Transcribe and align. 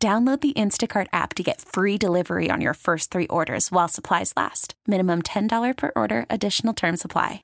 Download 0.00 0.40
the 0.40 0.52
Instacart 0.52 1.08
app 1.12 1.34
to 1.34 1.42
get 1.42 1.60
free 1.60 1.98
delivery 1.98 2.50
on 2.52 2.60
your 2.60 2.74
first 2.74 3.10
three 3.10 3.26
orders 3.26 3.72
while 3.72 3.88
supplies 3.88 4.32
last. 4.36 4.74
Minimum 4.86 5.22
$10 5.22 5.76
per 5.76 5.90
order, 5.96 6.24
additional 6.30 6.72
term 6.72 6.96
supply. 6.96 7.42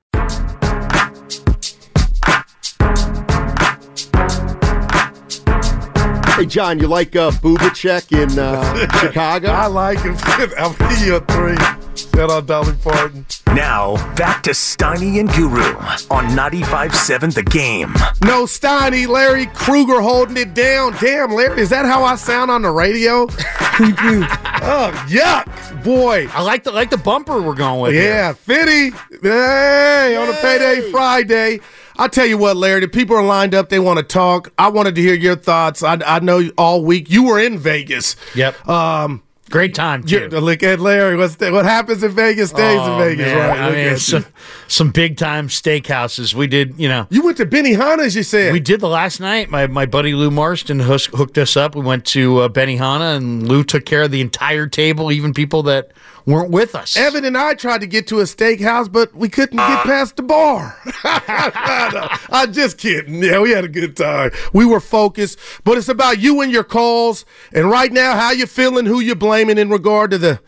Hey, 6.34 6.46
John, 6.46 6.79
you 6.79 6.87
like 6.87 7.16
uh, 7.16 7.32
Bubacek 7.32 8.12
in 8.12 8.38
uh, 8.38 8.87
Chicago? 9.01 9.48
I 9.48 9.66
like 9.66 9.98
him. 10.02 10.16
I'll 10.57 10.74
give 10.74 11.01
you 11.01 11.16
a 11.16 11.21
three. 11.23 11.84
Shout 11.97 12.30
out 12.30 12.47
Dolly 12.47 12.75
Parton. 12.83 13.27
Now, 13.48 13.95
back 14.15 14.43
to 14.45 14.51
Steiny 14.51 15.21
and 15.21 15.29
Guru 15.33 15.62
on 16.11 16.27
95.7 16.37 17.35
The 17.35 17.43
Game. 17.43 17.93
No 18.23 18.45
Steiny, 18.45 19.07
Larry 19.07 19.47
Krueger 19.47 20.01
holding 20.01 20.37
it 20.37 20.55
down. 20.55 20.97
Damn, 21.01 21.33
Larry, 21.33 21.61
is 21.61 21.71
that 21.71 21.87
how 21.87 22.02
I 22.02 22.16
sound 22.16 22.51
on 22.51 22.62
the 22.62 22.71
radio? 22.71 23.23
oh, 23.30 25.07
yuck. 25.09 25.85
Boy. 25.85 26.29
I 26.33 26.43
like 26.43 26.65
the 26.65 26.73
like 26.73 26.91
the 26.91 26.97
bumper 26.97 27.41
we're 27.43 27.55
going 27.55 27.80
with. 27.80 27.95
Yeah, 27.95 28.33
Fitty. 28.33 28.90
Hey, 29.23 30.16
on 30.16 30.29
a 30.29 30.33
payday 30.40 30.90
Friday. 30.90 31.61
I'll 31.96 32.09
tell 32.09 32.27
you 32.27 32.38
what, 32.38 32.57
Larry, 32.57 32.80
the 32.80 32.88
people 32.88 33.16
are 33.16 33.24
lined 33.24 33.55
up. 33.55 33.68
They 33.68 33.79
want 33.79 33.99
to 33.99 34.02
talk. 34.05 34.52
I 34.59 34.68
wanted 34.68 34.96
to 34.96 35.01
hear 35.01 35.15
your 35.15 35.37
thoughts. 35.37 35.83
I, 35.83 36.01
I 36.05 36.18
know 36.21 36.51
all 36.59 36.85
week 36.85 37.11
you 37.11 37.24
were 37.24 37.38
in 37.38 37.59
Vegas. 37.59 38.16
Yep. 38.35 38.68
Um, 38.68 39.23
Great 39.50 39.74
time, 39.74 40.02
too. 40.02 40.28
look 40.28 40.62
at 40.62 40.80
Larry. 40.80 41.16
What's 41.16 41.37
the, 41.37 41.52
what 41.52 41.64
happens 41.66 42.02
in 42.02 42.10
Vegas 42.12 42.50
stays 42.50 42.74
in 42.74 42.78
Oh, 42.80 42.98
Vegas, 42.98 43.26
man. 43.26 43.48
right? 43.50 43.59
I 43.60 43.66
Look 43.68 43.76
mean, 43.76 43.96
some, 43.98 44.26
some 44.68 44.90
big 44.90 45.16
time 45.18 45.48
steakhouses. 45.48 46.32
We 46.34 46.46
did, 46.46 46.74
you 46.78 46.88
know. 46.88 47.06
You 47.10 47.23
went 47.23 47.37
to 47.37 47.46
Benihana's, 47.46 48.16
you 48.16 48.22
said. 48.22 48.52
We 48.52 48.60
did 48.60 48.80
the 48.80 48.88
last 48.88 49.20
night. 49.20 49.50
My 49.50 49.66
my 49.66 49.84
buddy 49.87 50.15
Lou 50.15 50.30
Marston 50.30 50.80
hooked 50.80 51.37
us 51.38 51.56
up. 51.56 51.74
We 51.76 51.82
went 51.82 52.06
to 52.06 52.38
uh, 52.40 52.48
Benihana, 52.48 53.16
and 53.18 53.46
Lou 53.46 53.62
took 53.65 53.84
care 53.84 54.02
of 54.02 54.10
the 54.10 54.22
entire 54.22 54.66
table, 54.66 55.12
even 55.12 55.34
people 55.34 55.62
that 55.65 55.92
weren't 56.26 56.50
with 56.50 56.74
us. 56.74 56.96
Evan 56.96 57.26
and 57.26 57.37
I 57.37 57.52
tried 57.52 57.82
to 57.82 57.87
get 57.87 58.06
to 58.09 58.20
a 58.20 58.22
steakhouse, 58.22 58.90
but 58.90 59.15
we 59.15 59.28
couldn't 59.28 59.59
get 59.59 59.84
past 59.84 60.16
the 60.16 60.22
bar. 60.22 60.74
I'm 61.04 62.50
just 62.52 62.78
kidding. 62.78 63.22
Yeah, 63.22 63.40
we 63.40 63.50
had 63.50 63.65
a 63.65 63.68
good 63.68 63.95
time. 63.95 64.31
We 64.54 64.65
were 64.65 64.81
focused, 64.81 65.38
but 65.65 65.76
it's 65.76 65.91
about 65.91 66.19
you 66.19 66.41
and 66.41 66.50
your 66.50 66.65
calls. 66.65 67.26
And 67.53 67.70
right 67.70 67.92
now, 67.92 68.16
how 68.16 68.31
you 68.32 68.47
feeling? 68.47 68.87
Who 68.87 69.00
you 69.00 69.15
blaming 69.15 69.34
in 69.43 69.71
regard 69.71 70.10
to 70.12 70.19
the 70.19 70.41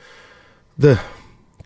the 0.79 1.01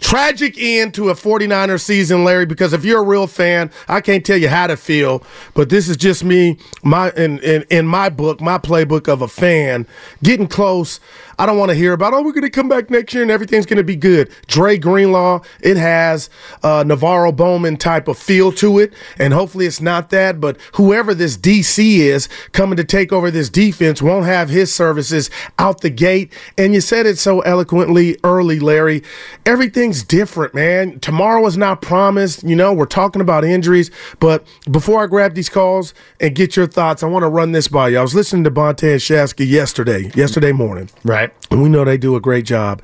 tragic 0.01 0.55
end 0.59 0.95
to 0.95 1.11
a 1.11 1.15
49er 1.15 1.81
season, 1.81 2.25
Larry? 2.25 2.47
Because 2.47 2.73
if 2.73 2.85
you're 2.85 3.01
a 3.01 3.07
real 3.07 3.27
fan, 3.27 3.71
I 3.89 4.01
can't 4.01 4.25
tell 4.25 4.37
you 4.37 4.49
how 4.49 4.67
to 4.67 4.77
feel, 4.77 5.23
but 5.55 5.69
this 5.69 5.89
is 5.89 5.97
just 5.97 6.25
me, 6.25 6.59
my 6.83 7.11
in 7.13 7.39
in, 7.41 7.65
in 7.71 7.87
my 7.87 8.09
book, 8.09 8.41
my 8.41 8.59
playbook 8.59 9.09
of 9.09 9.23
a 9.23 9.29
fan 9.29 9.87
getting 10.23 10.47
close. 10.49 11.01
I 11.41 11.47
don't 11.47 11.57
want 11.57 11.71
to 11.71 11.75
hear 11.75 11.95
about, 11.95 12.13
oh, 12.13 12.23
we're 12.23 12.33
going 12.33 12.43
to 12.43 12.51
come 12.51 12.69
back 12.69 12.91
next 12.91 13.15
year 13.15 13.23
and 13.23 13.31
everything's 13.31 13.65
going 13.65 13.79
to 13.79 13.83
be 13.83 13.97
good. 13.97 14.31
Dre 14.47 14.77
Greenlaw, 14.77 15.41
it 15.63 15.79
has 15.79 16.29
uh, 16.63 16.85
NaVorro 16.85 17.35
Bowman 17.35 17.79
type 17.79 18.09
of 18.09 18.19
feel 18.19 18.53
to 18.53 18.79
it, 18.79 18.93
and 19.19 19.33
hopefully 19.33 19.65
it's 19.65 19.81
not 19.81 20.11
that, 20.11 20.39
but 20.39 20.59
whoever 20.75 21.15
this 21.15 21.39
DC 21.39 21.97
is 21.97 22.29
coming 22.53 22.77
to 22.77 22.85
take 22.85 23.11
over 23.11 23.31
this 23.31 23.49
defense 23.49 24.03
won't 24.03 24.27
have 24.27 24.51
his 24.51 24.75
services 24.75 25.31
out 25.59 25.81
the 25.81 25.89
gate. 25.89 26.31
And 26.59 26.75
you 26.75 26.83
said 26.83 27.07
it 27.07 27.17
so 27.17 27.41
eloquently 27.41 28.19
early, 28.23 28.61
Larry. 28.61 29.03
Everything's 29.47 30.03
different, 30.03 30.55
man. 30.55 31.01
Tomorrow 31.01 31.47
is 31.47 31.57
not 31.57 31.81
promised. 31.81 32.43
You 32.43 32.55
know, 32.55 32.75
we're 32.75 32.85
talking 32.85 33.23
about 33.23 33.47
injuries, 33.47 33.91
but 34.19 34.47
before 34.71 35.03
I 35.03 35.07
grab 35.07 35.33
these 35.33 35.49
calls 35.49 35.95
and 36.21 36.35
get 36.35 36.55
your 36.55 36.67
thoughts, 36.67 37.03
I 37.03 37.07
want 37.07 37.23
to 37.23 37.29
run 37.29 37.53
this 37.53 37.67
by 37.67 37.89
you. 37.89 37.99
I 37.99 38.03
was 38.03 38.15
listening 38.15 38.45
to 38.45 38.51
Bonte 38.51 38.83
and 38.83 39.01
Shasky 39.01 39.49
yesterday, 39.49 40.11
yesterday 40.15 40.53
morning. 40.53 40.91
right. 41.03 41.30
And 41.51 41.63
we 41.63 41.69
know 41.69 41.85
they 41.85 41.99
do 41.99 42.17
a 42.17 42.21
great 42.21 42.45
job. 42.45 42.83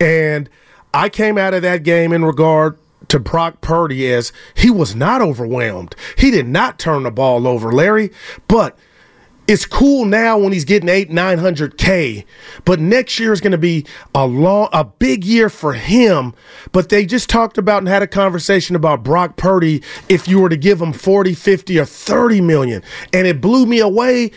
And 0.00 0.48
I 0.92 1.08
came 1.08 1.38
out 1.38 1.54
of 1.54 1.62
that 1.62 1.82
game 1.82 2.12
in 2.12 2.24
regard 2.24 2.78
to 3.08 3.18
Brock 3.18 3.60
Purdy 3.60 4.10
as 4.12 4.32
he 4.54 4.70
was 4.70 4.94
not 4.94 5.22
overwhelmed. 5.22 5.94
He 6.16 6.30
did 6.30 6.46
not 6.46 6.78
turn 6.78 7.04
the 7.04 7.10
ball 7.10 7.46
over, 7.46 7.72
Larry. 7.72 8.10
But 8.48 8.78
it's 9.46 9.64
cool 9.64 10.04
now 10.04 10.36
when 10.36 10.52
he's 10.52 10.66
getting 10.66 10.90
eight, 10.90 11.08
nine 11.10 11.38
hundred 11.38 11.78
K. 11.78 12.26
But 12.66 12.80
next 12.80 13.18
year 13.18 13.32
is 13.32 13.40
gonna 13.40 13.56
be 13.56 13.86
a 14.14 14.26
long 14.26 14.68
a 14.72 14.84
big 14.84 15.24
year 15.24 15.48
for 15.48 15.72
him. 15.72 16.34
But 16.72 16.90
they 16.90 17.06
just 17.06 17.30
talked 17.30 17.56
about 17.56 17.78
and 17.78 17.88
had 17.88 18.02
a 18.02 18.06
conversation 18.06 18.76
about 18.76 19.02
Brock 19.02 19.36
Purdy 19.36 19.82
if 20.10 20.28
you 20.28 20.38
were 20.40 20.50
to 20.50 20.56
give 20.56 20.82
him 20.82 20.92
40, 20.92 21.32
50, 21.32 21.78
or 21.78 21.86
30 21.86 22.42
million. 22.42 22.82
And 23.14 23.26
it 23.26 23.40
blew 23.40 23.64
me 23.64 23.78
away 23.78 24.32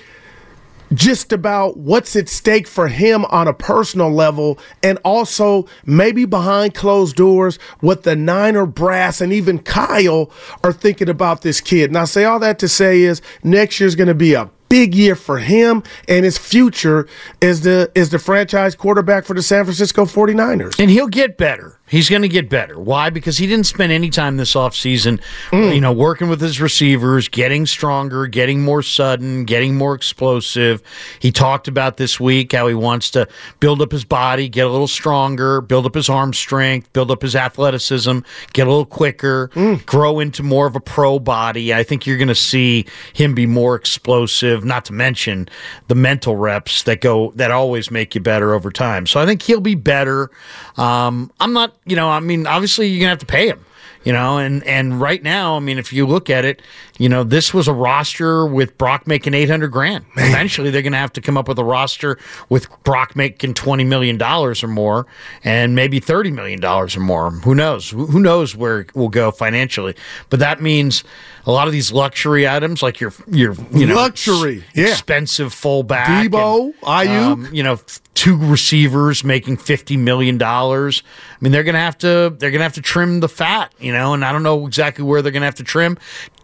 just 0.94 1.32
about 1.32 1.78
what's 1.78 2.16
at 2.16 2.30
stake 2.30 2.68
for 2.68 2.88
him 2.88 3.26
on 3.26 3.48
a 3.48 3.54
personal 3.54 4.12
level 4.12 4.58
and 4.84 4.98
also 5.04 5.68
maybe 5.86 6.26
behind 6.26 6.74
closed 6.74 7.16
doors 7.16 7.58
what 7.80 8.04
the 8.04 8.16
Niner 8.16 8.66
brass 8.66 9.22
and 9.22 9.32
even 9.34 9.60
Kyle 9.60 10.32
are 10.64 10.74
thinking 10.74 11.10
about 11.10 11.42
this 11.42 11.62
kid. 11.62 11.90
And 11.90 11.98
I 11.98 12.06
say 12.06 12.26
all 12.26 12.40
that 12.40 12.60
to 12.60 12.68
say 12.68 13.02
is 13.02 13.22
next 13.44 13.80
year's 13.80 13.96
going 13.96 14.08
to 14.08 14.16
be 14.16 14.34
a 14.34 14.50
big 14.72 14.96
year 14.96 15.16
for 15.16 15.40
him 15.40 15.84
and 16.08 16.24
his 16.24 16.38
future 16.38 17.06
as 17.42 17.62
the 17.62 17.92
as 17.94 18.10
the 18.10 18.18
franchise 18.20 18.74
quarterback 18.74 19.26
for 19.26 19.34
the 19.34 19.42
San 19.42 19.66
Francisco 19.66 20.06
49ers. 20.06 20.80
And 20.80 20.90
he'll 20.90 21.10
get 21.10 21.38
better. 21.38 21.81
He's 21.92 22.10
going 22.10 22.22
to 22.22 22.30
get 22.30 22.48
better. 22.48 22.80
Why? 22.80 23.10
Because 23.10 23.38
he 23.38 23.46
didn't 23.48 23.66
spend 23.66 23.92
any 23.92 24.10
time 24.10 24.38
this 24.38 24.54
offseason, 24.54 25.22
you 25.52 25.82
know, 25.82 25.92
working 25.92 26.30
with 26.30 26.40
his 26.40 26.62
receivers, 26.62 27.28
getting 27.28 27.66
stronger, 27.66 28.28
getting 28.28 28.62
more 28.62 28.82
sudden, 28.82 29.44
getting 29.44 29.76
more 29.76 29.94
explosive. 29.94 30.82
He 31.20 31.34
talked 31.34 31.68
about 31.68 31.98
this 31.98 32.18
week 32.18 32.54
how 32.54 32.68
he 32.68 32.74
wants 32.74 33.12
to 33.12 33.28
build 33.60 33.82
up 33.82 33.92
his 33.92 34.06
body, 34.06 34.48
get 34.48 34.66
a 34.66 34.70
little 34.70 34.88
stronger, 34.88 35.60
build 35.60 35.86
up 35.86 35.94
his 35.94 36.08
arm 36.08 36.34
strength, 36.34 36.94
build 36.94 37.12
up 37.12 37.22
his 37.22 37.36
athleticism, 37.36 38.20
get 38.54 38.68
a 38.68 38.70
little 38.70 38.86
quicker, 38.86 39.50
grow 39.86 40.20
into 40.20 40.44
more 40.44 40.68
of 40.68 40.78
a 40.78 40.80
pro 40.80 41.20
body. 41.20 41.74
I 41.74 41.84
think 41.84 42.08
you're 42.08 42.18
going 42.18 42.30
to 42.30 42.36
see 42.36 42.86
him 43.14 43.36
be 43.36 43.46
more 43.46 43.76
explosive, 43.76 44.64
not 44.64 44.86
to 44.86 44.94
mention 44.94 45.50
the 45.90 45.96
mental 45.96 46.38
reps 46.38 46.84
that 46.84 47.02
go 47.02 47.34
that 47.36 47.52
always 47.52 47.92
make 47.92 48.16
you 48.16 48.22
better 48.22 48.54
over 48.54 48.72
time. 48.72 49.06
So 49.06 49.20
I 49.20 49.26
think 49.26 49.42
he'll 49.42 49.60
be 49.60 49.76
better. 49.76 50.32
Um, 50.78 51.32
I'm 51.42 51.52
not, 51.52 51.76
you 51.92 51.98
know, 51.98 52.10
I 52.10 52.22
mean, 52.22 52.48
obviously 52.48 52.88
you're 52.88 53.02
gonna 53.02 53.10
have 53.10 53.20
to 53.20 53.26
pay 53.26 53.48
him. 53.48 53.66
You 54.04 54.14
know, 54.14 54.40
and 54.40 54.64
and 54.64 55.00
right 55.00 55.22
now, 55.22 55.58
I 55.58 55.60
mean, 55.60 55.78
if 55.78 55.94
you 55.94 56.08
look 56.08 56.32
at 56.32 56.44
it, 56.44 56.64
you 56.98 57.08
know, 57.08 57.24
this 57.24 57.54
was 57.54 57.68
a 57.68 57.74
roster 57.74 58.48
with 58.48 58.76
Brock 58.80 59.06
making 59.06 59.36
eight 59.36 59.48
hundred 59.48 59.68
grand. 59.68 60.06
Eventually, 60.18 60.72
they're 60.72 60.82
going 60.82 60.94
to 60.94 60.98
have 60.98 61.14
to 61.14 61.22
come 61.22 61.38
up 61.38 61.48
with 61.48 61.60
a 61.60 61.64
roster 61.64 62.18
with 62.50 62.68
Brock 62.84 63.16
making 63.16 63.54
twenty 63.54 63.84
million 63.84 64.18
dollars 64.18 64.64
or 64.64 64.68
more, 64.68 65.06
and 65.44 65.76
maybe 65.76 66.00
thirty 66.00 66.32
million 66.32 66.60
dollars 66.60 66.98
or 66.98 67.02
more. 67.02 67.30
Who 67.30 67.54
knows? 67.54 67.92
Who 67.92 68.20
knows 68.20 68.56
where 68.56 68.88
we'll 68.96 69.10
go 69.10 69.30
financially? 69.30 69.96
But 70.32 70.40
that 70.40 70.64
means 70.64 71.04
a 71.46 71.52
lot 71.52 71.68
of 71.68 71.74
these 71.74 71.92
luxury 71.92 72.48
items, 72.48 72.82
like 72.84 73.00
your 73.00 73.14
your 73.28 73.56
you 73.72 73.86
know 73.86 73.96
Luxury, 73.96 74.64
yeah. 74.76 74.90
expensive 74.90 75.54
fullback, 75.54 76.08
Deebo, 76.30 76.74
Aiyuk. 76.84 77.08
um, 77.32 77.50
you 77.52 77.64
know, 77.64 77.80
two 78.14 78.38
receivers 78.38 79.24
making 79.24 79.58
fifty 79.58 79.98
million 79.98 80.38
dollars. 80.38 81.04
I 81.32 81.38
mean, 81.42 81.52
they're 81.52 81.64
gonna 81.64 81.80
have 81.80 81.98
to 82.00 82.36
they're 82.38 82.52
gonna 82.52 82.64
have 82.64 82.74
to 82.74 82.82
trim 82.82 83.20
the 83.22 83.30
fat, 83.30 83.74
you 83.80 83.92
know, 83.92 84.14
and 84.14 84.24
I 84.24 84.32
don't 84.32 84.44
know 84.44 84.68
exactly 84.68 85.04
where 85.04 85.22
they're 85.22 85.32
gonna 85.32 85.46
have 85.46 85.56
to 85.56 85.64
trim. 85.64 85.98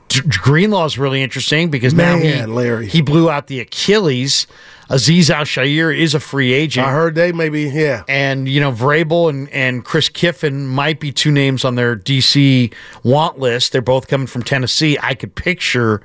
D- 0.10 0.22
Greenlaw 0.28 0.86
is 0.86 0.98
really 0.98 1.22
interesting 1.22 1.70
because 1.70 1.94
now 1.94 2.18
he 2.18 2.42
Larry. 2.46 2.88
he 2.88 3.02
blew 3.02 3.30
out 3.30 3.48
the 3.48 3.60
Achilles. 3.60 4.48
Azeez 4.90 5.30
Al-Shaair 5.30 5.96
is 5.96 6.14
a 6.14 6.20
free 6.20 6.54
agent. 6.54 6.88
I 6.88 6.92
heard 6.92 7.16
they 7.16 7.32
maybe 7.32 7.64
yeah. 7.64 8.04
And 8.08 8.48
you 8.48 8.60
know, 8.60 8.72
Vrabel 8.72 9.30
and, 9.30 9.50
and 9.50 9.84
Chris 9.84 10.10
Kiffin 10.10 10.68
might 10.68 11.00
be 11.00 11.12
two 11.12 11.32
names 11.32 11.66
on 11.66 11.76
their 11.76 11.96
DC 11.96 12.74
want 13.04 13.40
list. 13.40 13.72
They're 13.72 13.82
both 13.82 14.08
coming 14.08 14.28
from 14.28 14.44
Tennessee. 14.44 14.98
I 15.02 15.14
could 15.14 15.36
picture 15.36 16.02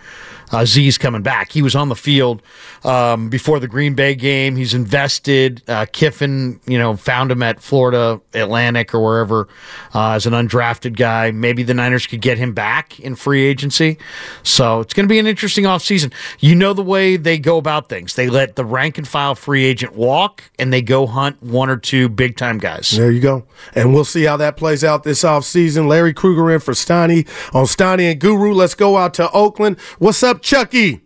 Z's 0.65 0.99
coming 0.99 1.23
back. 1.23 1.51
He 1.51 1.63
was 1.63 1.75
on 1.75 1.89
the 1.89 1.97
field 1.97 2.43
um, 2.85 3.31
before 3.31 3.59
the 3.59 3.69
Green 3.69 3.95
Bay 3.95 4.15
game. 4.15 4.57
He's 4.57 4.75
invested. 4.75 5.63
Uh, 5.67 5.87
Kiffin, 5.91 6.61
you 6.67 6.79
know, 6.79 6.97
found 6.97 7.31
him 7.31 7.43
at 7.43 7.61
Florida 7.61 8.21
Atlantic 8.35 8.95
or 8.95 9.03
wherever 9.03 9.49
uh, 9.95 10.13
as 10.13 10.27
an 10.27 10.35
undrafted 10.35 10.97
guy. 10.97 11.31
Maybe 11.31 11.63
the 11.63 11.75
Niners 11.75 12.07
could 12.07 12.21
get 12.21 12.37
him 12.37 12.53
back 12.53 13.01
in 13.01 13.15
free 13.15 13.45
agency. 13.45 13.99
So 14.43 14.81
it's 14.81 14.93
going 14.93 15.07
to 15.07 15.13
be 15.13 15.19
an 15.19 15.27
interesting 15.27 15.65
offseason. 15.65 16.13
You 16.41 16.55
know 16.55 16.75
the 16.75 16.83
way 16.83 17.17
they 17.17 17.39
go 17.39 17.57
about 17.57 17.89
things. 17.89 18.15
They 18.15 18.29
let 18.29 18.57
the 18.57 18.65
rank 18.73 18.99
and 18.99 19.07
file 19.07 19.35
free 19.35 19.65
agent 19.65 19.95
walk 19.95 20.51
and 20.59 20.73
they 20.73 20.83
go 20.83 21.07
hunt 21.07 21.41
one 21.43 21.69
or 21.69 21.77
two 21.77 22.09
big 22.09 22.37
time 22.37 22.59
guys. 22.59 22.91
There 22.91 23.13
you 23.13 23.21
go. 23.21 23.45
And 23.75 23.95
we'll 23.95 24.05
see 24.05 24.25
how 24.25 24.37
that 24.39 24.57
plays 24.57 24.83
out 24.83 25.05
this 25.05 25.23
offseason. 25.23 25.87
Larry 25.87 26.13
Krueger 26.15 26.51
in 26.51 26.61
for 26.61 26.73
Steiny 26.73 27.29
on 27.55 27.67
Steiny 27.67 28.11
and 28.11 28.21
Guru. 28.21 28.53
Let's 28.53 28.75
go 28.75 28.97
out 28.97 29.15
to 29.15 29.31
Oakland. 29.31 29.79
What's 29.99 30.23
up, 30.23 30.43
Chucky? 30.43 31.03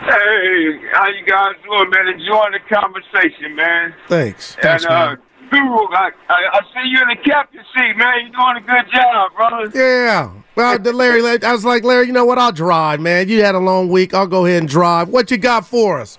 Hey, 0.00 0.80
how 0.92 1.08
you 1.08 1.24
guys 1.26 1.54
doing, 1.64 1.90
man? 1.90 2.08
Enjoying 2.08 2.52
the 2.52 2.60
conversation, 2.74 3.56
man. 3.56 3.94
Thanks. 4.06 4.54
Thanks, 4.54 4.84
and 4.84 4.92
uh, 4.92 5.16
I, 5.52 6.10
I, 6.28 6.34
I 6.52 6.60
see 6.74 6.88
you 6.88 7.02
in 7.02 7.08
the 7.08 7.16
captain 7.24 7.62
seat, 7.74 7.96
man. 7.96 8.14
You're 8.22 8.30
doing 8.30 8.56
a 8.56 8.60
good 8.60 8.92
job, 8.92 9.32
brother. 9.34 9.70
Yeah. 9.74 10.32
Well, 10.54 10.78
the 10.78 10.92
Larry, 10.92 11.22
I 11.42 11.52
was 11.52 11.64
like, 11.64 11.84
Larry, 11.84 12.06
you 12.06 12.12
know 12.12 12.24
what? 12.24 12.38
I'll 12.38 12.52
drive, 12.52 13.00
man. 13.00 13.28
You 13.28 13.44
had 13.44 13.54
a 13.54 13.60
long 13.60 13.88
week. 13.88 14.14
I'll 14.14 14.26
go 14.26 14.46
ahead 14.46 14.62
and 14.62 14.68
drive. 14.68 15.08
What 15.08 15.30
you 15.30 15.36
got 15.36 15.66
for 15.66 16.00
us? 16.00 16.18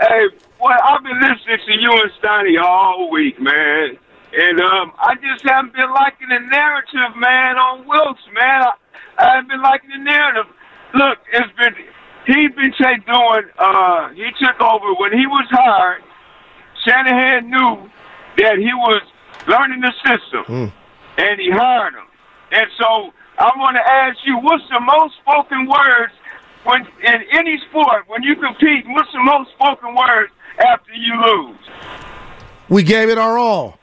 Hey, 0.00 0.28
well, 0.60 0.78
I've 0.84 1.02
been 1.02 1.20
listening 1.20 1.58
to 1.66 1.80
you 1.80 1.92
and 1.92 2.10
Steiny 2.22 2.62
all 2.62 3.10
week, 3.10 3.40
man. 3.40 3.98
And 4.32 4.60
um, 4.60 4.92
I 4.98 5.14
just 5.16 5.42
haven't 5.44 5.72
been 5.72 5.90
liking 5.90 6.28
the 6.28 6.38
narrative, 6.38 7.16
man, 7.16 7.56
on 7.56 7.86
Wilks, 7.86 8.22
man. 8.34 8.62
I, 8.62 8.72
I 9.18 9.34
haven't 9.34 9.48
been 9.48 9.62
liking 9.62 9.90
the 9.90 9.98
narrative. 9.98 10.46
Look, 10.94 11.18
it's 11.32 11.52
been 11.56 11.74
he's 12.26 12.54
been 12.54 12.72
say, 12.80 12.96
doing. 13.06 13.50
Uh, 13.58 14.10
he 14.10 14.30
took 14.38 14.60
over 14.60 14.94
when 14.94 15.12
he 15.12 15.26
was 15.26 15.46
hired. 15.50 16.02
Shanahan 16.84 17.50
knew 17.50 17.90
that 18.38 18.58
he 18.58 18.72
was 18.74 19.02
learning 19.46 19.80
the 19.80 19.92
system, 20.04 20.44
hmm. 20.44 20.66
and 21.20 21.40
he 21.40 21.50
hired 21.50 21.94
him. 21.94 22.06
And 22.50 22.66
so 22.78 23.12
I 23.38 23.50
want 23.56 23.76
to 23.76 23.84
ask 23.84 24.18
you, 24.24 24.38
what's 24.38 24.64
the 24.70 24.80
most 24.80 25.14
spoken 25.22 25.66
words 25.68 26.12
when 26.64 26.86
in 27.04 27.22
any 27.32 27.58
sport 27.70 28.04
when 28.08 28.22
you 28.22 28.34
compete? 28.36 28.84
What's 28.88 29.12
the 29.12 29.22
most 29.22 29.50
spoken 29.52 29.94
words 29.94 30.32
after 30.58 30.92
you 30.94 31.14
lose? 31.22 31.58
We 32.68 32.82
gave 32.82 33.08
it 33.08 33.18
our 33.18 33.38
all. 33.38 33.78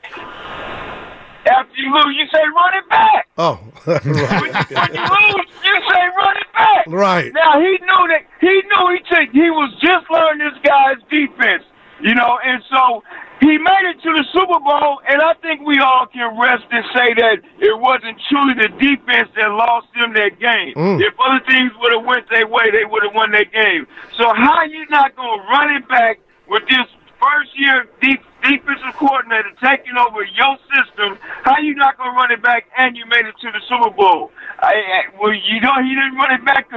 After 1.46 1.76
you 1.76 1.94
lose, 1.94 2.16
you 2.16 2.26
say 2.32 2.42
run 2.42 2.74
it 2.74 2.88
back. 2.88 3.28
Oh, 3.38 3.54
When, 3.84 4.02
when 4.02 4.94
you 4.94 5.02
lose, 5.02 5.46
you 5.64 5.76
say 5.88 6.02
run 6.16 6.36
it 6.36 6.52
back. 6.52 6.86
right. 6.88 7.32
Now 7.32 7.60
he 7.60 7.70
knew 7.70 8.02
that 8.08 8.22
he 8.40 8.46
knew 8.48 8.94
he 8.94 8.98
took, 9.08 9.32
he 9.32 9.50
was 9.50 9.72
just 9.80 10.10
learning 10.10 10.50
this 10.50 10.58
guy's 10.64 10.98
defense, 11.08 11.62
you 12.00 12.14
know, 12.14 12.38
and 12.44 12.62
so 12.68 13.02
he 13.40 13.58
made 13.58 13.84
it 13.92 14.00
to 14.00 14.10
the 14.16 14.24
Super 14.32 14.60
Bowl, 14.60 15.00
and 15.08 15.20
I 15.20 15.34
think 15.44 15.60
we 15.60 15.78
all 15.78 16.06
can 16.06 16.38
rest 16.40 16.64
and 16.70 16.84
say 16.94 17.12
that 17.20 17.44
it 17.60 17.76
wasn't 17.78 18.16
truly 18.28 18.54
the 18.54 18.68
defense 18.80 19.28
that 19.36 19.52
lost 19.52 19.88
them 19.92 20.14
that 20.14 20.40
game. 20.40 20.72
Mm. 20.72 21.00
If 21.00 21.14
other 21.20 21.44
things 21.44 21.72
would 21.80 21.92
have 21.92 22.04
went 22.04 22.28
their 22.30 22.46
way, 22.46 22.70
they 22.72 22.84
would 22.84 23.02
have 23.04 23.14
won 23.14 23.32
that 23.32 23.52
game. 23.52 23.86
So 24.16 24.32
how 24.32 24.64
you 24.64 24.86
not 24.88 25.14
gonna 25.16 25.42
run 25.52 25.76
it 25.76 25.88
back 25.88 26.18
with 26.48 26.62
this 26.68 26.88
first 27.20 27.50
year 27.58 27.88
deep 28.00 28.20
defensive 28.42 28.94
coordinator 28.96 29.52
taking 29.60 29.96
over 30.00 30.24
your 30.24 30.56
system? 30.72 31.18
How 31.44 31.58
you 31.58 31.74
not 31.74 31.98
gonna 31.98 32.16
run 32.16 32.30
it 32.30 32.42
back 32.42 32.66
and 32.78 32.96
you 32.96 33.04
made 33.06 33.26
it 33.26 33.34
to 33.40 33.52
the 33.52 33.60
Super 33.68 33.90
Bowl? 33.90 34.30
I, 34.58 34.72
I, 34.72 35.00
well, 35.20 35.34
you 35.34 35.60
know 35.60 35.74
he 35.82 35.92
didn't 35.92 36.16
run 36.16 36.32
it 36.32 36.44
back 36.44 36.72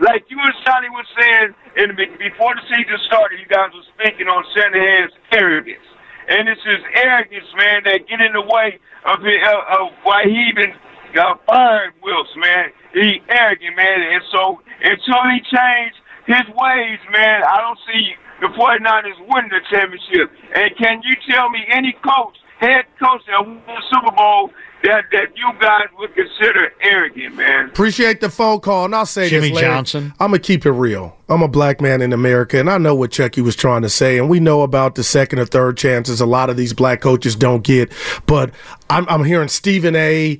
like 0.00 0.24
you 0.30 0.38
and 0.38 0.54
Sonny 0.64 0.90
was 0.90 1.06
saying 1.18 1.54
in 1.76 1.96
the, 1.96 2.06
before 2.18 2.54
the 2.54 2.62
season 2.70 2.98
started. 3.06 3.40
You 3.40 3.46
guys 3.46 3.70
were 3.74 3.86
speaking 3.98 4.28
on 4.28 4.44
Shanahan's 4.54 5.12
arrogance, 5.32 5.82
and 6.28 6.48
it's 6.48 6.62
his 6.64 6.82
arrogance, 6.94 7.48
man, 7.56 7.82
that 7.84 8.08
get 8.08 8.20
in 8.20 8.32
the 8.32 8.42
way 8.42 8.78
of 9.06 9.24
it, 9.24 9.40
uh, 9.42 9.84
of 9.84 9.92
why 10.02 10.24
he 10.24 10.48
even 10.48 10.72
got 11.14 11.44
fired. 11.46 11.92
Wilks, 12.02 12.30
man, 12.36 12.70
he 12.92 13.20
arrogant, 13.28 13.76
man, 13.76 14.00
and 14.02 14.22
so 14.32 14.60
until 14.82 15.22
he 15.30 15.40
changed 15.48 15.98
his 16.26 16.46
ways, 16.56 17.00
man, 17.12 17.44
I 17.44 17.60
don't 17.60 17.78
see 17.86 18.16
the 18.40 18.48
49ers 18.48 19.20
win 19.28 19.48
the 19.48 19.60
championship. 19.70 20.32
And 20.56 20.70
can 20.76 21.02
you 21.04 21.14
tell 21.28 21.50
me 21.50 21.60
any 21.70 21.92
coach, 22.04 22.36
head 22.64 22.84
coach 22.98 23.22
that 23.26 23.46
won 23.46 23.60
the 23.66 23.82
Super 23.90 24.14
Bowl 24.16 24.50
that, 24.84 25.04
that 25.12 25.36
you 25.36 25.50
guys 25.60 25.86
would 25.98 26.14
consider 26.14 26.72
arrogant, 26.82 27.36
man? 27.36 27.68
Appreciate 27.68 28.20
the 28.20 28.28
phone 28.28 28.60
call, 28.60 28.84
and 28.84 28.94
I'll 28.94 29.06
say 29.06 29.30
Jimmy 29.30 29.48
this, 29.48 29.56
Larry. 29.56 29.74
Johnson. 29.74 30.12
I'm 30.20 30.28
gonna 30.28 30.38
keep 30.40 30.66
it 30.66 30.72
real. 30.72 31.16
I'm 31.28 31.42
a 31.42 31.48
black 31.48 31.80
man 31.80 32.02
in 32.02 32.12
America, 32.12 32.60
and 32.60 32.68
I 32.70 32.76
know 32.78 32.94
what 32.94 33.10
Chucky 33.10 33.40
was 33.40 33.56
trying 33.56 33.82
to 33.82 33.88
say, 33.88 34.18
and 34.18 34.28
we 34.28 34.40
know 34.40 34.62
about 34.62 34.94
the 34.94 35.02
second 35.02 35.38
or 35.38 35.46
third 35.46 35.76
chances 35.78 36.20
a 36.20 36.26
lot 36.26 36.50
of 36.50 36.56
these 36.56 36.74
black 36.74 37.00
coaches 37.00 37.34
don't 37.34 37.64
get. 37.64 37.90
But 38.26 38.50
I'm, 38.90 39.08
I'm 39.08 39.24
hearing 39.24 39.48
Stephen 39.48 39.96
A. 39.96 40.38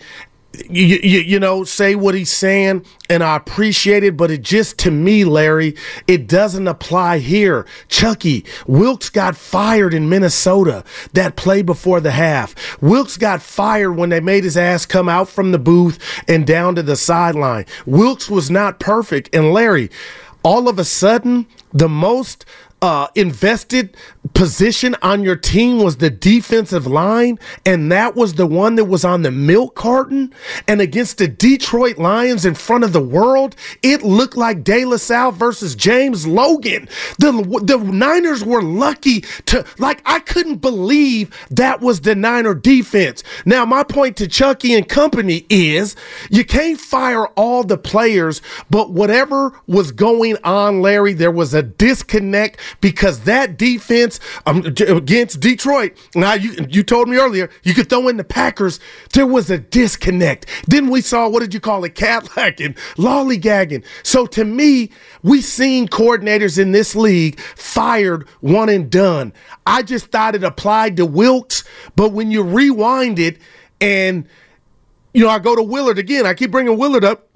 You, 0.70 0.98
you, 1.02 1.20
you 1.20 1.40
know, 1.40 1.64
say 1.64 1.94
what 1.94 2.14
he's 2.14 2.30
saying, 2.30 2.84
and 3.10 3.22
I 3.22 3.36
appreciate 3.36 4.04
it, 4.04 4.16
but 4.16 4.30
it 4.30 4.42
just, 4.42 4.78
to 4.80 4.90
me, 4.90 5.24
Larry, 5.24 5.74
it 6.06 6.28
doesn't 6.28 6.68
apply 6.68 7.18
here. 7.18 7.66
Chucky, 7.88 8.44
Wilks 8.66 9.10
got 9.10 9.36
fired 9.36 9.94
in 9.94 10.08
Minnesota 10.08 10.84
that 11.12 11.36
play 11.36 11.62
before 11.62 12.00
the 12.00 12.12
half. 12.12 12.80
Wilks 12.80 13.16
got 13.16 13.42
fired 13.42 13.92
when 13.92 14.10
they 14.10 14.20
made 14.20 14.44
his 14.44 14.56
ass 14.56 14.86
come 14.86 15.08
out 15.08 15.28
from 15.28 15.50
the 15.50 15.58
booth 15.58 15.98
and 16.28 16.46
down 16.46 16.74
to 16.76 16.82
the 16.82 16.96
sideline. 16.96 17.66
Wilks 17.86 18.30
was 18.30 18.50
not 18.50 18.78
perfect. 18.78 19.34
And 19.34 19.52
Larry, 19.52 19.90
all 20.44 20.68
of 20.68 20.78
a 20.78 20.84
sudden, 20.84 21.46
the 21.72 21.88
most 21.88 22.44
uh, 22.84 23.08
invested 23.14 23.96
position 24.34 24.94
on 25.00 25.22
your 25.22 25.36
team 25.36 25.78
was 25.78 25.96
the 25.96 26.10
defensive 26.10 26.86
line, 26.86 27.38
and 27.64 27.90
that 27.90 28.14
was 28.14 28.34
the 28.34 28.46
one 28.46 28.74
that 28.74 28.84
was 28.84 29.06
on 29.06 29.22
the 29.22 29.30
milk 29.30 29.74
carton. 29.74 30.34
And 30.68 30.82
against 30.82 31.16
the 31.16 31.26
Detroit 31.26 31.96
Lions 31.96 32.44
in 32.44 32.54
front 32.54 32.84
of 32.84 32.92
the 32.92 33.00
world, 33.00 33.56
it 33.82 34.02
looked 34.02 34.36
like 34.36 34.64
De 34.64 34.84
La 34.84 34.98
Salle 34.98 35.32
versus 35.32 35.74
James 35.74 36.26
Logan. 36.26 36.86
The 37.18 37.32
the 37.62 37.78
Niners 37.78 38.44
were 38.44 38.62
lucky 38.62 39.22
to 39.46 39.64
like 39.78 40.02
I 40.04 40.18
couldn't 40.18 40.56
believe 40.56 41.34
that 41.50 41.80
was 41.80 42.02
the 42.02 42.14
Niner 42.14 42.54
defense. 42.54 43.22
Now 43.46 43.64
my 43.64 43.82
point 43.82 44.18
to 44.18 44.28
Chucky 44.28 44.74
and 44.74 44.86
company 44.86 45.46
is 45.48 45.96
you 46.28 46.44
can't 46.44 46.78
fire 46.78 47.28
all 47.28 47.64
the 47.64 47.78
players, 47.78 48.42
but 48.68 48.90
whatever 48.90 49.58
was 49.66 49.90
going 49.90 50.36
on, 50.44 50.82
Larry, 50.82 51.14
there 51.14 51.30
was 51.30 51.54
a 51.54 51.62
disconnect 51.62 52.60
because 52.80 53.20
that 53.20 53.56
defense 53.56 54.20
um, 54.46 54.64
against 54.66 55.40
Detroit. 55.40 55.96
Now 56.14 56.34
you 56.34 56.66
you 56.68 56.82
told 56.82 57.08
me 57.08 57.16
earlier 57.16 57.50
you 57.62 57.74
could 57.74 57.88
throw 57.88 58.08
in 58.08 58.16
the 58.16 58.24
Packers. 58.24 58.80
There 59.12 59.26
was 59.26 59.50
a 59.50 59.58
disconnect. 59.58 60.46
Then 60.66 60.88
we 60.88 61.00
saw 61.00 61.28
what 61.28 61.40
did 61.40 61.54
you 61.54 61.60
call 61.60 61.84
it, 61.84 61.94
Catlacking, 61.94 62.76
lollygagging. 62.96 63.84
So 64.02 64.26
to 64.26 64.44
me, 64.44 64.90
we 65.22 65.40
seen 65.40 65.88
coordinators 65.88 66.58
in 66.58 66.72
this 66.72 66.94
league 66.94 67.40
fired 67.40 68.28
one 68.40 68.68
and 68.68 68.90
done. 68.90 69.32
I 69.66 69.82
just 69.82 70.06
thought 70.06 70.34
it 70.34 70.44
applied 70.44 70.96
to 70.98 71.06
Wilks, 71.06 71.64
but 71.96 72.12
when 72.12 72.30
you 72.30 72.42
rewind 72.42 73.18
it 73.18 73.38
and 73.80 74.28
you 75.14 75.24
know, 75.24 75.30
I 75.30 75.38
go 75.38 75.54
to 75.54 75.62
Willard 75.62 75.98
again. 75.98 76.26
I 76.26 76.34
keep 76.34 76.50
bringing 76.50 76.76
Willard 76.76 77.04
up. 77.04 77.28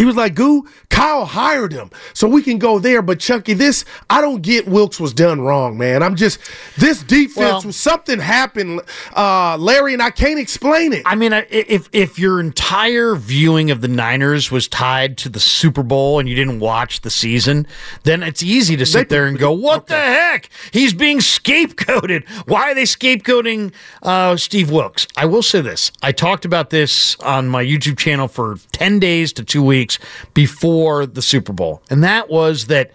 He 0.00 0.06
was 0.06 0.16
like, 0.16 0.34
Goo, 0.34 0.66
Kyle 0.88 1.26
hired 1.26 1.72
him. 1.74 1.90
So 2.14 2.26
we 2.26 2.40
can 2.40 2.56
go 2.58 2.78
there. 2.78 3.02
But 3.02 3.20
Chucky, 3.20 3.52
this, 3.52 3.84
I 4.08 4.22
don't 4.22 4.40
get 4.40 4.66
Wilks 4.66 4.98
was 4.98 5.12
done 5.12 5.42
wrong, 5.42 5.76
man. 5.76 6.02
I'm 6.02 6.16
just, 6.16 6.38
this 6.78 7.02
defense, 7.02 7.36
Well- 7.36 7.62
was 7.64 7.76
something 7.76 8.18
happened, 8.18 8.80
uh, 9.14 9.58
Larry, 9.58 9.92
and 9.92 10.02
I 10.02 10.08
can't 10.10 10.38
explain 10.38 10.94
it. 10.94 11.02
I 11.04 11.16
mean, 11.16 11.34
if 11.50 11.90
if 11.92 12.18
your 12.18 12.40
entire 12.40 13.14
viewing 13.14 13.70
of 13.70 13.82
the 13.82 13.88
Niners 13.88 14.50
was 14.50 14.68
tied 14.68 15.18
to 15.18 15.28
the 15.28 15.38
Super 15.38 15.82
Bowl 15.82 16.18
and 16.18 16.26
you 16.26 16.34
didn't 16.34 16.60
watch 16.60 17.02
the 17.02 17.10
season, 17.10 17.66
then 18.04 18.22
it's 18.22 18.42
easy 18.42 18.74
to 18.78 18.86
sit 18.86 19.10
there 19.10 19.26
and 19.26 19.38
go, 19.38 19.52
"What 19.52 19.86
the 19.86 19.96
heck? 19.96 20.48
He's 20.72 20.94
being 20.94 21.18
scapegoated. 21.18 22.26
Why 22.48 22.70
are 22.70 22.74
they 22.74 22.84
scapegoating 22.84 23.72
uh, 24.02 24.36
Steve 24.38 24.70
Wilks?" 24.70 25.06
I 25.14 25.26
will 25.26 25.42
say 25.42 25.60
this: 25.60 25.92
I 26.02 26.12
talked 26.12 26.46
about 26.46 26.70
this 26.70 27.16
on 27.20 27.48
my 27.48 27.62
YouTube 27.62 27.98
channel 27.98 28.28
for 28.28 28.56
ten 28.72 28.98
days 28.98 29.34
to 29.34 29.44
two 29.44 29.62
weeks 29.62 29.89
before 30.34 31.06
the 31.06 31.22
Super 31.22 31.52
Bowl, 31.52 31.82
and 31.90 32.04
that 32.04 32.28
was 32.28 32.66
that. 32.66 32.92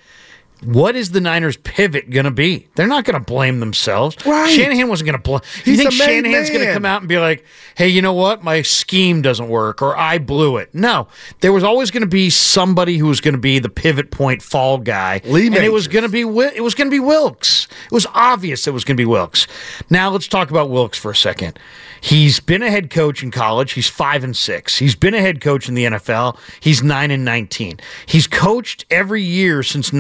What 0.66 0.96
is 0.96 1.12
the 1.12 1.22
Niners' 1.22 1.58
pivot 1.58 2.10
going 2.10 2.26
to 2.26 2.32
be? 2.32 2.68
They're 2.76 2.88
not 2.88 3.06
going 3.06 3.14
to 3.14 3.24
blame 3.24 3.60
themselves. 3.60 4.18
Right. 4.26 4.50
Shanahan 4.52 4.88
wasn't 4.88 5.08
going 5.08 5.22
to 5.22 5.24
blame. 5.24 5.42
You 5.64 5.78
think 5.78 5.92
Shanahan's 5.92 6.50
going 6.50 6.66
to 6.66 6.74
come 6.74 6.86
out 6.86 7.02
and 7.02 7.10
be 7.10 7.20
like, 7.20 7.46
hey, 7.76 7.88
you 7.88 8.02
know 8.02 8.14
what? 8.14 8.44
My 8.44 8.62
scheme 8.62 9.22
doesn't 9.22 9.48
work 9.48 9.82
or 9.82 9.96
I 9.96 10.18
blew 10.18 10.58
it. 10.58 10.74
No, 10.74 11.08
there 11.42 11.54
was 11.54 11.64
always 11.64 11.92
going 11.92 12.02
to 12.02 12.08
be 12.08 12.30
somebody 12.30 12.98
who 12.98 13.08
was 13.08 13.22
going 13.22 13.34
to 13.36 13.40
be 13.40 13.60
the 13.60 13.70
pivot 13.70 14.12
point 14.12 14.42
fall 14.42 14.78
guy. 14.78 15.22
Lee 15.26 15.48
and 15.48 15.56
it 15.58 15.72
was 15.72 15.88
going 15.88 16.04
to 16.04 16.10
be 16.10 16.22
it 16.22 16.64
was 16.64 16.76
going 16.76 16.88
to 16.88 16.96
be 16.96 17.00
Wilks. 17.00 17.68
It 17.86 17.92
was 17.92 18.08
obvious 18.14 18.68
it 18.68 18.74
was 18.74 18.84
going 18.84 18.96
to 18.98 19.02
be 19.02 19.06
Wilks. 19.06 19.48
Now 19.90 20.10
let's 20.10 20.28
talk 20.28 20.50
about 20.50 20.70
Wilks 20.70 20.98
for 20.98 21.12
a 21.12 21.16
second. 21.16 21.60
He's 22.02 22.40
been 22.40 22.62
a 22.62 22.70
head 22.70 22.92
coach 22.92 23.24
in 23.24 23.32
college. 23.32 23.72
He's 23.72 23.88
5 23.88 24.24
and 24.24 24.38
6. 24.38 24.78
He's 24.78 24.96
been 24.96 25.16
a 25.16 25.22
head 25.22 25.42
coach 25.42 25.68
in 25.68 25.74
the 25.74 25.86
NFL. 25.86 26.38
He's 26.60 26.84
9 26.84 27.10
and 27.10 27.26
19. 27.26 27.80
He's 28.06 28.28
coached 28.28 28.86
every 28.92 29.24
year 29.24 29.64
since 29.64 29.92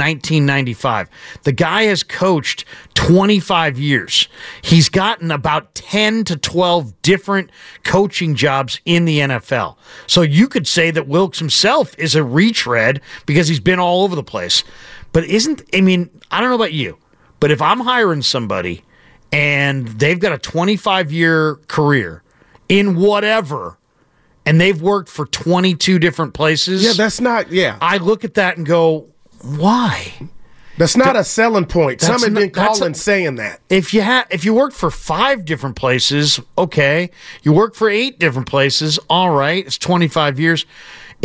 1995. 0.55 1.09
The 1.43 1.51
guy 1.51 1.83
has 1.83 2.03
coached 2.03 2.65
25 2.93 3.77
years. 3.77 4.27
He's 4.61 4.89
gotten 4.89 5.31
about 5.31 5.73
10 5.75 6.23
to 6.25 6.37
12 6.37 7.01
different 7.01 7.51
coaching 7.83 8.35
jobs 8.35 8.79
in 8.85 9.05
the 9.05 9.19
NFL. 9.19 9.75
So 10.07 10.21
you 10.21 10.47
could 10.47 10.67
say 10.67 10.91
that 10.91 11.07
Wilks 11.07 11.39
himself 11.39 11.97
is 11.97 12.15
a 12.15 12.23
retread 12.23 13.01
because 13.25 13.47
he's 13.47 13.59
been 13.59 13.79
all 13.79 14.03
over 14.03 14.15
the 14.15 14.23
place. 14.23 14.63
But 15.11 15.25
isn't 15.25 15.63
I 15.73 15.81
mean, 15.81 16.09
I 16.31 16.41
don't 16.41 16.49
know 16.49 16.55
about 16.55 16.73
you, 16.73 16.97
but 17.39 17.51
if 17.51 17.61
I'm 17.61 17.79
hiring 17.81 18.21
somebody 18.21 18.83
and 19.31 19.87
they've 19.87 20.19
got 20.19 20.31
a 20.31 20.37
25 20.37 21.11
year 21.11 21.55
career 21.67 22.23
in 22.69 22.95
whatever 22.95 23.77
and 24.45 24.61
they've 24.61 24.81
worked 24.81 25.09
for 25.09 25.25
22 25.25 25.99
different 25.99 26.33
places. 26.33 26.83
Yeah, 26.83 26.93
that's 26.93 27.19
not. 27.19 27.51
Yeah, 27.51 27.77
I 27.81 27.97
look 27.97 28.23
at 28.23 28.35
that 28.35 28.57
and 28.57 28.65
go, 28.65 29.07
why? 29.41 30.13
That's 30.77 30.97
not 30.97 31.15
a 31.15 31.23
selling 31.23 31.65
point. 31.65 32.01
Some 32.01 32.21
have 32.21 32.33
been 32.33 32.49
calling 32.51 32.91
a- 32.91 32.95
saying 32.95 33.35
that. 33.35 33.61
If 33.69 33.93
you 33.93 34.03
ha- 34.03 34.25
if 34.29 34.43
you 34.45 34.53
worked 34.53 34.75
for 34.75 34.91
five 34.91 35.45
different 35.45 35.75
places, 35.75 36.39
okay. 36.57 37.09
You 37.43 37.53
work 37.53 37.75
for 37.75 37.89
eight 37.89 38.19
different 38.19 38.47
places, 38.47 38.99
all 39.09 39.31
right. 39.31 39.65
It's 39.65 39.77
25 39.77 40.39
years. 40.39 40.65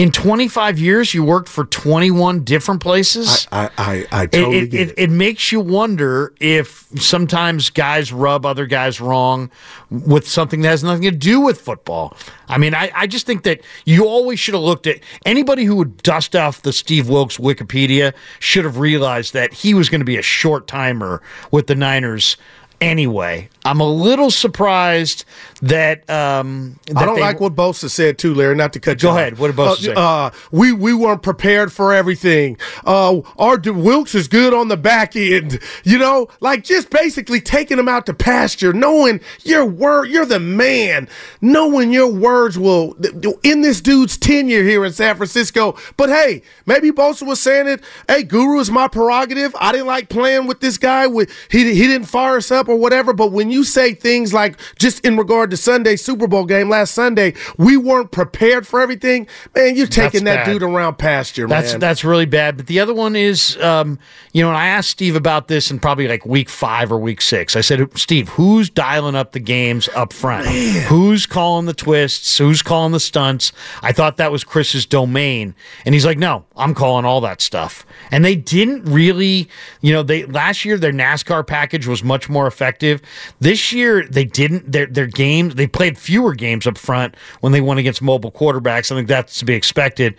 In 0.00 0.10
25 0.12 0.78
years, 0.78 1.12
you 1.12 1.22
worked 1.22 1.50
for 1.50 1.66
21 1.66 2.42
different 2.42 2.80
places. 2.80 3.46
I 3.52 3.68
I, 3.76 4.06
I 4.10 4.22
It- 4.22 4.32
totally 4.32 4.58
it, 4.60 4.70
get 4.70 4.80
it, 4.80 4.88
it. 4.92 4.94
it 4.98 5.10
makes 5.10 5.52
you 5.52 5.60
wonder 5.60 6.32
if 6.40 6.86
sometimes 6.96 7.68
guys 7.68 8.10
rub 8.10 8.46
other 8.46 8.64
guys 8.64 8.98
wrong 8.98 9.50
with 9.90 10.26
something 10.26 10.62
that 10.62 10.68
has 10.70 10.82
nothing 10.82 11.02
to 11.02 11.10
do 11.10 11.38
with 11.42 11.60
football. 11.60 12.16
I 12.48 12.56
mean, 12.56 12.74
I, 12.74 12.90
I 12.94 13.06
just 13.06 13.26
think 13.26 13.42
that 13.42 13.60
you 13.84 14.06
always 14.06 14.40
should 14.40 14.54
have 14.54 14.62
looked 14.62 14.86
at 14.86 15.00
anybody 15.26 15.64
who 15.64 15.76
would 15.76 15.98
dust 16.02 16.34
off 16.34 16.62
the 16.62 16.72
Steve 16.72 17.10
Wilks 17.10 17.36
Wikipedia 17.36 18.14
should 18.38 18.64
have 18.64 18.78
realized 18.78 19.34
that 19.34 19.52
he 19.52 19.74
was 19.74 19.90
going 19.90 20.00
to 20.00 20.06
be 20.06 20.16
a 20.16 20.22
short 20.22 20.66
timer 20.66 21.20
with 21.50 21.66
the 21.66 21.74
Niners 21.74 22.38
anyway. 22.80 23.50
I'm 23.64 23.80
a 23.80 23.88
little 23.88 24.30
surprised 24.30 25.24
that. 25.62 26.08
Um, 26.08 26.78
I 26.96 27.04
don't 27.04 27.16
they- 27.16 27.20
like 27.20 27.40
what 27.40 27.54
Bosa 27.54 27.90
said 27.90 28.18
too, 28.18 28.34
Larry. 28.34 28.54
Not 28.54 28.72
to 28.72 28.80
cut 28.80 28.98
Go 28.98 29.08
you 29.08 29.12
off. 29.12 29.18
ahead. 29.20 29.38
What 29.38 29.48
did 29.48 29.56
Bosa 29.56 29.70
uh, 29.70 29.76
say? 29.76 29.92
Uh, 29.96 30.30
we 30.50 30.72
we 30.72 30.94
weren't 30.94 31.22
prepared 31.22 31.72
for 31.72 31.92
everything. 31.92 32.56
Uh, 32.86 33.20
our 33.38 33.58
D- 33.58 33.70
Wilks 33.70 34.14
is 34.14 34.28
good 34.28 34.54
on 34.54 34.68
the 34.68 34.76
back 34.76 35.14
end. 35.16 35.58
You 35.84 35.98
know, 35.98 36.28
like 36.40 36.64
just 36.64 36.90
basically 36.90 37.40
taking 37.40 37.78
him 37.78 37.88
out 37.88 38.06
to 38.06 38.14
pasture, 38.14 38.72
knowing 38.72 39.20
your 39.42 39.64
word, 39.66 40.06
you're 40.08 40.24
the 40.26 40.40
man, 40.40 41.08
knowing 41.40 41.92
your 41.92 42.08
words 42.10 42.58
will 42.58 42.94
in 43.42 43.60
this 43.60 43.80
dude's 43.80 44.16
tenure 44.16 44.62
here 44.62 44.84
in 44.84 44.92
San 44.92 45.16
Francisco. 45.16 45.76
But 45.96 46.08
hey, 46.08 46.42
maybe 46.66 46.90
Bosa 46.90 47.26
was 47.26 47.40
saying 47.40 47.68
it. 47.68 47.82
Hey, 48.08 48.22
Guru 48.22 48.58
is 48.60 48.70
my 48.70 48.88
prerogative. 48.88 49.54
I 49.60 49.72
didn't 49.72 49.86
like 49.86 50.08
playing 50.08 50.46
with 50.46 50.60
this 50.60 50.78
guy. 50.78 51.06
With 51.06 51.30
he 51.50 51.74
he 51.74 51.86
didn't 51.86 52.06
fire 52.06 52.36
us 52.38 52.50
up 52.50 52.68
or 52.68 52.76
whatever. 52.76 53.12
But 53.12 53.32
when 53.32 53.49
you 53.52 53.64
say 53.64 53.94
things 53.94 54.32
like 54.32 54.58
just 54.78 55.04
in 55.04 55.16
regard 55.16 55.50
to 55.50 55.56
Sunday 55.56 55.96
Super 55.96 56.26
Bowl 56.26 56.44
game 56.44 56.68
last 56.68 56.94
Sunday, 56.94 57.34
we 57.58 57.76
weren't 57.76 58.10
prepared 58.12 58.66
for 58.66 58.80
everything. 58.80 59.26
Man, 59.54 59.76
you're 59.76 59.86
taking 59.86 60.24
that 60.24 60.46
bad. 60.46 60.52
dude 60.52 60.62
around 60.62 60.98
pasture, 60.98 61.46
That's 61.46 61.72
man. 61.72 61.80
that's 61.80 62.04
really 62.04 62.26
bad. 62.26 62.56
But 62.56 62.66
the 62.66 62.80
other 62.80 62.94
one 62.94 63.16
is, 63.16 63.56
um, 63.58 63.98
you 64.32 64.42
know, 64.42 64.48
and 64.48 64.56
I 64.56 64.66
asked 64.66 64.90
Steve 64.90 65.16
about 65.16 65.48
this 65.48 65.70
in 65.70 65.78
probably 65.78 66.08
like 66.08 66.24
week 66.26 66.48
five 66.48 66.92
or 66.92 66.98
week 66.98 67.20
six. 67.20 67.56
I 67.56 67.60
said, 67.60 67.96
Steve, 67.98 68.28
who's 68.30 68.70
dialing 68.70 69.14
up 69.14 69.32
the 69.32 69.40
games 69.40 69.88
up 69.94 70.12
front? 70.12 70.46
Who's 70.46 71.26
calling 71.26 71.66
the 71.66 71.74
twists? 71.74 72.38
Who's 72.38 72.62
calling 72.62 72.92
the 72.92 73.00
stunts? 73.00 73.52
I 73.82 73.92
thought 73.92 74.16
that 74.18 74.32
was 74.32 74.44
Chris's 74.44 74.86
domain, 74.86 75.54
and 75.84 75.94
he's 75.94 76.06
like, 76.06 76.18
no, 76.18 76.44
I'm 76.56 76.74
calling 76.74 77.04
all 77.04 77.20
that 77.22 77.40
stuff. 77.40 77.84
And 78.10 78.24
they 78.24 78.34
didn't 78.36 78.84
really, 78.84 79.48
you 79.80 79.92
know, 79.92 80.02
they 80.02 80.24
last 80.24 80.64
year 80.64 80.78
their 80.78 80.92
NASCAR 80.92 81.46
package 81.46 81.86
was 81.86 82.02
much 82.02 82.28
more 82.28 82.46
effective. 82.46 83.00
This 83.40 83.72
year 83.72 84.06
they 84.06 84.24
didn't. 84.24 84.70
Their 84.70 84.86
their 84.86 85.06
games 85.06 85.54
they 85.54 85.66
played 85.66 85.98
fewer 85.98 86.34
games 86.34 86.66
up 86.66 86.76
front 86.76 87.14
when 87.40 87.52
they 87.52 87.60
went 87.60 87.80
against 87.80 88.02
mobile 88.02 88.30
quarterbacks. 88.30 88.92
I 88.92 88.96
think 88.96 89.08
that's 89.08 89.38
to 89.38 89.44
be 89.46 89.54
expected, 89.54 90.14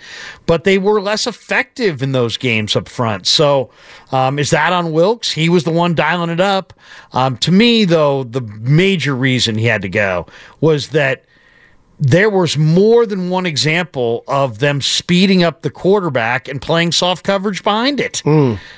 but 0.47 0.63
they 0.63 0.77
were 0.77 0.99
less 0.99 1.27
effective 1.27 2.01
in 2.01 2.11
those 2.11 2.35
games 2.35 2.75
up 2.75 2.89
front. 2.89 3.27
So 3.27 3.69
um, 4.11 4.39
is 4.39 4.49
that 4.49 4.73
on 4.73 4.91
Wilks? 4.91 5.31
He 5.31 5.49
was 5.49 5.63
the 5.63 5.71
one 5.71 5.93
dialing 5.93 6.31
it 6.31 6.41
up. 6.41 6.73
Um, 7.13 7.37
to 7.37 7.51
me, 7.51 7.85
though, 7.85 8.23
the 8.23 8.41
major 8.41 9.15
reason 9.15 9.55
he 9.55 9.65
had 9.65 9.83
to 9.83 9.89
go 9.89 10.25
was 10.59 10.89
that 10.89 11.25
there 12.03 12.31
was 12.31 12.57
more 12.57 13.05
than 13.05 13.29
one 13.29 13.45
example 13.45 14.23
of 14.27 14.57
them 14.57 14.81
speeding 14.81 15.43
up 15.43 15.61
the 15.61 15.69
quarterback 15.69 16.47
and 16.47 16.59
playing 16.59 16.91
soft 16.91 17.23
coverage 17.23 17.63
behind 17.63 17.99
it. 17.99 18.23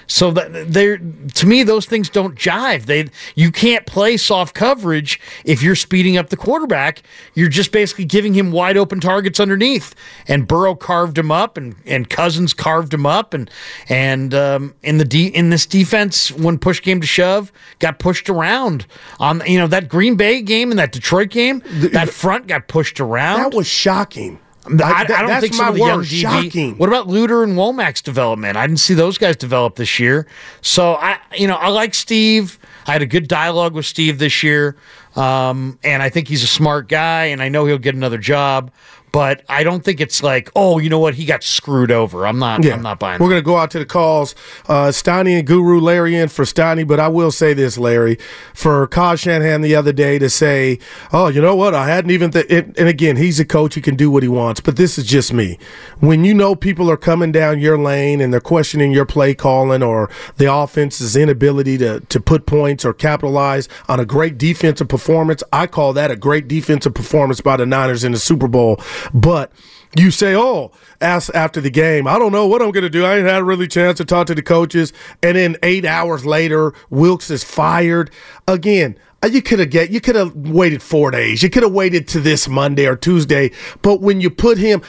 So 0.07 0.29
that 0.31 0.73
there, 0.73 0.97
to 0.97 1.47
me, 1.47 1.63
those 1.63 1.85
things 1.85 2.09
don't 2.09 2.35
jive. 2.35 2.85
They 2.85 3.07
you 3.35 3.49
can't 3.49 3.85
play 3.85 4.17
soft 4.17 4.53
coverage 4.53 5.21
if 5.45 5.63
you're 5.63 5.73
speeding 5.75 6.17
up 6.17 6.29
the 6.31 6.35
quarterback. 6.35 7.01
You're 7.33 7.47
just 7.47 7.71
basically 7.71 8.03
giving 8.03 8.33
him 8.33 8.51
wide 8.51 8.75
open 8.75 8.99
targets 8.99 9.39
underneath. 9.39 9.95
And 10.27 10.45
Burrow 10.45 10.75
carved 10.75 11.17
him 11.17 11.31
up, 11.31 11.55
and 11.55 11.75
and 11.85 12.09
Cousins 12.09 12.53
carved 12.53 12.93
him 12.93 13.05
up, 13.05 13.33
and 13.33 13.49
and 13.87 14.33
um, 14.33 14.75
in 14.83 14.97
the 14.97 15.05
de- 15.05 15.33
in 15.33 15.49
this 15.49 15.65
defense, 15.65 16.29
when 16.29 16.57
push 16.57 16.81
came 16.81 16.99
to 16.99 17.07
shove, 17.07 17.53
got 17.79 17.99
pushed 17.99 18.29
around 18.29 18.85
on 19.21 19.41
you 19.47 19.57
know 19.57 19.67
that 19.67 19.87
Green 19.87 20.17
Bay 20.17 20.41
game 20.41 20.71
and 20.71 20.77
that 20.79 20.91
Detroit 20.91 21.29
game. 21.29 21.63
That 21.93 22.09
front 22.09 22.47
got 22.47 22.67
pushed 22.67 22.99
around. 22.99 23.12
That 23.37 23.53
was 23.53 23.67
shocking. 23.67 24.39
I, 24.65 24.73
that- 24.75 25.11
I 25.11 25.21
don't 25.27 25.41
think 25.41 25.53
some 25.53 25.65
my 25.65 25.69
of 25.71 25.75
the 25.75 25.81
young 25.81 25.99
DB. 26.03 26.21
shocking. 26.45 26.77
What 26.77 26.87
about 26.87 27.07
Luter 27.09 27.43
and 27.43 27.53
Womack's 27.57 28.01
development? 28.01 28.55
I 28.55 28.65
didn't 28.65 28.79
see 28.79 28.93
those 28.93 29.17
guys 29.17 29.35
develop 29.35 29.75
this 29.75 29.99
year. 29.99 30.25
So 30.61 30.93
I, 30.93 31.17
you 31.35 31.47
know, 31.47 31.55
I 31.55 31.67
like 31.67 31.93
Steve. 31.93 32.57
I 32.87 32.93
had 32.93 33.01
a 33.01 33.05
good 33.05 33.27
dialogue 33.27 33.73
with 33.73 33.85
Steve 33.85 34.19
this 34.19 34.41
year, 34.43 34.77
um, 35.17 35.79
and 35.83 36.01
I 36.01 36.09
think 36.09 36.27
he's 36.29 36.43
a 36.43 36.47
smart 36.47 36.87
guy, 36.89 37.25
and 37.25 37.41
I 37.41 37.49
know 37.49 37.65
he'll 37.65 37.77
get 37.77 37.93
another 37.95 38.17
job. 38.17 38.71
But 39.13 39.43
I 39.47 39.63
don't 39.63 39.85
think 39.85 40.01
it's 40.01 40.23
like, 40.23 40.49
oh, 40.55 40.79
you 40.79 40.89
know 40.89 40.97
what, 40.97 41.13
he 41.13 41.25
got 41.25 41.43
screwed 41.43 41.91
over. 41.91 42.25
I'm 42.25 42.39
not. 42.39 42.65
I'm 42.65 42.81
not 42.81 42.97
buying. 42.97 43.21
We're 43.21 43.29
that. 43.29 43.35
to 43.35 43.41
go 43.43 43.57
out 43.57 43.69
to 43.71 43.79
the 43.79 43.85
calls. 43.85 44.33
Uh, 44.67 44.87
Steiny 44.87 45.37
and 45.37 45.45
Guru, 45.45 45.79
Larry 45.79 46.15
in 46.15 46.29
for 46.29 46.45
Steiny, 46.45 46.85
but 46.85 46.99
I 46.99 47.09
will 47.09 47.31
say 47.31 47.53
this, 47.53 47.77
Larry, 47.77 48.17
for 48.55 48.87
Kyle 48.87 49.15
Shanahan 49.15 49.61
the 49.61 49.75
other 49.75 49.93
day 49.93 50.17
to 50.17 50.31
say, 50.31 50.79
oh, 51.13 51.27
you 51.27 51.43
know 51.43 51.55
what, 51.55 51.75
I 51.75 51.87
hadn't 51.87 52.09
even, 52.09 52.31
th-, 52.31 52.47
it, 52.49 52.75
and 52.79 52.89
again, 52.89 53.15
he's 53.15 53.39
a 53.39 53.45
coach, 53.45 53.75
he 53.75 53.81
can 53.81 53.95
do 53.95 54.09
what 54.09 54.23
he 54.23 54.29
wants, 54.29 54.61
but 54.61 54.77
this 54.77 54.97
is 54.97 55.05
just 55.05 55.31
me. 55.31 55.59
When 55.99 56.25
you 56.25 56.33
know 56.33 56.55
people 56.55 56.89
are 56.89 56.97
coming 56.97 57.31
down 57.31 57.59
your 57.59 57.77
lane 57.77 58.19
and 58.19 58.33
they're 58.33 58.41
questioning 58.41 58.91
your 58.91 59.05
play 59.05 59.35
calling 59.35 59.83
or 59.83 60.09
the 60.37 60.51
offense's 60.51 61.15
inability 61.15 61.77
to, 61.77 61.99
to 61.99 62.19
put 62.19 62.47
points 62.47 62.83
or 62.83 62.93
capitalize 62.93 63.69
on 63.87 63.99
a 63.99 64.05
great 64.05 64.39
defensive 64.39 64.87
performance, 64.87 65.43
I 65.53 65.67
call 65.67 65.93
that 65.93 66.09
a 66.09 66.15
great 66.15 66.47
defensive 66.47 66.95
performance 66.95 67.41
by 67.41 67.57
the 67.57 67.67
Niners 67.67 68.03
in 68.03 68.11
the 68.11 68.17
Super 68.17 68.47
Bowl. 68.47 68.79
But 69.13 69.51
you 69.95 70.11
say, 70.11 70.35
oh, 70.35 70.71
after 71.01 71.61
the 71.61 71.69
game, 71.69 72.07
I 72.07 72.17
don't 72.19 72.31
know 72.31 72.47
what 72.47 72.61
I'm 72.61 72.71
going 72.71 72.83
to 72.83 72.89
do. 72.89 73.05
I 73.05 73.17
ain't 73.17 73.27
had 73.27 73.41
a 73.41 73.43
really 73.43 73.67
chance 73.67 73.97
to 73.97 74.05
talk 74.05 74.27
to 74.27 74.35
the 74.35 74.41
coaches. 74.41 74.93
And 75.21 75.37
then 75.37 75.57
eight 75.63 75.85
hours 75.85 76.25
later, 76.25 76.73
Wilks 76.89 77.29
is 77.29 77.43
fired. 77.43 78.11
Again, 78.47 78.97
Uh, 79.23 79.27
you 79.27 79.41
could 79.41 79.59
have 79.59 79.69
get 79.69 79.89
you 79.89 80.01
could 80.01 80.15
have 80.15 80.35
waited 80.35 80.81
four 80.81 81.09
days. 81.09 81.41
You 81.41 81.49
could 81.49 81.63
have 81.63 81.71
waited 81.71 82.07
to 82.09 82.19
this 82.19 82.47
Monday 82.47 82.85
or 82.85 82.95
Tuesday. 82.95 83.51
But 83.81 84.01
when 84.01 84.19
you 84.19 84.29
put 84.29 84.57
him, 84.57 84.81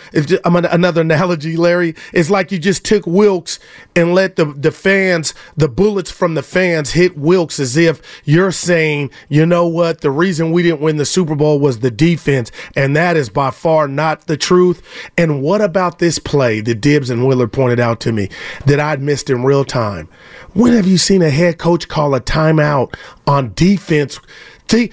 another 0.45 1.03
analogy, 1.03 1.57
Larry, 1.57 1.95
it's 2.13 2.31
like 2.31 2.51
you 2.51 2.59
just 2.59 2.85
took 2.85 3.07
Wilks 3.07 3.61
and 3.95 4.13
let 4.13 4.37
the 4.37 4.47
the 4.47 4.73
fans, 4.73 5.35
the 5.57 5.69
bullets 5.69 6.11
from 6.11 6.35
the 6.35 6.43
fans 6.43 6.93
hit 6.93 7.17
Wilks 7.17 7.61
as 7.61 7.77
if 7.77 8.03
you're 8.25 8.53
saying, 8.53 9.11
you 9.29 9.47
know 9.47 9.69
what, 9.69 10.01
the 10.01 10.11
reason 10.11 10.51
we 10.51 10.63
didn't 10.63 10.81
win 10.81 10.97
the 10.97 11.07
Super 11.07 11.37
Bowl 11.37 11.61
was 11.61 11.79
the 11.79 11.91
defense, 11.91 12.51
and 12.75 12.97
that 12.97 13.17
is 13.17 13.29
by 13.29 13.51
far 13.51 13.87
not 13.87 14.27
the 14.27 14.37
truth. 14.37 14.83
And 15.17 15.43
what 15.43 15.61
about 15.61 16.01
this 16.01 16.19
play 16.19 16.61
that 16.61 16.81
Dibs 16.81 17.11
and 17.11 17.27
Willard 17.27 17.53
pointed 17.53 17.79
out 17.79 18.01
to 18.01 18.13
me 18.13 18.31
that 18.67 18.81
I'd 18.81 19.01
missed 19.01 19.31
in 19.31 19.45
real 19.45 19.65
time? 19.65 20.09
When 20.55 20.73
have 20.73 20.87
you 20.87 20.99
seen 20.99 21.23
a 21.23 21.31
head 21.31 21.59
coach 21.59 21.89
call 21.89 22.15
a 22.15 22.21
timeout 22.21 22.95
on 23.27 23.53
defense? 23.55 24.19
See, 24.71 24.91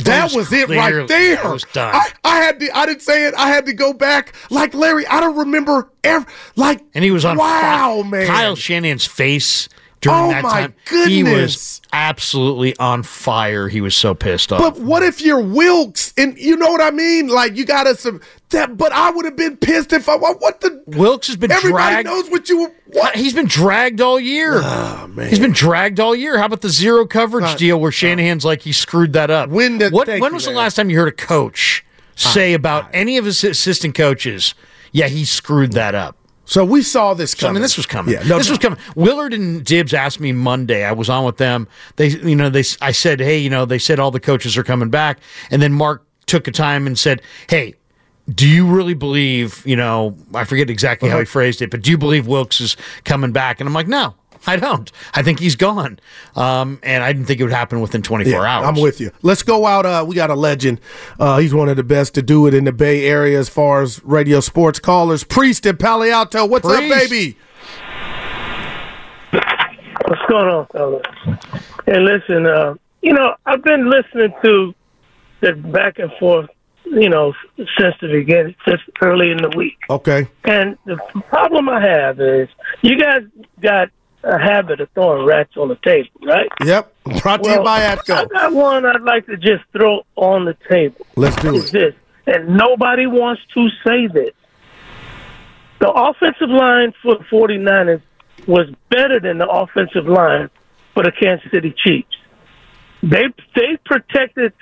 that 0.00 0.24
was 0.24 0.50
was 0.50 0.52
it 0.52 0.68
right 0.68 1.08
there. 1.08 1.42
Was. 1.44 1.64
I, 1.74 2.10
I 2.24 2.36
had 2.36 2.60
to. 2.60 2.76
I 2.76 2.86
didn't 2.86 3.02
say 3.02 3.26
it. 3.26 3.34
I 3.34 3.48
had 3.48 3.66
to 3.66 3.72
go 3.72 3.92
back. 3.92 4.34
Like 4.50 4.74
Larry, 4.74 5.06
I 5.06 5.18
don't 5.20 5.36
remember 5.36 5.90
ever. 6.04 6.26
Like, 6.56 6.82
and 6.94 7.02
he 7.02 7.10
was 7.10 7.24
on 7.24 7.38
Wow, 7.38 8.02
man. 8.02 8.26
Kyle 8.26 8.54
Shanahan's 8.54 9.06
face 9.06 9.68
during 10.04 10.24
Oh, 10.26 10.28
that 10.30 10.42
my 10.42 10.50
time. 10.50 10.74
He 11.08 11.22
was 11.24 11.80
absolutely 11.92 12.76
on 12.78 13.02
fire. 13.02 13.68
He 13.68 13.80
was 13.80 13.94
so 13.96 14.14
pissed 14.14 14.52
off. 14.52 14.60
But 14.60 14.78
what 14.82 15.02
if 15.02 15.20
you're 15.22 15.40
Wilks 15.40 16.12
and 16.16 16.36
you 16.38 16.56
know 16.56 16.70
what 16.70 16.80
I 16.80 16.90
mean? 16.90 17.28
Like 17.28 17.56
you 17.56 17.64
got 17.64 17.86
some 17.98 18.20
that. 18.50 18.76
But 18.76 18.92
I 18.92 19.10
would 19.10 19.24
have 19.24 19.36
been 19.36 19.56
pissed 19.56 19.92
if 19.92 20.08
I. 20.08 20.16
What, 20.16 20.60
the? 20.60 20.82
Wilks 20.86 21.26
has 21.28 21.36
been 21.36 21.50
Everybody 21.50 21.94
dragged. 21.94 22.06
knows 22.08 22.30
what 22.30 22.48
you. 22.48 22.72
What? 22.86 23.16
He's 23.16 23.34
been 23.34 23.46
dragged 23.46 24.00
all 24.00 24.20
year. 24.20 24.60
Oh 24.62 25.06
man. 25.08 25.28
He's 25.30 25.38
been 25.40 25.52
dragged 25.52 25.98
all 26.00 26.14
year. 26.14 26.38
How 26.38 26.46
about 26.46 26.60
the 26.60 26.68
zero 26.68 27.06
coverage 27.06 27.44
Uh, 27.44 27.56
deal 27.56 27.80
where 27.80 27.90
Shanahan's 27.92 28.44
like 28.44 28.62
he 28.62 28.72
screwed 28.72 29.12
that 29.14 29.30
up? 29.30 29.48
When 29.50 29.78
did- 29.78 29.92
what, 29.92 30.06
when 30.08 30.34
was 30.34 30.44
the 30.44 30.50
last 30.52 30.74
time 30.74 30.90
you 30.90 30.98
heard 30.98 31.08
a 31.08 31.12
coach 31.12 31.84
say 32.14 32.52
about 32.54 32.88
any 32.92 33.16
of 33.16 33.24
his 33.24 33.42
assistant 33.42 33.94
coaches? 33.94 34.54
Yeah, 34.92 35.08
he 35.08 35.24
screwed 35.24 35.72
that 35.72 35.94
up. 35.96 36.16
So 36.46 36.64
we 36.64 36.82
saw 36.82 37.14
this 37.14 37.32
So, 37.32 37.38
I 37.38 37.40
coming. 37.40 37.54
mean, 37.54 37.62
this 37.62 37.76
was 37.76 37.86
coming. 37.86 38.14
Yeah, 38.14 38.22
no, 38.24 38.36
this 38.38 38.48
was 38.50 38.58
coming. 38.58 38.78
Willard 38.96 39.32
and 39.32 39.64
Dibs 39.64 39.94
asked 39.94 40.20
me 40.20 40.32
Monday. 40.32 40.84
I 40.84 40.92
was 40.92 41.08
on 41.08 41.24
with 41.24 41.38
them. 41.38 41.66
They, 41.96 42.08
you 42.08 42.36
know, 42.36 42.50
they. 42.50 42.64
I 42.82 42.92
said, 42.92 43.20
hey, 43.20 43.38
you 43.38 43.50
know, 43.50 43.64
they 43.64 43.78
said 43.78 43.98
all 43.98 44.10
the 44.10 44.20
coaches 44.20 44.56
are 44.56 44.64
coming 44.64 44.90
back, 44.90 45.18
and 45.50 45.62
then 45.62 45.72
Mark 45.72 46.06
took 46.26 46.46
a 46.48 46.52
time 46.52 46.86
and 46.86 46.98
said, 46.98 47.22
hey. 47.48 47.74
Do 48.34 48.48
you 48.48 48.66
really 48.66 48.94
believe, 48.94 49.62
you 49.66 49.76
know, 49.76 50.16
I 50.34 50.44
forget 50.44 50.70
exactly 50.70 51.10
Uh-huh. 51.10 51.16
how 51.16 51.20
he 51.20 51.26
phrased 51.26 51.60
it, 51.60 51.70
but 51.70 51.82
do 51.82 51.90
you 51.90 51.98
believe 51.98 52.26
Wilks 52.26 52.58
is 52.58 52.74
coming 53.04 53.32
back? 53.32 53.60
And 53.60 53.68
I'm 53.68 53.74
like, 53.74 53.86
no. 53.86 54.14
I 54.46 54.56
don't. 54.56 54.90
I 55.14 55.22
think 55.22 55.40
he's 55.40 55.56
gone. 55.56 55.98
Um, 56.36 56.78
and 56.82 57.02
I 57.02 57.12
didn't 57.12 57.26
think 57.26 57.40
it 57.40 57.44
would 57.44 57.52
happen 57.52 57.80
within 57.80 58.02
24 58.02 58.30
Yeah, 58.32 58.38
hours. 58.42 58.66
I'm 58.68 58.80
with 58.82 59.00
you. 59.00 59.10
Let's 59.22 59.42
go 59.42 59.66
out. 59.66 59.86
Uh, 59.86 60.04
we 60.06 60.14
got 60.14 60.30
a 60.30 60.34
legend. 60.34 60.80
Uh, 61.18 61.38
he's 61.38 61.54
one 61.54 61.68
of 61.68 61.76
the 61.76 61.82
best 61.84 62.14
to 62.14 62.22
do 62.22 62.46
it 62.46 62.54
in 62.54 62.64
the 62.64 62.72
Bay 62.72 63.06
Area 63.06 63.38
as 63.38 63.48
far 63.48 63.82
as 63.82 64.02
radio 64.04 64.40
sports 64.40 64.78
callers. 64.78 65.24
Priest 65.24 65.64
in 65.66 65.76
Palo 65.76 66.06
Alto. 66.08 66.44
What's 66.46 66.66
Priest. 66.66 66.92
up, 66.92 66.98
baby? 67.10 67.36
What's 70.06 70.22
going 70.28 70.48
on, 70.48 70.66
fellas? 70.66 71.02
Hey, 71.86 71.98
listen, 72.00 72.46
uh, 72.46 72.74
you 73.02 73.12
know, 73.12 73.34
I've 73.46 73.62
been 73.62 73.88
listening 73.90 74.32
to 74.44 74.74
the 75.40 75.52
back 75.54 75.98
and 75.98 76.10
forth, 76.20 76.48
you 76.84 77.08
know, 77.08 77.32
since 77.56 77.94
the 78.00 78.08
beginning, 78.08 78.54
since 78.66 78.80
early 79.02 79.30
in 79.30 79.38
the 79.38 79.50
week. 79.56 79.76
Okay. 79.90 80.28
And 80.44 80.76
the 80.84 80.96
problem 81.28 81.68
I 81.68 81.80
have 81.80 82.20
is 82.20 82.48
you 82.82 82.98
guys 82.98 83.22
got 83.60 83.88
a 84.24 84.38
habit 84.38 84.80
of 84.80 84.88
throwing 84.92 85.26
rats 85.26 85.56
on 85.56 85.68
the 85.68 85.76
table, 85.76 86.08
right? 86.22 86.48
Yep. 86.64 86.92
Brought 87.22 87.44
to 87.44 87.50
you 87.50 87.62
by 87.62 87.86
I 87.86 87.96
got 88.06 88.52
one 88.52 88.86
I'd 88.86 89.02
like 89.02 89.26
to 89.26 89.36
just 89.36 89.64
throw 89.72 90.02
on 90.16 90.44
the 90.44 90.56
table. 90.68 91.06
Let's 91.16 91.36
do 91.36 91.56
it. 91.56 91.70
this, 91.70 91.94
and 92.26 92.56
nobody 92.56 93.06
wants 93.06 93.42
to 93.54 93.68
say 93.86 94.06
this. 94.06 94.32
The 95.80 95.90
offensive 95.90 96.48
line 96.48 96.94
for 97.02 97.16
the 97.16 97.24
49ers 97.24 98.00
was 98.46 98.68
better 98.90 99.20
than 99.20 99.38
the 99.38 99.48
offensive 99.48 100.06
line 100.06 100.50
for 100.94 101.02
the 101.02 101.12
Kansas 101.12 101.50
City 101.50 101.74
Chiefs. 101.76 102.16
They 103.02 103.24
they 103.54 103.76
protected 103.84 104.52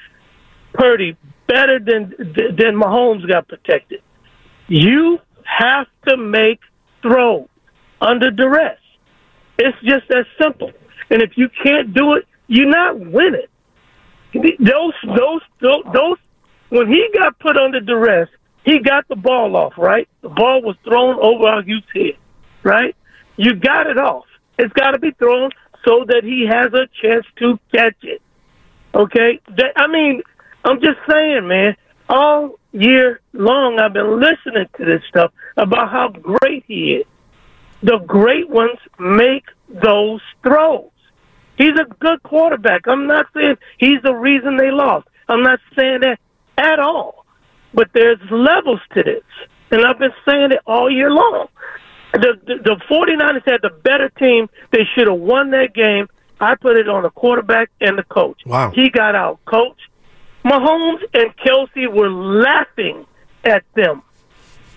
Purdy 0.73 1.17
better 1.47 1.79
than 1.79 2.15
than 2.19 2.75
Mahomes 2.75 3.29
got 3.29 3.47
protected. 3.47 4.03
You 4.69 5.21
have 5.45 5.87
to 6.09 6.17
make 6.17 6.61
throws 7.03 7.49
under 8.01 8.31
duress. 8.31 8.79
It's 9.65 9.79
just 9.83 10.09
that 10.09 10.27
simple. 10.41 10.73
And 11.11 11.23
if 11.23 11.37
you 11.37 11.49
can't 11.63 11.95
do 11.95 12.15
it, 12.15 12.27
you're 12.49 12.69
not 12.69 12.99
winning. 12.99 13.47
Those 14.35 14.95
those 15.05 15.43
those, 15.61 15.83
those 15.93 16.17
when 16.71 16.89
he 16.89 17.09
got 17.13 17.39
put 17.39 17.57
under 17.57 17.81
duress, 17.81 18.29
he 18.65 18.79
got 18.79 19.07
the 19.09 19.17
ball 19.17 19.57
off, 19.57 19.75
right? 19.77 20.09
The 20.23 20.31
ball 20.31 20.63
was 20.63 20.77
thrown 20.85 21.17
over 21.21 21.45
Aiyuk's 21.45 21.87
head, 21.95 22.17
right? 22.63 22.97
You 23.37 23.55
got 23.55 23.87
it 23.87 23.99
off. 23.99 24.25
It's 24.59 24.73
got 24.73 24.93
to 24.93 24.99
be 24.99 25.11
thrown 25.13 25.51
so 25.85 26.05
that 26.07 26.23
he 26.25 26.47
has 26.47 26.73
a 26.73 26.87
chance 27.03 27.27
to 27.39 27.59
catch 27.75 27.97
it. 28.03 28.23
Okay? 28.95 29.41
That, 29.57 29.73
I 29.77 29.87
mean, 29.87 30.23
I'm 30.65 30.81
just 30.81 30.99
saying, 31.11 31.47
man, 31.47 31.77
all 32.09 32.59
year 32.73 33.21
long 33.33 33.79
I've 33.79 33.93
been 33.93 34.21
listening 34.21 34.67
to 34.77 34.85
this 34.85 35.03
stuff 35.09 35.33
about 35.57 35.91
how 35.91 36.09
great 36.09 36.65
he 36.67 36.95
is. 36.95 37.07
The 37.83 37.99
great 37.99 38.49
ones 38.49 38.79
make 38.99 39.45
those 39.69 40.21
throws. 40.43 40.91
He's 41.59 41.79
a 41.79 41.85
good 42.01 42.23
quarterback. 42.23 42.87
I'm 42.87 43.07
not 43.07 43.27
saying 43.35 43.57
he's 43.79 44.01
the 44.03 44.15
reason 44.15 44.57
they 44.57 44.71
lost. 44.71 45.09
I'm 45.29 45.43
not 45.43 45.61
saying 45.77 46.01
that 46.01 46.19
at 46.57 46.79
all. 46.79 47.25
But 47.75 47.91
there's 47.93 48.19
levels 48.31 48.81
to 48.95 49.03
this. 49.03 49.23
And 49.71 49.85
I've 49.85 49.99
been 49.99 50.13
saying 50.27 50.53
it 50.53 50.61
all 50.67 50.91
year 50.91 51.11
long. 51.11 51.49
The, 52.13 52.39
the, 52.47 52.57
the 52.63 52.81
49ers 52.91 53.51
had 53.51 53.63
the 53.63 53.71
better 53.71 54.11
team. 54.11 54.49
They 54.71 54.85
should 54.95 55.09
have 55.09 55.19
won 55.19 55.51
that 55.53 55.75
game. 55.75 56.09
I 56.41 56.57
put 56.57 56.77
it 56.77 56.89
on 56.89 57.05
the 57.05 57.11
quarterback 57.11 57.71
and 57.81 57.97
the 57.97 58.03
coach. 58.03 58.43
Wow. 58.45 58.73
He 58.75 58.91
got 58.91 59.15
out 59.15 59.39
coach. 59.47 59.79
Mahomes 60.45 61.03
and 61.15 61.35
Kelce 61.37 61.91
were 61.91 62.11
laughing 62.11 63.07
at 63.45 63.65
them 63.75 64.03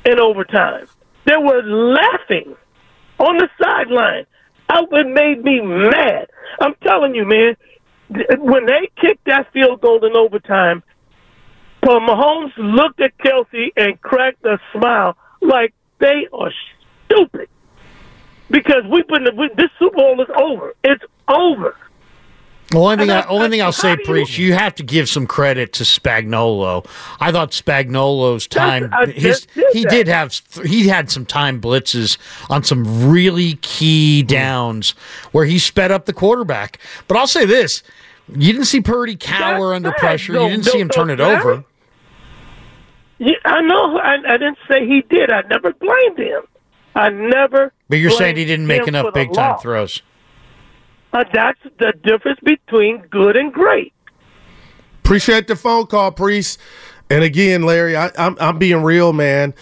in 0.06 0.20
overtime. 0.20 0.88
They 1.26 1.38
were 1.38 1.64
laughing 1.64 2.56
on 3.20 3.38
the 3.38 3.50
sideline. 3.62 4.26
It 4.70 5.08
made 5.08 5.44
me 5.44 5.62
mad. 5.62 6.28
I'm 6.60 6.76
telling 6.84 7.16
you, 7.16 7.26
man. 7.26 7.56
When 8.40 8.66
they 8.66 8.90
kicked 9.02 9.26
that 9.26 9.52
field 9.52 9.82
goal 9.82 10.06
in 10.06 10.16
overtime, 10.16 10.84
Paul 11.84 12.02
Mahomes 12.02 12.52
looked 12.58 13.02
at 13.02 13.18
Kelce 13.18 13.72
and 13.76 14.00
cracked 14.02 14.46
a 14.46 14.60
smile 14.74 15.18
like 15.42 15.74
they 16.00 16.28
are 16.34 16.52
stupid. 17.06 17.50
Because 18.50 18.84
we 18.92 19.04
put 19.04 19.22
we, 19.36 19.50
this 19.58 19.70
Super 19.80 19.98
Bowl 19.98 20.22
is 20.22 20.28
over. 20.40 20.74
It's 20.84 21.04
over. 21.28 21.76
The 22.72 22.80
only 22.80 22.98
thing, 22.98 23.12
I, 23.12 23.24
only 23.28 23.50
thing 23.50 23.62
I'll 23.62 23.72
say, 23.72 23.96
do 23.96 24.02
you- 24.02 24.06
Priest, 24.08 24.38
you 24.38 24.54
have 24.54 24.74
to 24.76 24.84
give 24.84 25.08
some 25.08 25.28
credit 25.28 25.72
to 25.74 25.84
Spagnuolo. 25.84 26.86
I 27.20 27.32
thought 27.32 27.52
Spagnuolo's 27.52 28.48
time, 28.48 28.92
his, 29.14 29.46
did 29.54 29.66
he 29.72 29.84
that. 29.84 29.90
did 29.92 30.08
have, 30.08 30.42
he 30.66 30.88
had 30.88 31.12
some 31.12 31.26
time 31.26 31.62
blitzes 31.62 32.18
on 32.50 32.64
some 32.64 33.10
really 33.10 33.54
key 33.62 34.22
Hmm. 34.22 34.28
downs 34.28 34.92
where 35.32 35.46
he 35.46 35.60
sped 35.60 35.92
up 35.92 36.06
the 36.06 36.14
quarterback. 36.14 36.80
But 37.08 37.18
I'll 37.18 37.28
say 37.28 37.46
this: 37.46 37.84
you 38.28 38.52
didn't 38.52 38.66
see 38.66 38.82
Purdy 38.82 39.16
cower 39.16 39.70
That's 39.70 39.76
under 39.76 39.92
pressure. 39.92 40.34
No, 40.34 40.46
you 40.46 40.50
didn't 40.52 40.66
no, 40.66 40.72
see 40.72 40.80
him 40.80 40.88
no, 40.88 40.94
turn 40.94 41.10
it 41.12 41.20
over. 41.20 41.64
Yeah, 43.20 43.36
I 43.46 43.62
know. 43.62 43.98
I, 43.98 44.16
I 44.28 44.38
didn't 44.38 44.58
say 44.68 44.86
he 44.86 45.02
did. 45.04 45.30
I 45.32 45.42
never 45.44 45.72
blamed 45.74 46.18
him. 46.18 46.42
I 46.96 47.10
never. 47.10 47.72
But 47.90 47.98
you're 48.00 48.12
saying 48.12 48.36
he 48.38 48.46
didn't 48.46 48.68
make 48.68 48.88
enough 48.88 49.14
big 49.14 49.32
time 49.34 49.52
loss. 49.52 49.62
throws. 49.62 50.02
Uh, 51.16 51.24
that's 51.34 51.60
the 51.80 51.94
difference 52.04 52.42
between 52.44 52.98
good 53.10 53.38
and 53.38 53.54
great. 53.54 53.94
Appreciate 55.00 55.48
the 55.48 55.56
phone 55.56 55.88
call, 55.88 56.12
Priest. 56.12 56.60
And 57.10 57.24
again, 57.24 57.64
Larry, 57.64 57.96
I, 57.96 58.12
I'm 58.18 58.36
I'm 58.38 58.60
being 58.60 58.84
real, 58.84 59.14
man. 59.14 59.54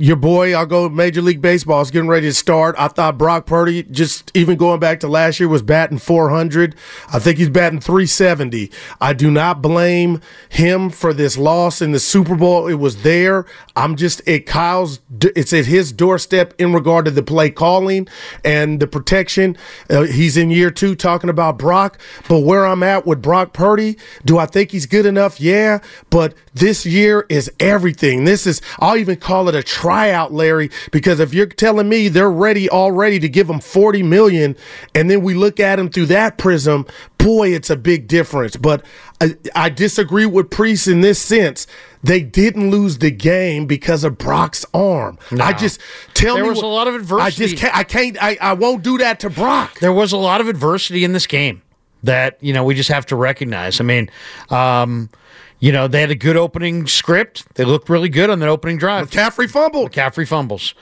Your 0.00 0.14
boy, 0.14 0.54
I'll 0.54 0.64
go 0.64 0.88
Major 0.88 1.20
League 1.20 1.42
Baseball 1.42 1.80
is 1.80 1.90
getting 1.90 2.08
ready 2.08 2.28
to 2.28 2.32
start. 2.32 2.76
I 2.78 2.86
thought 2.86 3.18
Brock 3.18 3.46
Purdy, 3.46 3.82
just 3.82 4.30
even 4.32 4.56
going 4.56 4.78
back 4.78 5.00
to 5.00 5.08
last 5.08 5.40
year, 5.40 5.48
was 5.48 5.62
batting 5.62 5.98
400. 5.98 6.76
I 7.12 7.18
think 7.18 7.38
he's 7.38 7.48
batting 7.48 7.80
370. 7.80 8.70
I 9.00 9.12
do 9.12 9.28
not 9.28 9.60
blame 9.60 10.20
him 10.50 10.90
for 10.90 11.12
this 11.12 11.36
loss 11.36 11.82
in 11.82 11.90
the 11.90 11.98
Super 11.98 12.36
Bowl. 12.36 12.68
It 12.68 12.74
was 12.74 13.02
there. 13.02 13.44
I'm 13.74 13.96
just 13.96 14.26
at 14.28 14.46
Kyle's. 14.46 15.00
It's 15.20 15.52
at 15.52 15.66
his 15.66 15.90
doorstep 15.90 16.54
in 16.58 16.72
regard 16.72 17.04
to 17.06 17.10
the 17.10 17.22
play 17.24 17.50
calling 17.50 18.06
and 18.44 18.78
the 18.78 18.86
protection. 18.86 19.56
Uh, 19.90 20.02
he's 20.02 20.36
in 20.36 20.50
year 20.50 20.70
two 20.70 20.94
talking 20.94 21.28
about 21.28 21.58
Brock, 21.58 21.98
but 22.28 22.40
where 22.40 22.66
I'm 22.66 22.84
at 22.84 23.04
with 23.04 23.20
Brock 23.20 23.52
Purdy, 23.52 23.98
do 24.24 24.38
I 24.38 24.46
think 24.46 24.70
he's 24.70 24.86
good 24.86 25.06
enough? 25.06 25.40
Yeah, 25.40 25.80
but 26.08 26.34
this 26.54 26.86
year 26.86 27.26
is 27.28 27.50
everything. 27.58 28.26
This 28.26 28.46
is. 28.46 28.60
I'll 28.78 28.96
even 28.96 29.16
call 29.16 29.48
it 29.48 29.56
a 29.56 29.62
tryout, 29.88 30.32
Larry, 30.32 30.70
because 30.92 31.18
if 31.20 31.32
you're 31.32 31.46
telling 31.46 31.88
me 31.88 32.08
they're 32.08 32.30
ready 32.30 32.68
already 32.68 33.18
to 33.20 33.28
give 33.28 33.48
him 33.48 33.60
40 33.60 34.02
million, 34.02 34.56
and 34.94 35.10
then 35.10 35.22
we 35.22 35.34
look 35.34 35.58
at 35.58 35.78
him 35.78 35.88
through 35.88 36.06
that 36.06 36.36
prism, 36.38 36.86
boy, 37.16 37.54
it's 37.54 37.70
a 37.70 37.76
big 37.76 38.06
difference. 38.06 38.56
But 38.56 38.84
I, 39.20 39.36
I 39.54 39.68
disagree 39.70 40.26
with 40.26 40.50
Priest 40.50 40.88
in 40.88 41.00
this 41.00 41.18
sense. 41.20 41.66
They 42.02 42.20
didn't 42.20 42.70
lose 42.70 42.98
the 42.98 43.10
game 43.10 43.66
because 43.66 44.04
of 44.04 44.18
Brock's 44.18 44.64
arm. 44.72 45.18
I 45.40 45.52
just 45.52 45.80
tell 46.14 46.34
There 46.34 46.44
me 46.44 46.50
was 46.50 46.58
what- 46.58 46.64
a 46.64 46.68
lot 46.68 46.86
of 46.88 46.94
adversity. 46.94 47.44
I 47.44 47.46
just 47.48 47.56
can't. 47.56 47.76
I 47.76 47.84
can't. 47.84 48.22
I, 48.22 48.36
I 48.40 48.52
won't 48.52 48.82
do 48.82 48.98
that 48.98 49.20
to 49.20 49.30
Brock. 49.30 49.78
there 49.80 49.92
was 49.92 50.12
a 50.12 50.16
lot 50.18 50.40
of 50.40 50.48
adversity 50.48 51.02
in 51.02 51.12
this 51.12 51.26
game 51.26 51.62
that 52.04 52.38
you 52.40 52.52
know 52.52 52.62
we 52.62 52.74
just 52.76 52.88
have 52.90 53.06
to 53.06 53.16
recognize. 53.16 53.80
I 53.80 53.84
mean, 53.84 54.08
um, 54.50 55.10
you 55.60 55.72
know, 55.72 55.88
they 55.88 56.00
had 56.00 56.10
a 56.10 56.14
good 56.14 56.36
opening 56.36 56.86
script. 56.86 57.54
They 57.56 57.64
looked 57.64 57.88
really 57.88 58.08
good 58.08 58.30
on 58.30 58.38
that 58.38 58.48
opening 58.48 58.78
drive. 58.78 59.10
McCaffrey 59.10 59.50
fumbled. 59.50 59.90
McCaffrey 59.90 60.26
fumbles. 60.26 60.74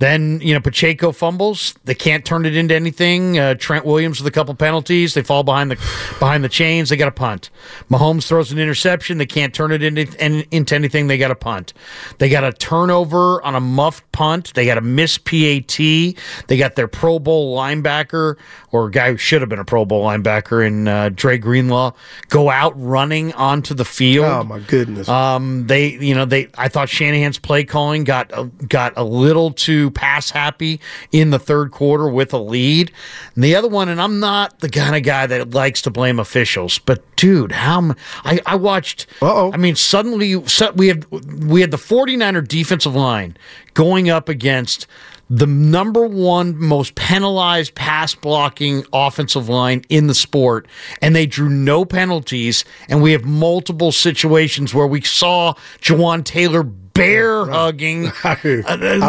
Then, 0.00 0.40
you 0.42 0.52
know, 0.54 0.60
Pacheco 0.60 1.12
fumbles. 1.12 1.74
They 1.84 1.94
can't 1.94 2.24
turn 2.24 2.44
it 2.44 2.56
into 2.56 2.74
anything. 2.74 3.38
Uh, 3.38 3.54
Trent 3.54 3.84
Williams 3.84 4.20
with 4.20 4.26
a 4.26 4.32
couple 4.32 4.52
penalties. 4.56 5.14
They 5.14 5.22
fall 5.22 5.44
behind 5.44 5.70
the 5.70 5.76
behind 6.18 6.42
the 6.42 6.48
chains. 6.48 6.88
They 6.88 6.96
got 6.96 7.06
a 7.08 7.12
punt. 7.12 7.50
Mahomes 7.88 8.26
throws 8.26 8.50
an 8.50 8.58
interception. 8.58 9.18
They 9.18 9.26
can't 9.26 9.54
turn 9.54 9.70
it 9.70 9.82
into, 9.84 10.02
in- 10.24 10.44
into 10.50 10.74
anything. 10.74 11.06
They 11.06 11.16
got 11.16 11.30
a 11.30 11.36
punt. 11.36 11.72
They 12.18 12.28
got 12.28 12.42
a 12.42 12.52
turnover 12.52 13.40
on 13.44 13.54
a 13.54 13.60
muffed 13.60 14.10
punt. 14.10 14.52
They 14.54 14.66
got 14.66 14.78
a 14.78 14.82
miss 14.82 15.16
PAT. 15.16 15.76
They 15.76 16.56
got 16.58 16.74
their 16.74 16.88
Pro 16.88 17.20
Bowl 17.20 17.56
linebacker 17.56 18.36
or 18.72 18.86
a 18.86 18.90
guy 18.90 19.12
who 19.12 19.16
should 19.16 19.42
have 19.42 19.48
been 19.48 19.60
a 19.60 19.64
Pro 19.64 19.84
Bowl 19.84 20.04
linebacker 20.04 20.66
in 20.66 20.88
uh, 20.88 21.10
Dre 21.10 21.38
Greenlaw 21.38 21.92
go 22.28 22.50
out 22.50 22.72
running 22.76 23.32
onto 23.34 23.74
the 23.74 23.84
field. 23.84 24.23
Oh 24.24 24.44
my 24.44 24.58
goodness. 24.60 25.08
Um, 25.08 25.66
they, 25.66 25.92
you 25.92 26.14
know, 26.14 26.24
they. 26.24 26.48
I 26.56 26.68
thought 26.68 26.88
Shanahan's 26.88 27.38
play 27.38 27.64
calling 27.64 28.04
got 28.04 28.30
a, 28.32 28.44
got 28.66 28.92
a 28.96 29.04
little 29.04 29.52
too 29.52 29.90
pass 29.92 30.30
happy 30.30 30.80
in 31.12 31.30
the 31.30 31.38
third 31.38 31.70
quarter 31.70 32.08
with 32.08 32.32
a 32.32 32.38
lead. 32.38 32.92
And 33.34 33.44
the 33.44 33.54
other 33.56 33.68
one, 33.68 33.88
and 33.88 34.00
I'm 34.00 34.20
not 34.20 34.60
the 34.60 34.68
kind 34.68 34.96
of 34.96 35.02
guy 35.02 35.26
that 35.26 35.50
likes 35.50 35.82
to 35.82 35.90
blame 35.90 36.18
officials, 36.18 36.78
but 36.78 37.02
dude, 37.16 37.52
how 37.52 37.78
m- 37.78 37.96
I, 38.24 38.40
I 38.46 38.56
watched. 38.56 39.06
Uh-oh. 39.22 39.52
I 39.52 39.56
mean, 39.56 39.76
suddenly 39.76 40.36
we 40.74 40.88
had 40.88 41.04
we 41.10 41.60
had 41.60 41.70
the 41.70 41.76
49er 41.76 42.46
defensive 42.46 42.94
line 42.94 43.36
going 43.74 44.10
up 44.10 44.28
against 44.28 44.86
the 45.30 45.46
number 45.46 46.06
one 46.06 46.56
most 46.56 46.94
penalized 46.94 47.74
pass 47.74 48.14
blocking 48.14 48.84
offensive 48.92 49.48
line 49.48 49.82
in 49.88 50.06
the 50.06 50.14
sport, 50.14 50.66
and 51.00 51.16
they 51.16 51.26
drew 51.26 51.48
no 51.48 51.84
penalties. 51.84 52.64
And 52.88 53.02
we 53.02 53.12
have 53.12 53.24
multiple 53.24 53.92
situations 53.92 54.74
where 54.74 54.86
we 54.86 55.00
saw 55.00 55.54
Jawaan 55.80 56.24
Taylor 56.24 56.62
bear 56.62 57.46
hugging 57.46 58.06
uh, 58.24 58.36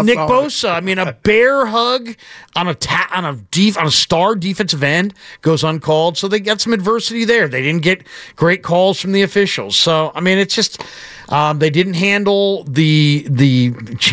Nick 0.04 0.17
Bosa. 0.17 0.71
I 0.73 0.82
mean, 0.82 0.97
a 0.97 1.13
bear 1.13 1.67
hug 1.67 2.15
on 2.56 2.67
a 2.67 2.73
ta- 2.73 3.10
on 3.13 3.25
a 3.25 3.36
def- 3.51 3.78
on 3.78 3.86
a 3.86 3.91
star 3.91 4.36
defensive 4.36 4.84
end 4.84 5.13
goes 5.41 5.63
uncalled. 5.63 6.17
So 6.17 6.28
they 6.28 6.39
got 6.39 6.60
some 6.62 6.73
adversity 6.73 7.25
there. 7.25 7.47
They 7.47 7.62
didn't 7.62 7.84
get 7.84 8.06
great 8.36 8.63
calls 8.63 8.99
from 8.99 9.12
the 9.12 9.21
officials. 9.21 9.78
So 9.78 10.12
I 10.15 10.21
mean, 10.21 10.38
it's 10.38 10.56
just 10.56 10.84
um, 11.29 11.59
they 11.59 11.69
didn't 11.69 11.95
handle 11.95 12.63
the 12.65 13.25
the 13.29 13.71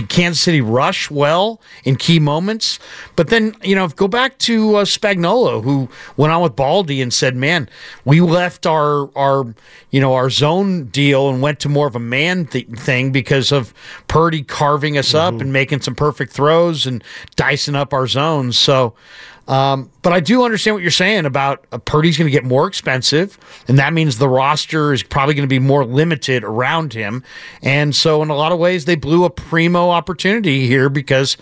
Kansas 0.09 0.41
City 0.41 0.61
rush 0.61 1.11
well 1.11 1.61
in 1.85 1.97
key 1.97 2.19
moments. 2.19 2.79
But 3.17 3.29
then 3.29 3.55
you 3.63 3.75
know, 3.75 3.89
go 3.89 4.09
back 4.09 4.39
to 4.39 4.77
uh, 4.77 4.85
Spagnuolo, 4.85 5.63
who 5.63 5.89
went 6.17 6.33
on 6.33 6.43
with 6.43 6.57
Baldy 6.57 7.01
and 7.03 7.13
said, 7.13 7.37
"Man, 7.37 7.69
we 8.05 8.21
left 8.21 8.67
our 8.67 9.11
our 9.17 9.55
you 9.91 10.01
know 10.01 10.15
our 10.15 10.31
zone 10.31 10.85
deal 10.87 11.29
and 11.29 11.43
went 11.43 11.61
to 11.61 11.69
more 11.69 11.87
of 11.87 11.97
a 11.97 12.01
man 12.01 12.47
th- 12.47 12.69
thing 12.69 13.13
because 13.13 13.53
of 13.53 13.75
Purdy 14.09 14.43
carving 14.43 14.97
us 14.97 15.09
mm-hmm. 15.09 15.37
up 15.37 15.41
and 15.41 15.53
making 15.53 15.83
some 15.83 15.95
perfect 15.95 16.33
throws 16.33 16.87
and 16.87 17.05
dicing 17.37 17.75
up 17.75 17.93
our 17.93 18.07
zones." 18.07 18.59
So. 18.59 18.95
Um, 19.49 19.91
but 20.03 20.13
I 20.13 20.21
do 20.21 20.45
understand 20.45 20.77
what 20.77 20.83
you're 20.83 20.91
saying 20.91 21.27
about 21.27 21.67
uh, 21.73 21.79
Purdy's 21.79 22.17
going 22.17 22.27
to 22.27 22.33
get 22.33 22.45
more 22.45 22.67
expensive, 22.67 23.39
and 23.67 23.79
that 23.79 23.93
means 23.93 24.19
the 24.19 24.29
roster 24.29 24.93
is 24.93 25.03
probably 25.03 25.35
going 25.35 25.49
to 25.49 25.53
be 25.53 25.59
more 25.59 25.85
limited 25.85 26.45
around 26.45 26.93
him. 26.93 27.25
And 27.61 27.95
so, 27.95 28.23
in 28.23 28.31
a 28.31 28.37
lot 28.37 28.53
of 28.53 28.59
ways, 28.59 28.85
they 28.85 28.95
blew 28.95 29.25
a 29.25 29.31
primo 29.31 29.91
opportunity 29.91 30.67
here 30.67 30.89
because 30.89 31.37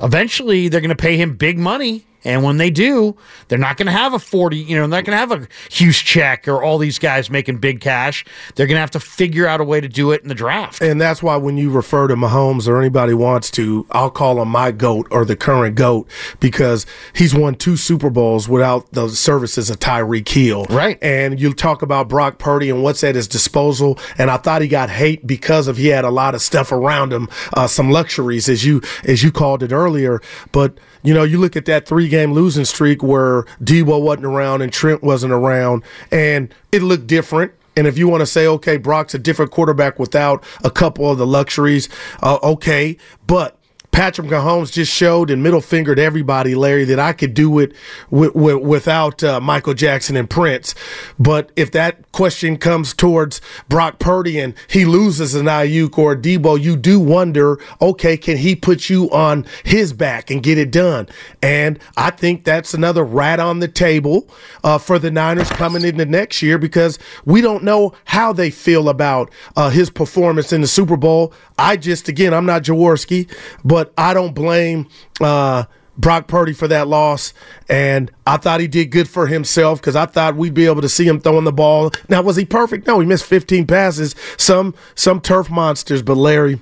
eventually 0.00 0.68
they're 0.68 0.80
going 0.80 0.88
to 0.88 0.96
pay 0.96 1.16
him 1.16 1.36
big 1.36 1.58
money 1.58 2.06
and 2.24 2.42
when 2.42 2.56
they 2.56 2.70
do, 2.70 3.16
they're 3.48 3.58
not 3.58 3.76
going 3.76 3.86
to 3.86 3.92
have 3.92 4.14
a 4.14 4.18
40, 4.18 4.56
you 4.56 4.76
know, 4.76 4.82
they're 4.82 5.02
not 5.02 5.04
going 5.04 5.16
to 5.16 5.34
have 5.34 5.42
a 5.42 5.48
huge 5.70 6.04
check 6.04 6.46
or 6.46 6.62
all 6.62 6.78
these 6.78 6.98
guys 6.98 7.30
making 7.30 7.58
big 7.58 7.80
cash. 7.80 8.24
They're 8.54 8.66
going 8.66 8.76
to 8.76 8.80
have 8.80 8.90
to 8.92 9.00
figure 9.00 9.46
out 9.46 9.60
a 9.60 9.64
way 9.64 9.80
to 9.80 9.88
do 9.88 10.12
it 10.12 10.22
in 10.22 10.28
the 10.28 10.34
draft. 10.34 10.80
And 10.80 11.00
that's 11.00 11.22
why 11.22 11.36
when 11.36 11.56
you 11.56 11.70
refer 11.70 12.08
to 12.08 12.14
Mahomes 12.14 12.68
or 12.68 12.78
anybody 12.78 13.14
wants 13.14 13.50
to, 13.52 13.86
I'll 13.90 14.10
call 14.10 14.40
him 14.40 14.48
my 14.48 14.70
GOAT 14.70 15.08
or 15.10 15.24
the 15.24 15.36
current 15.36 15.76
GOAT 15.76 16.08
because 16.40 16.86
he's 17.14 17.34
won 17.34 17.54
two 17.54 17.76
Super 17.76 18.10
Bowls 18.10 18.48
without 18.48 18.92
the 18.92 19.08
services 19.08 19.70
of 19.70 19.78
Tyreek 19.78 20.28
Hill. 20.28 20.66
Right. 20.70 20.98
And 21.02 21.40
you 21.40 21.52
talk 21.52 21.82
about 21.82 22.08
Brock 22.08 22.38
Purdy 22.38 22.70
and 22.70 22.82
what's 22.82 23.02
at 23.02 23.14
his 23.14 23.26
disposal. 23.26 23.98
And 24.18 24.30
I 24.30 24.36
thought 24.36 24.62
he 24.62 24.68
got 24.68 24.90
hate 24.90 25.26
because 25.26 25.68
of 25.68 25.76
he 25.76 25.88
had 25.88 26.04
a 26.04 26.10
lot 26.10 26.34
of 26.34 26.42
stuff 26.42 26.72
around 26.72 27.12
him, 27.12 27.28
uh, 27.54 27.66
some 27.66 27.90
luxuries, 27.90 28.48
as 28.48 28.64
you 28.64 28.80
as 29.04 29.22
you 29.22 29.32
called 29.32 29.62
it 29.62 29.72
earlier. 29.72 30.20
But– 30.52 30.78
you 31.02 31.12
know, 31.12 31.24
you 31.24 31.38
look 31.38 31.56
at 31.56 31.64
that 31.64 31.86
three 31.86 32.08
game 32.12 32.32
losing 32.32 32.64
streak 32.64 33.02
where 33.02 33.42
Deebo 33.60 34.00
wasn't 34.00 34.26
around 34.26 34.62
and 34.62 34.72
Trent 34.72 35.02
wasn't 35.02 35.32
around, 35.32 35.82
and 36.12 36.54
it 36.70 36.82
looked 36.82 37.08
different. 37.08 37.52
And 37.76 37.86
if 37.86 37.96
you 37.96 38.06
want 38.06 38.20
to 38.20 38.26
say, 38.26 38.46
okay, 38.46 38.76
Brock's 38.76 39.14
a 39.14 39.18
different 39.18 39.50
quarterback 39.50 39.98
without 39.98 40.44
a 40.62 40.70
couple 40.70 41.10
of 41.10 41.16
the 41.18 41.26
luxuries, 41.26 41.88
uh, 42.22 42.38
okay. 42.42 42.98
But 43.26 43.58
Patrick 43.92 44.26
Mahomes 44.28 44.72
just 44.72 44.90
showed 44.90 45.30
and 45.30 45.42
middle 45.42 45.60
fingered 45.60 45.98
everybody, 45.98 46.54
Larry, 46.54 46.84
that 46.86 46.98
I 46.98 47.12
could 47.12 47.34
do 47.34 47.58
it 47.58 47.74
without 48.10 49.22
uh, 49.22 49.38
Michael 49.38 49.74
Jackson 49.74 50.16
and 50.16 50.28
Prince. 50.28 50.74
But 51.18 51.52
if 51.56 51.70
that 51.72 52.10
question 52.10 52.56
comes 52.56 52.94
towards 52.94 53.42
Brock 53.68 53.98
Purdy 53.98 54.40
and 54.40 54.54
he 54.66 54.86
loses 54.86 55.34
an 55.34 55.44
Aiyuk 55.44 55.98
or 55.98 56.12
a 56.12 56.16
Deebo, 56.16 56.58
you 56.58 56.74
do 56.74 56.98
wonder, 56.98 57.58
okay, 57.82 58.16
can 58.16 58.38
he 58.38 58.56
put 58.56 58.88
you 58.88 59.10
on 59.10 59.44
his 59.62 59.92
back 59.92 60.30
and 60.30 60.42
get 60.42 60.56
it 60.56 60.70
done? 60.70 61.06
And 61.42 61.78
I 61.94 62.10
think 62.10 62.44
that's 62.44 62.72
another 62.72 63.04
rat 63.04 63.40
on 63.40 63.58
the 63.58 63.68
table 63.68 64.26
uh, 64.64 64.78
for 64.78 64.98
the 64.98 65.10
Niners 65.10 65.50
coming 65.50 65.84
into 65.84 66.06
next 66.06 66.40
year 66.40 66.56
because 66.56 66.98
we 67.26 67.42
don't 67.42 67.62
know 67.62 67.92
how 68.06 68.32
they 68.32 68.50
feel 68.50 68.88
about 68.88 69.30
uh, 69.54 69.68
his 69.68 69.90
performance 69.90 70.50
in 70.50 70.62
the 70.62 70.66
Super 70.66 70.96
Bowl. 70.96 71.34
I 71.58 71.76
just, 71.76 72.08
again, 72.08 72.32
I'm 72.32 72.46
not 72.46 72.62
Jaworski, 72.62 73.30
but 73.62 73.81
I 73.96 74.14
don't 74.14 74.34
blame 74.34 74.88
uh, 75.20 75.64
Brock 75.96 76.26
Purdy 76.26 76.52
for 76.52 76.68
that 76.68 76.88
loss. 76.88 77.32
And 77.68 78.10
I 78.26 78.36
thought 78.36 78.60
he 78.60 78.68
did 78.68 78.90
good 78.90 79.08
for 79.08 79.26
himself 79.26 79.80
because 79.80 79.96
I 79.96 80.06
thought 80.06 80.36
we'd 80.36 80.54
be 80.54 80.66
able 80.66 80.82
to 80.82 80.88
see 80.88 81.06
him 81.06 81.20
throwing 81.20 81.44
the 81.44 81.52
ball. 81.52 81.92
Now, 82.08 82.22
was 82.22 82.36
he 82.36 82.44
perfect? 82.44 82.86
No, 82.86 83.00
he 83.00 83.06
missed 83.06 83.24
15 83.24 83.66
passes. 83.66 84.14
Some 84.36 84.74
some 84.94 85.20
turf 85.20 85.50
monsters, 85.50 86.02
but 86.02 86.16
Larry. 86.16 86.60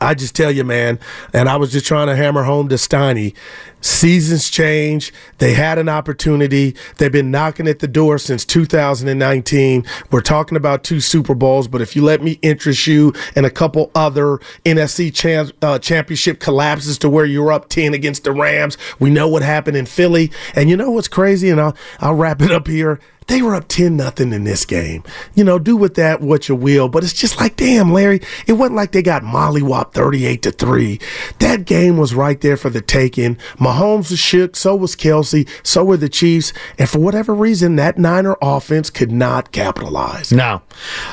I 0.00 0.14
just 0.14 0.34
tell 0.34 0.50
you, 0.50 0.64
man, 0.64 0.98
and 1.32 1.48
I 1.48 1.56
was 1.56 1.72
just 1.72 1.86
trying 1.86 2.06
to 2.06 2.16
hammer 2.16 2.44
home 2.44 2.68
to 2.70 2.76
Steiny 2.76 3.34
Seasons 3.82 4.48
change. 4.48 5.12
They 5.38 5.54
had 5.54 5.76
an 5.76 5.88
opportunity. 5.88 6.76
They've 6.98 7.10
been 7.10 7.32
knocking 7.32 7.66
at 7.66 7.80
the 7.80 7.88
door 7.88 8.16
since 8.16 8.44
2019. 8.44 9.84
We're 10.10 10.20
talking 10.20 10.56
about 10.56 10.84
two 10.84 11.00
Super 11.00 11.34
Bowls, 11.34 11.66
but 11.66 11.80
if 11.80 11.96
you 11.96 12.04
let 12.04 12.22
me 12.22 12.38
interest 12.42 12.86
you 12.86 13.12
in 13.34 13.44
a 13.44 13.50
couple 13.50 13.90
other 13.94 14.38
NFC 14.64 15.12
champ, 15.12 15.52
uh, 15.62 15.80
championship 15.80 16.38
collapses 16.38 16.96
to 16.98 17.10
where 17.10 17.24
you're 17.24 17.52
up 17.52 17.68
10 17.68 17.92
against 17.92 18.22
the 18.22 18.32
Rams, 18.32 18.78
we 19.00 19.10
know 19.10 19.26
what 19.26 19.42
happened 19.42 19.76
in 19.76 19.86
Philly. 19.86 20.30
And 20.54 20.70
you 20.70 20.76
know 20.76 20.92
what's 20.92 21.08
crazy? 21.08 21.50
And 21.50 21.60
I'll, 21.60 21.76
I'll 21.98 22.14
wrap 22.14 22.40
it 22.40 22.52
up 22.52 22.68
here. 22.68 23.00
They 23.26 23.42
were 23.42 23.54
up 23.54 23.68
10 23.68 23.96
nothing 23.96 24.32
in 24.32 24.44
this 24.44 24.64
game. 24.64 25.02
You 25.34 25.44
know, 25.44 25.58
do 25.58 25.76
with 25.76 25.94
that 25.94 26.20
what 26.20 26.48
you 26.48 26.54
will, 26.54 26.88
but 26.88 27.04
it's 27.04 27.12
just 27.12 27.38
like, 27.40 27.56
damn, 27.56 27.92
Larry, 27.92 28.20
it 28.46 28.54
wasn't 28.54 28.76
like 28.76 28.92
they 28.92 29.02
got 29.02 29.22
mollywop 29.22 29.92
38 29.92 30.42
to 30.42 30.50
3. 30.52 31.00
That 31.38 31.64
game 31.64 31.96
was 31.96 32.14
right 32.14 32.40
there 32.40 32.56
for 32.56 32.70
the 32.70 32.80
taking. 32.80 33.36
Mahomes 33.58 34.10
was 34.10 34.18
shook, 34.18 34.56
so 34.56 34.74
was 34.76 34.96
Kelce, 34.96 35.48
so 35.62 35.84
were 35.84 35.96
the 35.96 36.08
Chiefs, 36.08 36.52
and 36.78 36.88
for 36.88 36.98
whatever 36.98 37.34
reason, 37.34 37.76
that 37.76 37.98
Niner 37.98 38.36
offense 38.42 38.90
could 38.90 39.12
not 39.12 39.52
capitalize. 39.52 40.32
No. 40.32 40.62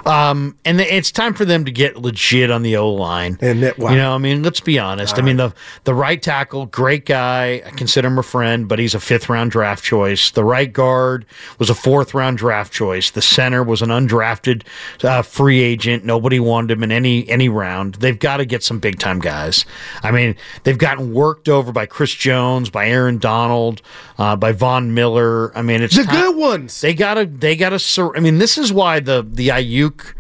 Um, 0.05 0.57
and 0.65 0.81
it's 0.81 1.11
time 1.11 1.33
for 1.33 1.45
them 1.45 1.65
to 1.65 1.71
get 1.71 1.97
legit 1.97 2.51
on 2.51 2.63
the 2.63 2.77
O 2.77 2.89
line. 2.89 3.37
And 3.41 3.63
that, 3.63 3.77
wow. 3.77 3.91
You 3.91 3.97
know, 3.97 4.15
I 4.15 4.17
mean, 4.17 4.43
let's 4.43 4.59
be 4.59 4.79
honest. 4.79 5.17
I 5.17 5.21
mean, 5.21 5.37
the 5.37 5.53
the 5.83 5.93
right 5.93 6.21
tackle, 6.21 6.65
great 6.67 7.05
guy. 7.05 7.61
I 7.65 7.71
consider 7.71 8.07
him 8.07 8.17
a 8.17 8.23
friend, 8.23 8.67
but 8.67 8.79
he's 8.79 8.95
a 8.95 8.99
fifth 8.99 9.29
round 9.29 9.51
draft 9.51 9.83
choice. 9.83 10.31
The 10.31 10.43
right 10.43 10.71
guard 10.71 11.25
was 11.57 11.69
a 11.69 11.75
fourth 11.75 11.98
fourth 11.99 12.13
round 12.13 12.37
draft 12.37 12.71
choice. 12.71 13.11
The 13.11 13.21
center 13.21 13.61
was 13.61 13.81
an 13.81 13.89
undrafted 13.89 14.63
uh, 15.03 15.21
free 15.21 15.59
agent. 15.59 16.05
Nobody 16.05 16.39
wanted 16.39 16.71
him 16.71 16.83
in 16.83 16.93
any 16.93 17.27
any 17.27 17.49
round. 17.49 17.95
They've 17.95 18.17
got 18.17 18.37
to 18.37 18.45
get 18.45 18.63
some 18.63 18.79
big 18.79 18.99
time 18.99 19.19
guys. 19.19 19.65
I 20.01 20.11
mean, 20.11 20.37
they've 20.63 20.77
gotten 20.77 21.13
worked 21.13 21.49
over 21.49 21.73
by 21.73 21.87
Chris 21.87 22.13
Jones, 22.13 22.69
by 22.69 22.87
Aaron 22.87 23.17
Donald, 23.17 23.81
uh, 24.17 24.37
by 24.37 24.53
Von 24.53 24.93
Miller. 24.93 25.55
I 25.57 25.61
mean, 25.61 25.81
it's 25.81 25.97
the 25.97 26.03
time, 26.03 26.15
good 26.15 26.37
ones. 26.37 26.79
They 26.79 26.93
gotta 26.93 27.25
they 27.25 27.57
gotta. 27.57 27.79
Sur- 27.79 28.15
I 28.15 28.21
mean, 28.21 28.37
this 28.37 28.57
is 28.57 28.71
why 28.71 29.01
the 29.01 29.27
the 29.29 29.49
Aiyuk. 29.49 30.13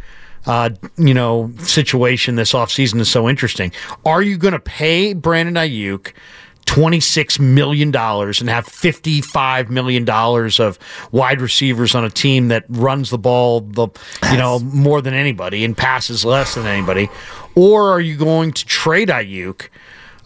Uh, 0.45 0.69
you 0.97 1.13
know, 1.13 1.51
situation 1.59 2.35
this 2.35 2.53
offseason 2.53 2.99
is 2.99 3.11
so 3.11 3.29
interesting. 3.29 3.71
Are 4.05 4.21
you 4.21 4.37
going 4.37 4.53
to 4.53 4.59
pay 4.59 5.13
Brandon 5.13 5.55
Aiyuk 5.55 6.13
$26 6.69 7.39
million 7.39 7.87
and 7.87 8.49
have 8.49 8.67
$55 8.67 9.69
million 9.69 10.07
of 10.07 10.79
wide 11.11 11.41
receivers 11.41 11.95
on 11.95 12.05
a 12.05 12.11
team 12.11 12.49
that 12.49 12.63
runs 12.69 13.09
the 13.09 13.17
ball 13.17 13.61
the 13.61 13.87
you 14.31 14.37
know 14.37 14.59
more 14.59 15.01
than 15.01 15.15
anybody 15.15 15.65
and 15.65 15.75
passes 15.75 16.23
less 16.23 16.53
than 16.53 16.67
anybody. 16.67 17.09
Or 17.55 17.89
are 17.91 17.99
you 17.99 18.15
going 18.17 18.51
to 18.53 18.65
trade 18.65 19.09
Aiyuk 19.09 19.69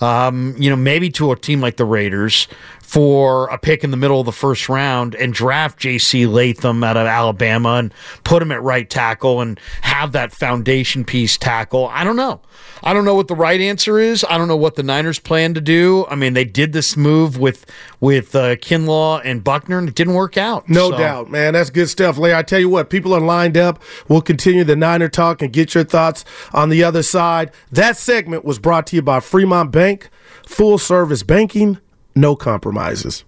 um, 0.01 0.53
you 0.57 0.69
know 0.69 0.75
maybe 0.75 1.09
to 1.11 1.31
a 1.31 1.37
team 1.37 1.61
like 1.61 1.77
the 1.77 1.85
Raiders 1.85 2.49
for 2.93 3.47
a 3.47 3.57
pick 3.57 3.83
in 3.83 3.89
the 3.89 3.97
middle 3.97 4.19
of 4.19 4.27
the 4.27 4.31
first 4.31 4.69
round 4.69 5.15
and 5.15 5.33
draft 5.33 5.79
J.C. 5.79 6.27
Latham 6.27 6.83
out 6.83 6.95
of 6.95 7.07
Alabama 7.07 7.69
and 7.77 7.91
put 8.23 8.39
him 8.39 8.51
at 8.51 8.61
right 8.61 8.87
tackle 8.87 9.41
and 9.41 9.59
have 9.81 10.11
that 10.11 10.31
foundation 10.31 11.03
piece 11.03 11.35
tackle. 11.35 11.87
I 11.87 12.03
don't 12.03 12.15
know. 12.15 12.39
I 12.83 12.93
don't 12.93 13.03
know 13.03 13.15
what 13.15 13.27
the 13.27 13.35
right 13.35 13.59
answer 13.59 13.97
is. 13.97 14.23
I 14.29 14.37
don't 14.37 14.47
know 14.47 14.55
what 14.55 14.75
the 14.75 14.83
Niners 14.83 15.17
plan 15.17 15.55
to 15.55 15.61
do. 15.61 16.05
I 16.07 16.13
mean, 16.13 16.35
they 16.35 16.45
did 16.45 16.71
this 16.71 16.95
move 16.95 17.39
with 17.39 17.65
with 17.99 18.35
uh, 18.35 18.57
Kinlaw 18.57 19.21
and 19.25 19.43
Buckner, 19.43 19.79
and 19.79 19.89
it 19.89 19.95
didn't 19.95 20.13
work 20.13 20.37
out. 20.37 20.69
No 20.69 20.91
so. 20.91 20.97
doubt, 20.99 21.31
man. 21.31 21.53
That's 21.53 21.71
good 21.71 21.89
stuff, 21.89 22.19
Larry. 22.19 22.35
I 22.35 22.43
tell 22.43 22.59
you 22.59 22.69
what, 22.69 22.91
people 22.91 23.11
are 23.15 23.21
lined 23.21 23.57
up. 23.57 23.81
We'll 24.07 24.21
continue 24.21 24.63
the 24.63 24.75
Niner 24.75 25.09
talk 25.09 25.41
and 25.41 25.51
get 25.51 25.73
your 25.73 25.83
thoughts 25.83 26.25
on 26.53 26.69
the 26.69 26.83
other 26.83 27.01
side. 27.01 27.49
That 27.71 27.97
segment 27.97 28.45
was 28.45 28.59
brought 28.59 28.85
to 28.87 28.95
you 28.95 29.01
by 29.01 29.19
Fremont 29.19 29.71
Bank, 29.71 30.11
full 30.45 30.77
service 30.77 31.23
banking 31.23 31.79
no 32.15 32.35
compromises. 32.35 33.23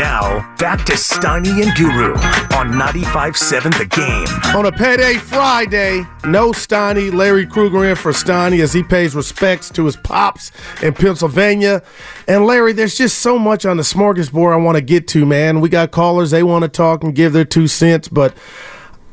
Now, 0.00 0.50
back 0.56 0.86
to 0.86 0.92
Steiny 0.92 1.62
and 1.62 1.76
Guru 1.76 2.14
on 2.56 2.72
95.7 2.72 3.76
The 3.76 3.84
Game. 3.84 4.56
On 4.56 4.64
a 4.64 4.72
payday 4.72 5.18
Friday, 5.18 6.06
no 6.24 6.52
Steiny. 6.52 7.12
Larry 7.12 7.46
Krueger 7.46 7.84
in 7.84 7.96
for 7.96 8.12
Steiny 8.12 8.62
as 8.62 8.72
he 8.72 8.82
pays 8.82 9.14
respects 9.14 9.68
to 9.72 9.84
his 9.84 9.98
pops 9.98 10.52
in 10.82 10.94
Pennsylvania. 10.94 11.82
And 12.26 12.46
Larry, 12.46 12.72
there's 12.72 12.96
just 12.96 13.18
so 13.18 13.38
much 13.38 13.66
on 13.66 13.76
the 13.76 13.82
smorgasbord 13.82 14.54
I 14.54 14.56
want 14.56 14.76
to 14.76 14.82
get 14.82 15.06
to, 15.08 15.26
man. 15.26 15.60
We 15.60 15.68
got 15.68 15.90
callers, 15.90 16.30
they 16.30 16.44
want 16.44 16.62
to 16.62 16.70
talk 16.70 17.04
and 17.04 17.14
give 17.14 17.34
their 17.34 17.44
two 17.44 17.68
cents, 17.68 18.08
but 18.08 18.34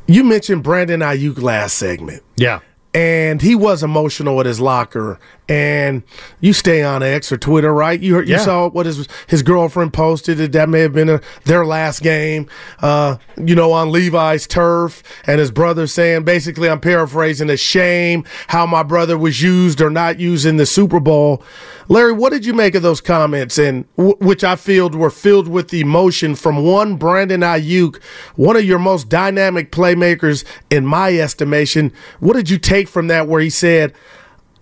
you 0.07 0.23
mentioned 0.23 0.63
Brandon 0.63 1.01
Aiyuk 1.01 1.41
last 1.41 1.77
segment. 1.77 2.23
Yeah. 2.37 2.61
And 2.97 3.43
he 3.43 3.53
was 3.53 3.83
emotional 3.83 4.39
at 4.39 4.47
his 4.47 4.59
locker 4.59 5.19
and 5.47 6.01
you 6.41 6.51
stay 6.51 6.83
on 6.83 7.03
X 7.03 7.31
or 7.31 7.37
Twitter, 7.37 7.71
right? 7.73 8.01
You 8.01 8.15
heard, 8.15 8.27
you 8.27 8.33
Yeah. 8.35 8.41
saw 8.41 8.69
what 8.69 8.85
his 8.87 9.07
his 9.27 9.43
girlfriend 9.43 9.93
posted 9.93 10.39
that 10.39 10.51
that 10.53 10.67
may 10.67 10.79
have 10.79 10.93
been 10.93 11.07
a, 11.07 11.21
their 11.45 11.63
last 11.63 12.01
game, 12.01 12.47
uh, 12.81 13.17
you 13.37 13.53
know, 13.55 13.71
on 13.71 13.91
Levi's 13.91 14.47
turf, 14.47 15.03
and 15.27 15.39
his 15.39 15.51
brother 15.51 15.85
saying 15.87 16.23
basically, 16.23 16.67
I'm 16.69 16.79
paraphrasing, 16.79 17.49
a 17.51 17.55
shame 17.55 18.23
how 18.47 18.65
my 18.65 18.81
brother 18.83 19.15
was 19.17 19.41
used 19.41 19.79
or 19.79 19.89
not 19.91 20.19
used 20.19 20.45
in 20.47 20.57
the 20.57 20.65
Super 20.65 20.99
Bowl. 20.99 21.41
Larry, 21.89 22.11
what 22.13 22.33
did 22.33 22.45
you 22.45 22.53
make 22.53 22.75
of 22.75 22.81
those 22.81 22.99
comments, 22.99 23.57
and 23.59 23.85
w- 23.95 24.17
which 24.19 24.43
I 24.43 24.55
feel 24.57 24.89
were 24.89 25.09
filled 25.11 25.47
with 25.47 25.71
emotion 25.73 26.35
from 26.35 26.63
one 26.65 26.95
Brandon 26.95 27.41
Aiyuk, 27.41 28.01
one 28.35 28.57
of 28.57 28.65
your 28.65 28.79
most 28.79 29.07
dynamic 29.07 29.71
playmakers 29.71 30.43
in 30.71 30.85
my 30.85 31.15
estimation. 31.17 31.93
What 32.19 32.33
did 32.35 32.49
you 32.49 32.57
take 32.57 32.86
from 32.87 33.07
that, 33.07 33.27
where 33.27 33.41
he 33.41 33.49
said? 33.49 33.93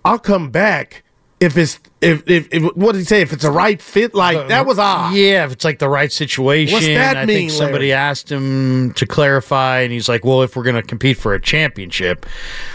I'll 0.04 0.18
come 0.18 0.50
back 0.50 1.02
if 1.40 1.56
it's 1.56 1.78
if 2.00 2.28
if, 2.28 2.48
if 2.52 2.62
what 2.76 2.92
did 2.92 2.98
he 2.98 3.04
say? 3.04 3.20
If 3.20 3.32
it's 3.32 3.44
a 3.44 3.50
right 3.50 3.80
fit, 3.80 4.14
like 4.14 4.48
that 4.48 4.66
was 4.66 4.78
odd. 4.78 5.14
Yeah, 5.14 5.44
if 5.44 5.52
it's 5.52 5.64
like 5.64 5.78
the 5.78 5.88
right 5.88 6.10
situation. 6.12 6.72
What's 6.72 6.86
that 6.86 7.16
I 7.16 7.26
mean, 7.26 7.36
think 7.36 7.50
somebody 7.50 7.90
Larry? 7.90 7.92
asked 7.92 8.30
him 8.30 8.92
to 8.94 9.06
clarify, 9.06 9.80
and 9.80 9.92
he's 9.92 10.08
like, 10.08 10.24
"Well, 10.24 10.42
if 10.42 10.56
we're 10.56 10.62
going 10.62 10.76
to 10.76 10.82
compete 10.82 11.18
for 11.18 11.34
a 11.34 11.40
championship, 11.40 12.26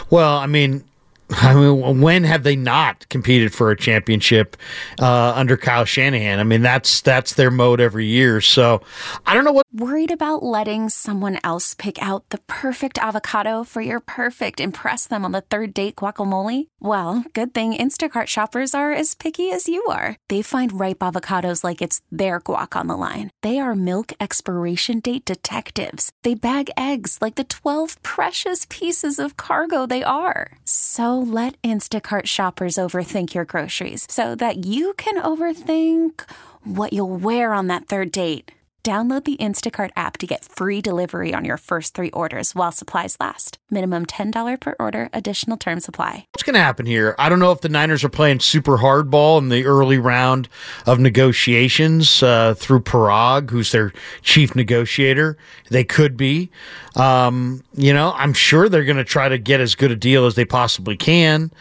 well, 0.10 0.38
I 0.38 0.48
mean." 0.48 0.84
I 1.42 1.54
mean, 1.54 2.02
when 2.02 2.24
have 2.24 2.44
they 2.44 2.56
not 2.56 3.08
competed 3.10 3.54
for 3.54 3.72
a 3.72 3.78
championship 3.78 4.58
uh, 5.00 5.34
under 5.36 5.58
Kyle 5.58 5.86
Shanahan? 5.86 6.40
I 6.40 6.44
mean, 6.44 6.62
that's 6.62 7.02
that's 7.02 7.36
their 7.36 7.52
mode 7.52 7.80
every 7.80 8.06
year. 8.06 8.42
So 8.42 8.82
I 9.26 9.34
don't 9.34 9.44
know 9.44 9.52
what 9.52 9.66
Worried 9.74 10.12
about 10.12 10.44
letting 10.44 10.90
someone 10.90 11.40
else 11.46 11.74
pick 11.74 11.98
out 12.02 12.28
the 12.28 12.40
perfect 12.40 12.98
avocado 12.98 13.64
for 13.64 13.80
your 13.80 14.02
perfect 14.02 14.60
impress 14.60 15.08
them 15.08 15.24
on 15.24 15.32
the 15.32 15.40
third 15.40 15.74
date 15.74 15.96
guacamole? 15.96 16.68
Well, 16.82 17.24
good 17.32 17.54
thing 17.54 17.74
Instacart 17.74 18.28
shoppers 18.28 18.76
are 18.76 18.92
as 18.92 19.16
picky 19.16 19.50
as 19.50 19.70
you 19.70 19.82
are. 19.86 20.18
They 20.28 20.42
find 20.42 20.78
ripe 20.78 21.00
avocados 21.00 21.64
like 21.64 21.82
it's 21.82 22.02
their 22.12 22.42
guac 22.42 22.76
on 22.76 22.88
the 22.88 22.98
line. 22.98 23.30
They 23.42 23.60
are 23.60 23.74
milk 23.74 24.12
expiration 24.20 25.00
date 25.00 25.24
detectives. 25.24 26.12
They 26.24 26.34
bag 26.34 26.70
eggs 26.76 27.20
like 27.22 27.36
the 27.36 27.46
12 27.46 28.04
precious 28.04 28.68
pieces 28.70 29.20
of 29.20 29.38
cargo 29.38 29.86
they 29.86 30.04
are. 30.04 30.52
So 30.66 31.21
let 31.24 31.56
Instacart 31.62 32.26
shoppers 32.26 32.76
overthink 32.76 33.34
your 33.34 33.46
groceries 33.46 34.06
so 34.10 34.36
that 34.36 34.66
you 34.66 34.92
can 34.98 35.22
overthink 35.22 36.30
what 36.66 36.92
you'll 36.92 37.16
wear 37.16 37.54
on 37.54 37.68
that 37.68 37.86
third 37.86 38.12
date. 38.12 38.52
Download 38.84 39.24
the 39.24 39.38
Instacart 39.38 39.92
app 39.96 40.18
to 40.18 40.26
get 40.26 40.44
free 40.44 40.82
delivery 40.82 41.36
on 41.36 41.46
your 41.46 41.58
first 41.58 41.94
three 41.94 42.10
orders 42.10 42.56
while 42.56 42.72
supplies 42.72 43.16
last. 43.20 43.60
Minimum 43.70 44.08
$10 44.08 44.60
per 44.60 44.76
order, 44.80 45.08
additional 45.14 45.56
term 45.56 45.80
supply. 45.80 46.26
what's 46.34 46.42
going 46.42 46.56
to 46.56 46.62
happen 46.62 46.88
here. 46.88 47.14
I 47.20 47.30
don't 47.30 47.38
know 47.38 47.52
if 47.52 47.62
the 47.62 47.70
Niners 47.70 48.04
are 48.04 48.10
playing 48.10 48.40
super 48.40 48.80
hardball 48.80 49.38
in 49.38 49.50
the 49.50 49.66
early 49.68 50.00
round 50.00 50.50
of 50.88 51.00
negotiations 51.00 52.24
uh, 52.24 52.56
through 52.56 52.80
Paraag, 52.80 53.52
who's 53.52 53.72
their 53.72 53.94
chief 54.24 54.56
negotiator. 54.56 55.38
They 55.70 55.84
could 55.84 56.18
be. 56.18 56.50
Um, 56.96 57.64
you 57.76 57.94
know, 57.94 58.14
I'm 58.16 58.34
sure 58.34 58.68
they're 58.68 58.84
going 58.84 58.98
to 58.98 59.04
try 59.04 59.30
to 59.30 59.38
get 59.38 59.62
as 59.62 59.76
good 59.76 59.92
a 59.92 59.96
deal 59.96 60.26
as 60.26 60.34
they 60.34 60.44
possibly 60.44 60.98
can. 60.98 61.52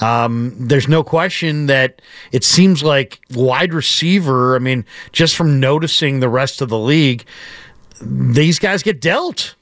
Um, 0.00 0.54
there's 0.58 0.88
no 0.88 1.04
question 1.04 1.66
that 1.66 2.02
it 2.32 2.42
seems 2.44 2.82
like 2.82 3.20
wide 3.30 3.72
receiver. 3.72 4.56
I 4.56 4.58
mean, 4.58 4.84
just 5.12 5.36
from 5.36 5.60
noticing 5.60 6.18
the 6.18 6.28
rest 6.28 6.60
of 6.60 6.63
the 6.68 6.78
league, 6.78 7.24
these 8.00 8.58
guys 8.58 8.82
get 8.82 9.00
dealt. 9.00 9.54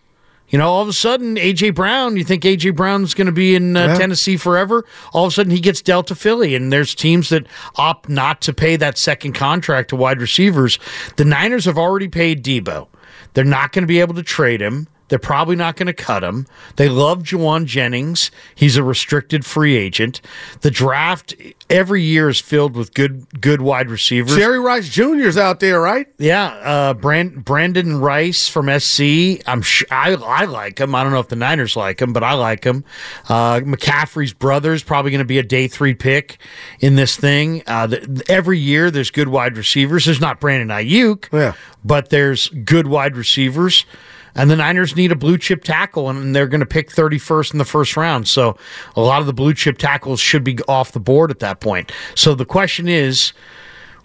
You 0.49 0.59
know, 0.59 0.69
all 0.69 0.83
of 0.83 0.89
a 0.89 0.93
sudden, 0.93 1.37
AJ 1.37 1.75
Brown. 1.75 2.17
You 2.19 2.25
think 2.25 2.43
AJ 2.43 2.77
Brown's 2.77 3.15
going 3.15 3.27
to 3.27 3.33
be 3.33 3.55
in 3.55 3.75
uh, 3.75 3.87
Yeah. 3.87 3.95
Tennessee 3.99 4.37
forever? 4.37 4.85
All 5.15 5.25
of 5.25 5.31
a 5.31 5.35
sudden, 5.35 5.51
he 5.51 5.61
gets 5.61 5.81
dealt 5.81 6.09
to 6.09 6.15
Philly, 6.15 6.55
and 6.55 6.71
there's 6.71 6.95
teams 6.95 7.31
that 7.31 7.47
opt 7.77 8.11
not 8.11 8.43
to 8.43 8.53
pay 8.53 8.77
that 8.77 8.99
second 8.99 9.33
contract 9.33 9.89
to 9.91 9.97
wide 9.97 10.21
receivers. 10.21 10.79
The 11.17 11.25
Niners 11.25 11.65
have 11.65 11.79
already 11.79 12.09
paid 12.09 12.45
Deebo. 12.45 12.89
They're 13.33 13.45
not 13.45 13.73
going 13.73 13.83
to 13.85 13.87
be 13.87 14.01
able 14.01 14.13
to 14.15 14.23
trade 14.23 14.61
him. 14.61 14.89
They're 15.13 15.19
probably 15.19 15.57
not 15.57 15.77
going 15.77 15.89
to 15.89 15.93
cut 15.93 16.25
him. 16.25 16.47
They 16.77 16.89
love 16.89 17.19
Jauan 17.23 17.67
Jennings. 17.67 18.31
He's 18.55 18.79
a 18.79 18.83
restricted 18.83 19.45
free 19.45 19.77
agent. 19.77 20.23
The 20.63 20.71
draft 20.71 21.35
every 21.69 22.03
year 22.03 22.31
is 22.31 22.41
filled 22.41 22.75
with 22.77 22.95
good 22.95 23.27
good 23.39 23.61
wide 23.61 23.91
receivers. 23.91 24.35
Jerry 24.35 24.59
Rice 24.59 24.89
Jr.'s 24.89 25.37
out 25.37 25.61
there, 25.61 25.83
right? 25.83 26.07
Yeah, 26.17 26.47
uh, 26.47 26.95
Brand, 26.95 27.45
Brenden 27.45 28.01
Rice 28.01 28.49
from 28.49 28.71
SC. 28.81 29.47
I'm 29.47 29.61
sure 29.61 29.87
I, 29.91 30.15
I 30.15 30.47
like 30.47 30.79
him. 30.81 30.95
I 30.95 31.03
don't 31.03 31.13
know 31.13 31.21
if 31.21 31.29
the 31.29 31.37
Niners 31.37 31.77
like 31.77 32.01
him, 32.01 32.15
but 32.15 32.25
I 32.25 32.33
like 32.33 32.65
him. 32.65 32.83
Uh, 33.29 33.61
McCaffrey's 33.61 34.33
brother 34.33 34.73
is 34.73 34.83
probably 34.83 35.11
going 35.11 35.19
to 35.19 35.27
be 35.27 35.39
a 35.39 35.43
day 35.43 35.69
three 35.69 35.93
pick 35.93 36.39
in 36.81 36.97
this 36.97 37.19
thing. 37.19 37.63
Uh, 37.67 37.87
the, 37.89 38.23
every 38.31 38.59
year 38.59 38.91
there's 38.91 39.11
good 39.11 39.29
wide 39.29 39.59
receivers. 39.59 40.07
There's 40.07 40.23
not 40.23 40.41
Brandon 40.41 40.69
Aiyuk, 40.69 41.29
Yeah. 41.31 41.53
but 41.85 42.09
there's 42.09 42.49
good 42.49 42.87
wide 42.87 43.15
receivers. 43.15 43.85
And 44.35 44.51
the 44.51 44.57
Niners 44.57 44.97
need 44.97 45.13
a 45.13 45.17
blue 45.17 45.39
chip 45.39 45.63
tackle, 45.65 46.09
and 46.09 46.35
they're 46.35 46.47
going 46.47 46.61
to 46.61 46.67
pick 46.67 46.91
31st 46.91 47.53
in 47.53 47.59
the 47.59 47.65
first 47.65 47.97
round. 47.97 48.29
So 48.29 48.57
a 48.97 49.01
lot 49.01 49.21
of 49.21 49.27
the 49.27 49.33
blue 49.33 49.55
chip 49.55 49.79
tackles 49.79 50.21
should 50.21 50.45
be 50.45 50.59
off 50.69 50.93
the 50.93 51.01
board 51.01 51.31
at 51.31 51.41
that 51.41 51.61
point. 51.61 51.93
So 52.15 52.35
the 52.35 52.47
question 52.47 52.89
is 52.89 53.33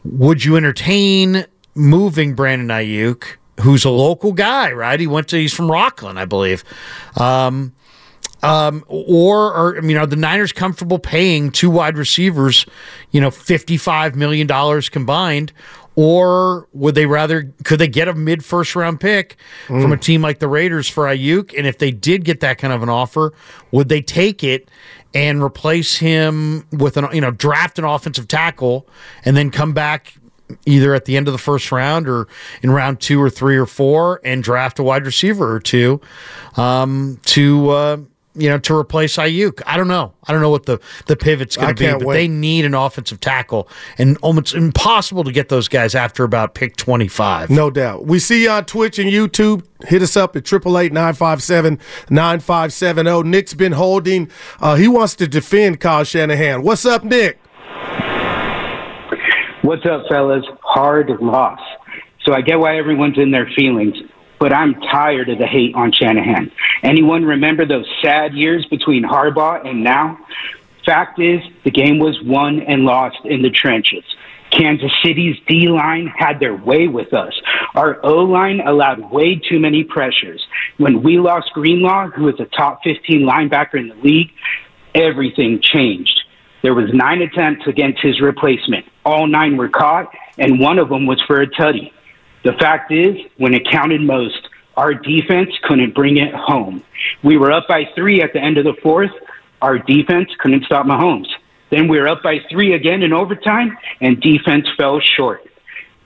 would 0.03 0.43
you 0.43 0.55
entertain 0.55 1.45
moving 1.75 2.33
Brandon 2.33 2.67
Aiyuk, 2.67 3.25
who's 3.61 3.85
a 3.85 3.89
local 3.89 4.33
guy, 4.33 4.71
right? 4.71 4.99
He 4.99 5.07
went 5.07 5.27
to 5.29 5.37
he's 5.37 5.53
from 5.53 5.71
Rockland, 5.71 6.19
I 6.19 6.25
believe. 6.25 6.63
Um, 7.15 7.73
um, 8.43 8.83
or, 8.87 9.53
or 9.53 9.77
I 9.77 9.81
mean, 9.81 9.97
are 9.97 10.05
the 10.05 10.15
Niners 10.15 10.53
comfortable 10.53 10.99
paying 10.99 11.51
two 11.51 11.71
wide 11.71 11.97
receivers, 11.97 12.65
you 13.11 13.19
know, 13.19 13.31
fifty-five 13.31 14.15
million 14.15 14.45
dollars 14.45 14.89
combined, 14.89 15.51
or 15.97 16.69
would 16.73 16.93
they 16.93 17.07
rather 17.07 17.51
could 17.63 17.79
they 17.79 17.87
get 17.87 18.07
a 18.07 18.13
mid 18.13 18.45
first 18.45 18.75
round 18.75 19.01
pick 19.01 19.35
from 19.65 19.91
a 19.91 19.97
team 19.97 20.21
like 20.21 20.37
the 20.37 20.47
Raiders 20.47 20.87
for 20.87 21.05
Aiyuk? 21.05 21.57
And 21.57 21.65
if 21.65 21.79
they 21.79 21.89
did 21.89 22.23
get 22.23 22.39
that 22.41 22.59
kind 22.59 22.71
of 22.71 22.83
an 22.83 22.89
offer, 22.89 23.33
would 23.71 23.89
they 23.89 24.01
take 24.01 24.43
it 24.43 24.69
and 25.15 25.41
replace 25.41 25.97
him 25.97 26.67
with 26.71 26.97
an 26.97 27.07
you 27.13 27.19
know 27.19 27.31
draft 27.31 27.79
an 27.79 27.85
offensive 27.85 28.27
tackle 28.27 28.87
and 29.25 29.35
then 29.35 29.49
come 29.49 29.73
back 29.73 30.13
either 30.67 30.93
at 30.93 31.05
the 31.05 31.17
end 31.17 31.27
of 31.27 31.31
the 31.31 31.39
first 31.39 31.71
round 31.71 32.07
or 32.07 32.27
in 32.61 32.69
round 32.69 32.99
two 32.99 33.19
or 33.19 33.29
three 33.29 33.57
or 33.57 33.65
four 33.65 34.21
and 34.23 34.43
draft 34.43 34.77
a 34.77 34.83
wide 34.83 35.03
receiver 35.03 35.51
or 35.51 35.59
two 35.59 35.99
um, 36.57 37.19
to 37.25 37.69
uh, 37.71 37.97
you 38.37 38.49
know 38.49 38.57
to 38.59 38.75
replace 38.75 39.17
Aiyuk. 39.17 39.61
I 39.65 39.77
don't 39.77 39.87
know. 39.87 40.13
I 40.25 40.31
don't 40.31 40.41
know 40.41 40.49
what 40.49 40.65
the 40.65 40.79
the 41.05 41.15
pivot's 41.15 41.57
going 41.57 41.75
to 41.75 41.75
be, 41.75 41.91
but 41.91 42.03
wait. 42.03 42.15
they 42.15 42.27
need 42.27 42.65
an 42.65 42.73
offensive 42.73 43.19
tackle, 43.19 43.69
and 43.97 44.17
almost 44.21 44.53
impossible 44.53 45.23
to 45.23 45.31
get 45.31 45.49
those 45.49 45.67
guys 45.67 45.95
after 45.95 46.23
about 46.23 46.53
pick 46.53 46.75
twenty 46.75 47.07
five. 47.07 47.49
No 47.49 47.69
doubt. 47.69 48.05
We 48.05 48.19
see 48.19 48.43
you 48.43 48.49
on 48.49 48.65
Twitch 48.65 48.99
and 48.99 49.09
YouTube. 49.09 49.63
Hit 49.85 50.01
us 50.01 50.17
up 50.17 50.35
at 50.35 50.43
888-957-9570. 50.45 53.25
Nick's 53.25 53.53
been 53.53 53.73
holding. 53.73 54.31
Uh, 54.59 54.73
he 54.73 54.87
wants 54.87 55.13
to 55.15 55.27
defend 55.27 55.79
Kyle 55.79 56.03
Shanahan. 56.03 56.63
What's 56.63 56.83
up, 56.83 57.03
Nick? 57.03 57.39
What's 59.61 59.85
up, 59.85 60.05
fellas? 60.09 60.43
Hard 60.63 61.11
loss. 61.21 61.59
So 62.23 62.33
I 62.33 62.41
get 62.41 62.59
why 62.59 62.77
everyone's 62.77 63.17
in 63.17 63.31
their 63.31 63.49
feelings, 63.55 63.95
but 64.39 64.53
I'm 64.53 64.79
tired 64.81 65.29
of 65.29 65.37
the 65.37 65.47
hate 65.47 65.75
on 65.75 65.91
Shanahan. 65.91 66.51
Anyone 66.83 67.25
remember 67.25 67.65
those 67.65 67.87
sad 68.01 68.33
years 68.33 68.65
between 68.65 69.03
Harbaugh 69.03 69.65
and 69.65 69.83
now? 69.83 70.17
Fact 70.85 71.19
is, 71.19 71.41
the 71.65 71.71
game 71.71 71.99
was 71.99 72.17
won 72.23 72.61
and 72.61 72.83
lost 72.83 73.17
in 73.25 73.41
the 73.41 73.49
trenches. 73.49 74.03
Kansas 74.51 74.91
City's 75.03 75.35
D 75.47 75.67
line 75.67 76.07
had 76.07 76.39
their 76.39 76.55
way 76.55 76.87
with 76.87 77.13
us. 77.13 77.33
Our 77.75 77.99
O 78.05 78.19
line 78.19 78.61
allowed 78.61 79.11
way 79.11 79.35
too 79.35 79.59
many 79.59 79.83
pressures. 79.83 80.45
When 80.77 81.03
we 81.03 81.19
lost 81.19 81.51
Greenlaw, 81.53 82.11
who 82.11 82.23
was 82.23 82.39
a 82.39 82.45
top 82.45 82.79
15 82.83 83.27
linebacker 83.27 83.75
in 83.75 83.89
the 83.89 83.95
league, 83.95 84.31
everything 84.95 85.59
changed. 85.61 86.21
There 86.63 86.73
was 86.73 86.89
nine 86.93 87.21
attempts 87.21 87.67
against 87.67 88.01
his 88.01 88.19
replacement. 88.21 88.85
All 89.05 89.27
nine 89.27 89.57
were 89.57 89.69
caught, 89.69 90.11
and 90.37 90.59
one 90.59 90.79
of 90.79 90.89
them 90.89 91.05
was 91.05 91.21
for 91.27 91.41
a 91.41 91.47
tutty. 91.47 91.91
The 92.43 92.53
fact 92.53 92.91
is, 92.91 93.15
when 93.37 93.53
it 93.53 93.69
counted 93.69 94.01
most, 94.01 94.49
our 94.75 94.93
defense 94.93 95.49
couldn't 95.63 95.95
bring 95.95 96.17
it 96.17 96.33
home. 96.33 96.83
We 97.23 97.37
were 97.37 97.51
up 97.51 97.67
by 97.67 97.89
three 97.95 98.21
at 98.21 98.33
the 98.33 98.39
end 98.39 98.57
of 98.57 98.63
the 98.63 98.75
fourth. 98.81 99.11
Our 99.61 99.79
defense 99.79 100.29
couldn't 100.39 100.65
stop 100.65 100.85
Mahomes. 100.85 101.27
Then 101.71 101.87
we 101.87 101.99
were 101.99 102.07
up 102.07 102.23
by 102.23 102.39
three 102.49 102.73
again 102.73 103.01
in 103.01 103.11
overtime, 103.11 103.77
and 103.99 104.21
defense 104.21 104.67
fell 104.77 104.99
short. 104.99 105.43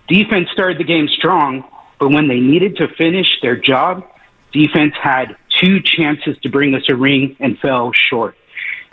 Defense 0.08 0.50
started 0.52 0.78
the 0.78 0.84
game 0.84 1.08
strong, 1.08 1.63
but 2.00 2.10
when 2.10 2.28
they 2.28 2.39
needed 2.39 2.78
to 2.78 2.88
finish 2.96 3.39
their 3.41 3.56
job, 3.56 4.08
defense 4.52 4.94
had 5.02 5.36
two 5.50 5.82
chances 5.82 6.38
to 6.44 6.50
bring 6.50 6.74
us 6.74 6.84
a 6.89 6.96
ring 6.96 7.36
and 7.39 7.60
fell 7.60 7.91
short. 7.94 8.36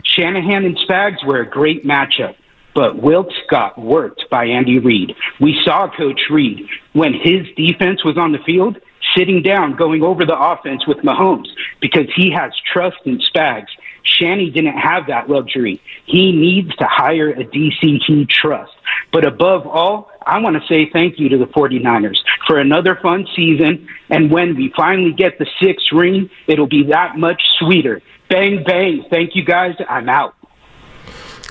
Shanahan 0.03 0.65
and 0.65 0.77
Spags 0.77 1.25
were 1.25 1.39
a 1.39 1.49
great 1.49 1.85
matchup, 1.85 2.35
but 2.79 3.01
Wilks 3.01 3.35
got 3.49 3.77
worked 3.77 4.23
by 4.31 4.45
Andy 4.45 4.79
Reid. 4.79 5.13
We 5.41 5.59
saw 5.65 5.93
Coach 5.93 6.21
Reid 6.29 6.65
when 6.93 7.11
his 7.13 7.45
defense 7.57 8.05
was 8.05 8.17
on 8.17 8.31
the 8.31 8.37
field, 8.45 8.77
sitting 9.17 9.41
down, 9.41 9.75
going 9.75 10.01
over 10.01 10.25
the 10.25 10.39
offense 10.39 10.87
with 10.87 10.99
Mahomes 10.99 11.49
because 11.81 12.05
he 12.15 12.31
has 12.31 12.53
trust 12.71 12.95
in 13.03 13.19
Spags. 13.19 13.67
Shanny 14.03 14.49
didn't 14.49 14.77
have 14.77 15.07
that 15.07 15.29
luxury. 15.29 15.81
He 16.05 16.31
needs 16.31 16.73
to 16.77 16.85
hire 16.89 17.31
a 17.31 17.43
DC 17.43 17.99
he 18.07 18.25
trusts. 18.27 18.75
But 19.11 19.27
above 19.27 19.67
all, 19.67 20.09
I 20.25 20.39
want 20.39 20.55
to 20.55 20.65
say 20.73 20.89
thank 20.89 21.19
you 21.19 21.27
to 21.27 21.37
the 21.37 21.47
49ers 21.47 22.19
for 22.47 22.61
another 22.61 22.97
fun 23.01 23.27
season. 23.35 23.89
And 24.09 24.31
when 24.31 24.55
we 24.55 24.71
finally 24.77 25.11
get 25.11 25.37
the 25.37 25.47
sixth 25.61 25.87
ring, 25.91 26.29
it'll 26.47 26.65
be 26.65 26.83
that 26.83 27.17
much 27.17 27.41
sweeter. 27.59 28.01
Bang, 28.29 28.63
bang. 28.63 29.03
Thank 29.09 29.35
you 29.35 29.43
guys. 29.43 29.75
I'm 29.89 30.07
out. 30.07 30.38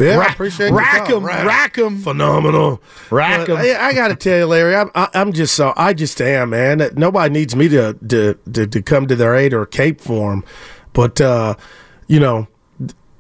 Yeah, 0.01 0.15
I 0.15 0.19
Rack- 0.19 0.33
appreciate 0.35 0.73
rack 0.73 1.09
your 1.09 1.19
'em, 1.19 1.27
call. 1.27 1.47
rack 1.47 1.79
'em. 1.79 1.99
phenomenal, 1.99 2.81
Rack 3.11 3.47
But 3.47 3.51
'em. 3.51 3.57
I, 3.59 3.87
I 3.89 3.93
got 3.95 4.09
to 4.09 4.15
tell 4.17 4.39
you, 4.39 4.47
Larry, 4.47 4.77
I'm, 4.77 4.91
I, 4.95 5.09
I'm 5.15 5.33
just 5.33 5.55
so 5.55 5.73
I 5.77 5.93
just 5.95 6.21
am, 6.21 6.51
man. 6.51 6.89
Nobody 6.95 7.33
needs 7.33 7.57
me 7.57 7.69
to 7.69 7.95
to 8.09 8.35
to, 8.53 8.67
to 8.67 8.83
come 8.83 9.07
to 9.09 9.17
their 9.17 9.35
aid 9.35 9.53
or 9.55 9.67
cape 9.67 10.01
for 10.01 10.31
them, 10.31 10.45
but 10.93 11.21
uh, 11.21 11.55
you 12.07 12.21
know, 12.21 12.47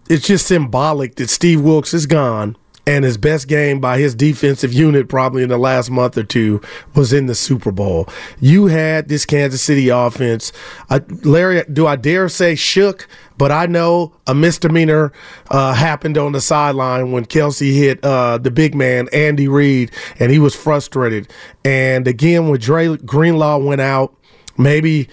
it's 0.09 0.27
just 0.27 0.47
symbolic 0.47 1.17
that 1.17 1.31
Steve 1.31 1.61
Wilks 1.61 1.93
is 1.93 2.07
gone. 2.07 2.57
And 2.89 3.05
his 3.05 3.19
best 3.19 3.49
game 3.49 3.81
by 3.81 3.99
his 3.99 4.15
defensive 4.15 4.73
unit, 4.73 5.11
probably 5.11 5.43
in 5.43 5.51
the 5.51 5.59
last 5.59 5.91
month 5.91 6.17
or 6.17 6.23
two, 6.23 6.63
was 6.95 7.13
in 7.13 7.27
the 7.27 7.35
Super 7.35 7.71
Bowl. 7.71 8.09
You 8.41 8.69
had 8.69 9.09
this 9.11 9.27
Kansas 9.27 9.61
City 9.61 9.91
offense. 9.91 10.53
I, 10.89 11.03
Larry, 11.23 11.65
do 11.71 11.87
I 11.87 11.97
dare 11.97 12.31
say 12.31 12.55
shook? 12.55 13.07
But 13.37 13.53
I 13.53 13.67
know 13.67 14.15
a 14.27 14.35
misdemeanor 14.35 15.13
uh, 15.51 15.75
happened 15.75 16.17
on 16.17 16.33
the 16.33 16.41
sideline 16.41 17.13
when 17.13 17.27
Kelce 17.27 17.77
hit 17.77 18.03
uh, 18.03 18.39
the 18.39 18.51
big 18.51 18.75
man, 18.75 19.11
Andy 19.13 19.49
Reid, 19.49 19.91
and 20.19 20.33
he 20.33 20.39
was 20.39 20.57
frustrated. 20.57 21.31
And 21.67 22.09
again, 22.09 22.49
when 22.49 22.59
Dre 22.59 22.97
Greenlaw 22.97 23.59
went 23.59 23.83
out, 23.83 24.17
maybe 24.57 25.11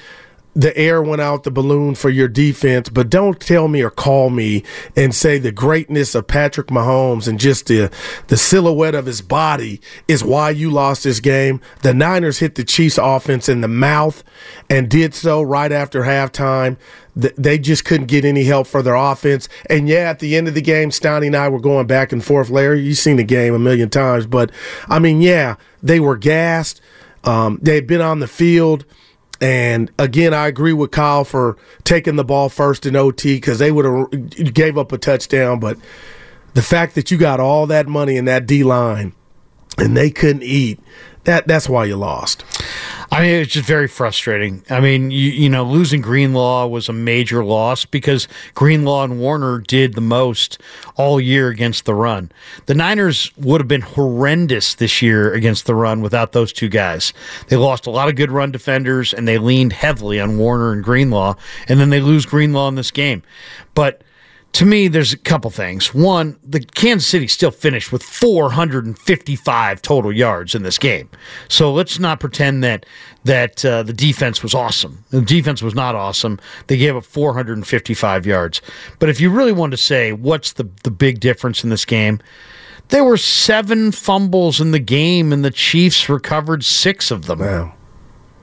the 0.55 0.75
air 0.77 1.01
went 1.01 1.21
out 1.21 1.43
the 1.43 1.51
balloon 1.51 1.95
for 1.95 2.09
your 2.09 2.29
defense, 2.29 2.87
but 2.87 3.09
don't 3.09 3.39
tell 3.41 3.67
me 3.67 3.81
or 3.81 3.89
call 3.89 4.29
me 4.29 4.63
and 4.95 5.13
say 5.13 5.37
the 5.37 5.51
greatness 5.51 6.15
of 6.15 6.27
Patrick 6.27 6.67
Mahomes 6.67 7.27
and 7.27 7.39
just 7.39 7.67
the 7.67 7.91
the 8.27 8.37
silhouette 8.37 8.95
of 8.95 9.05
his 9.05 9.21
body 9.21 9.81
is 10.07 10.23
why 10.23 10.49
you 10.49 10.71
lost 10.71 11.03
this 11.03 11.19
game. 11.19 11.59
The 11.81 11.93
Niners 11.93 12.39
hit 12.39 12.55
the 12.55 12.63
Chiefs 12.63 12.97
offense 12.97 13.49
in 13.49 13.59
the 13.59 13.67
mouth 13.67 14.23
and 14.69 14.89
did 14.89 15.13
so 15.13 15.41
right 15.41 15.71
after 15.71 16.03
halftime. 16.03 16.77
They 17.17 17.57
just 17.57 17.85
couldn't 17.85 18.07
get 18.07 18.25
any 18.25 18.43
help 18.43 18.67
for 18.67 18.81
their 18.81 18.95
offense. 18.95 19.47
And 19.69 19.87
yeah, 19.87 20.09
at 20.09 20.19
the 20.19 20.35
end 20.35 20.47
of 20.47 20.53
the 20.53 20.61
game, 20.61 20.91
Stoney 20.91 21.27
and 21.27 21.35
I 21.35 21.49
were 21.49 21.59
going 21.59 21.87
back 21.87 22.11
and 22.11 22.23
forth. 22.23 22.49
Larry, 22.49 22.81
you've 22.81 22.97
seen 22.97 23.17
the 23.17 23.23
game 23.23 23.53
a 23.53 23.59
million 23.59 23.89
times, 23.89 24.25
but 24.25 24.51
I 24.87 24.99
mean, 24.99 25.21
yeah, 25.21 25.55
they 25.83 25.99
were 25.99 26.17
gassed. 26.17 26.81
Um, 27.25 27.59
they 27.61 27.75
had 27.75 27.87
been 27.87 28.01
on 28.01 28.19
the 28.19 28.27
field. 28.27 28.85
And 29.41 29.91
again, 29.99 30.33
I 30.33 30.47
agree 30.47 30.73
with 30.73 30.91
Kyle 30.91 31.25
for 31.25 31.57
taking 31.83 32.15
the 32.15 32.23
ball 32.23 32.49
first 32.49 32.85
in 32.85 32.95
OT 32.95 33.35
because 33.35 33.59
they 33.59 33.71
would 33.71 33.85
have 33.85 34.53
gave 34.53 34.77
up 34.77 34.91
a 34.91 34.97
touchdown. 34.97 35.59
But 35.59 35.77
the 36.53 36.61
fact 36.61 36.95
that 36.95 37.11
you 37.11 37.17
got 37.17 37.39
all 37.39 37.67
that 37.67 37.87
money 37.87 38.15
in 38.15 38.25
that 38.25 38.45
D 38.45 38.63
line 38.63 39.13
and 39.77 39.95
they 39.95 40.09
couldn't 40.09 40.43
eat, 40.43 40.79
that 41.25 41.47
that's 41.47 41.67
why 41.67 41.85
you 41.85 41.97
lost. 41.97 42.45
I 43.11 43.21
mean, 43.21 43.41
it's 43.41 43.53
just 43.53 43.67
very 43.67 43.87
frustrating. 43.87 44.63
I 44.69 44.79
mean, 44.79 45.11
you, 45.11 45.29
you 45.31 45.49
know, 45.49 45.63
losing 45.63 46.01
Greenlaw 46.01 46.67
was 46.67 46.89
a 46.89 46.93
major 46.93 47.43
loss 47.43 47.85
because 47.85 48.27
Greenlaw 48.53 49.03
and 49.03 49.19
Warner 49.19 49.59
did 49.59 49.93
the 49.93 50.01
most 50.01 50.59
all 50.95 51.19
year 51.19 51.49
against 51.49 51.85
the 51.85 51.93
run. 51.93 52.31
The 52.65 52.75
Niners 52.75 53.31
would 53.37 53.61
have 53.61 53.67
been 53.67 53.81
horrendous 53.81 54.75
this 54.75 55.01
year 55.01 55.33
against 55.33 55.65
the 55.65 55.75
run 55.75 56.01
without 56.01 56.31
those 56.31 56.53
two 56.53 56.69
guys. 56.69 57.13
They 57.47 57.57
lost 57.57 57.85
a 57.85 57.91
lot 57.91 58.09
of 58.09 58.15
good 58.15 58.31
run 58.31 58.51
defenders 58.51 59.13
and 59.13 59.27
they 59.27 59.37
leaned 59.37 59.73
heavily 59.73 60.19
on 60.19 60.37
Warner 60.37 60.71
and 60.71 60.83
Greenlaw, 60.83 61.35
and 61.67 61.79
then 61.79 61.89
they 61.89 62.01
lose 62.01 62.25
Greenlaw 62.25 62.67
in 62.69 62.75
this 62.75 62.91
game. 62.91 63.23
But 63.73 64.01
to 64.55 64.65
me, 64.65 64.87
there's 64.87 65.11
a 65.11 65.17
couple 65.17 65.51
things. 65.51 65.93
One, 65.93 66.39
the 66.41 66.61
Kansas 66.61 67.05
City 67.05 67.27
still 67.27 67.51
finished 67.51 67.91
with 67.91 68.01
455 68.01 69.81
total 69.81 70.13
yards 70.13 70.55
in 70.55 70.63
this 70.63 70.77
game. 70.77 71.09
So 71.49 71.73
let's 71.73 71.99
not 71.99 72.21
pretend 72.21 72.63
that 72.63 72.85
that 73.25 73.65
uh, 73.65 73.83
the 73.83 73.91
defense 73.91 74.41
was 74.41 74.53
awesome. 74.53 75.03
The 75.09 75.19
defense 75.19 75.61
was 75.61 75.75
not 75.75 75.93
awesome. 75.93 76.39
They 76.67 76.77
gave 76.77 76.95
up 76.95 77.03
455 77.03 78.25
yards. 78.25 78.61
But 78.99 79.09
if 79.09 79.19
you 79.19 79.29
really 79.29 79.51
want 79.51 79.71
to 79.71 79.77
say 79.77 80.13
what's 80.13 80.53
the 80.53 80.69
the 80.83 80.91
big 80.91 81.19
difference 81.19 81.65
in 81.65 81.69
this 81.69 81.83
game, 81.83 82.21
there 82.87 83.03
were 83.03 83.17
seven 83.17 83.91
fumbles 83.91 84.61
in 84.61 84.71
the 84.71 84.79
game, 84.79 85.33
and 85.33 85.43
the 85.43 85.51
Chiefs 85.51 86.07
recovered 86.07 86.63
six 86.63 87.11
of 87.11 87.25
them. 87.25 87.39
Wow. 87.39 87.74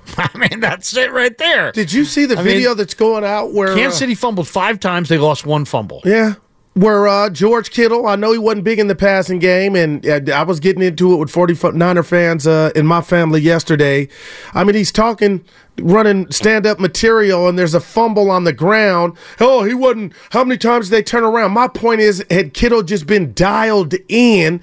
I 0.16 0.30
mean, 0.36 0.60
that's 0.60 0.96
it 0.96 1.12
right 1.12 1.36
there. 1.38 1.72
Did 1.72 1.92
you 1.92 2.04
see 2.04 2.26
the 2.26 2.34
I 2.34 2.38
mean, 2.38 2.54
video 2.54 2.74
that's 2.74 2.94
going 2.94 3.24
out 3.24 3.52
where 3.52 3.74
Kansas 3.74 3.96
uh, 3.96 4.00
City 4.00 4.14
fumbled 4.14 4.48
five 4.48 4.80
times. 4.80 5.08
They 5.08 5.18
lost 5.18 5.46
one 5.46 5.64
fumble. 5.64 6.02
Yeah. 6.04 6.34
Where 6.74 7.06
uh, 7.06 7.28
George 7.28 7.70
Kittle, 7.70 8.06
I 8.06 8.16
know 8.16 8.32
he 8.32 8.38
wasn't 8.38 8.64
big 8.64 8.78
in 8.78 8.86
the 8.86 8.94
passing 8.94 9.38
game, 9.38 9.76
and 9.76 10.06
uh, 10.06 10.20
I 10.34 10.42
was 10.42 10.58
getting 10.58 10.82
into 10.82 11.12
it 11.12 11.16
with 11.18 11.30
49er 11.30 12.04
fans 12.04 12.46
uh, 12.46 12.70
in 12.74 12.86
my 12.86 13.02
family 13.02 13.42
yesterday. 13.42 14.08
I 14.54 14.64
mean, 14.64 14.74
he's 14.74 14.90
talking, 14.90 15.44
running 15.78 16.30
stand 16.30 16.64
up 16.64 16.80
material, 16.80 17.46
and 17.46 17.58
there's 17.58 17.74
a 17.74 17.80
fumble 17.80 18.30
on 18.30 18.44
the 18.44 18.54
ground. 18.54 19.18
Oh, 19.38 19.64
he 19.64 19.74
wasn't. 19.74 20.14
How 20.30 20.44
many 20.44 20.56
times 20.56 20.88
did 20.88 20.96
they 20.96 21.02
turn 21.02 21.24
around? 21.24 21.52
My 21.52 21.68
point 21.68 22.00
is, 22.00 22.24
had 22.30 22.54
Kittle 22.54 22.82
just 22.82 23.06
been 23.06 23.34
dialed 23.34 23.94
in, 24.08 24.62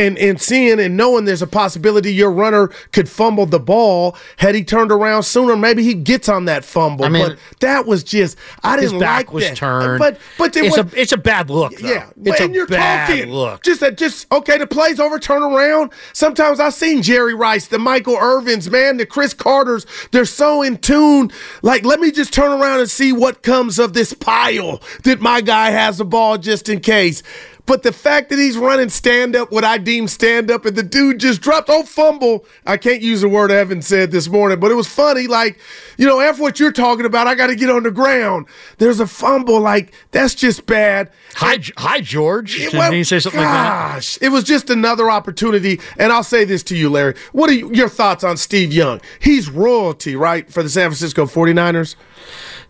and, 0.00 0.18
and 0.18 0.40
seeing 0.40 0.80
and 0.80 0.96
knowing 0.96 1.24
there's 1.24 1.42
a 1.42 1.46
possibility 1.46 2.12
your 2.12 2.32
runner 2.32 2.68
could 2.92 3.08
fumble 3.08 3.46
the 3.46 3.60
ball 3.60 4.16
had 4.38 4.54
he 4.54 4.64
turned 4.64 4.90
around 4.90 5.22
sooner 5.22 5.56
maybe 5.56 5.82
he 5.82 5.94
gets 5.94 6.28
on 6.28 6.46
that 6.46 6.64
fumble 6.64 7.04
I 7.04 7.08
mean, 7.08 7.28
but 7.28 7.38
that 7.60 7.86
was 7.86 8.02
just 8.02 8.36
i 8.62 8.76
didn't 8.76 8.92
his 8.94 9.00
back 9.00 9.26
like 9.26 9.32
was 9.32 9.44
that 9.48 9.56
turned. 9.56 9.98
but 9.98 10.18
but 10.38 10.56
it 10.56 10.64
it's 10.64 10.76
was, 10.76 10.92
a 10.92 11.00
it's 11.00 11.12
a 11.12 11.16
bad 11.16 11.50
look. 11.50 11.76
Though. 11.76 11.88
yeah, 11.88 12.10
it's 12.24 12.40
and 12.40 12.52
a 12.52 12.54
you're 12.54 12.66
bad 12.66 13.08
talking 13.08 13.30
look. 13.32 13.62
just 13.62 13.80
that, 13.80 13.96
just 13.96 14.30
okay. 14.32 14.58
The 14.58 14.66
plays 14.66 14.98
over, 15.00 15.18
turn 15.18 15.42
around. 15.42 15.92
Sometimes 16.12 16.60
I've 16.60 16.74
seen 16.74 17.02
Jerry 17.02 17.34
Rice, 17.34 17.66
the 17.68 17.78
Michael 17.78 18.16
Irvins, 18.16 18.70
man, 18.70 18.96
the 18.96 19.06
Cris 19.06 19.34
Carters. 19.34 19.86
They're 20.10 20.24
so 20.24 20.62
in 20.62 20.78
tune. 20.78 21.30
Like, 21.62 21.84
let 21.84 22.00
me 22.00 22.10
just 22.10 22.32
turn 22.32 22.52
around 22.52 22.80
and 22.80 22.90
see 22.90 23.12
what 23.12 23.42
comes 23.42 23.78
of 23.78 23.92
this 23.92 24.12
pile 24.12 24.80
that 25.04 25.20
my 25.20 25.40
guy 25.40 25.70
has 25.70 25.98
the 25.98 26.04
ball 26.04 26.38
just 26.38 26.68
in 26.68 26.80
case. 26.80 27.22
But 27.66 27.82
the 27.82 27.92
fact 27.92 28.30
that 28.30 28.38
he's 28.38 28.56
running 28.56 28.88
stand 28.88 29.36
up, 29.36 29.52
what 29.52 29.64
I 29.64 29.78
deem 29.78 30.08
stand 30.08 30.50
up, 30.50 30.64
and 30.64 30.76
the 30.76 30.82
dude 30.82 31.20
just 31.20 31.40
dropped, 31.40 31.68
oh, 31.70 31.82
fumble. 31.84 32.44
I 32.66 32.76
can't 32.76 33.02
use 33.02 33.20
the 33.20 33.28
word 33.28 33.50
Evan 33.50 33.82
said 33.82 34.10
this 34.10 34.28
morning, 34.28 34.58
but 34.58 34.70
it 34.70 34.74
was 34.74 34.88
funny. 34.88 35.26
Like, 35.26 35.58
you 35.96 36.06
know, 36.06 36.18
F 36.20 36.38
what 36.40 36.58
you're 36.58 36.72
talking 36.72 37.04
about. 37.06 37.26
I 37.26 37.34
got 37.34 37.48
to 37.48 37.54
get 37.54 37.70
on 37.70 37.82
the 37.82 37.90
ground. 37.90 38.46
There's 38.78 38.98
a 39.00 39.06
fumble. 39.06 39.60
Like, 39.60 39.92
that's 40.10 40.34
just 40.34 40.66
bad. 40.66 41.10
Hi, 41.34 41.58
G- 41.58 41.72
hi, 41.76 42.00
George. 42.00 42.56
It- 42.56 42.64
Didn't 42.70 42.78
well, 42.78 42.92
he 42.92 43.04
say 43.04 43.18
something 43.20 43.40
like 43.40 43.48
that? 43.48 43.94
gosh, 43.94 44.18
it 44.20 44.30
was 44.30 44.44
just 44.44 44.70
another 44.70 45.10
opportunity. 45.10 45.80
And 45.98 46.12
I'll 46.12 46.24
say 46.24 46.44
this 46.44 46.62
to 46.64 46.76
you, 46.76 46.90
Larry. 46.90 47.14
What 47.32 47.50
are 47.50 47.54
you, 47.54 47.70
your 47.72 47.88
thoughts 47.88 48.24
on 48.24 48.36
Steve 48.36 48.72
Young? 48.72 49.00
He's 49.20 49.48
royalty, 49.48 50.16
right, 50.16 50.50
for 50.50 50.62
the 50.62 50.68
San 50.68 50.88
Francisco 50.90 51.26
49ers? 51.26 51.94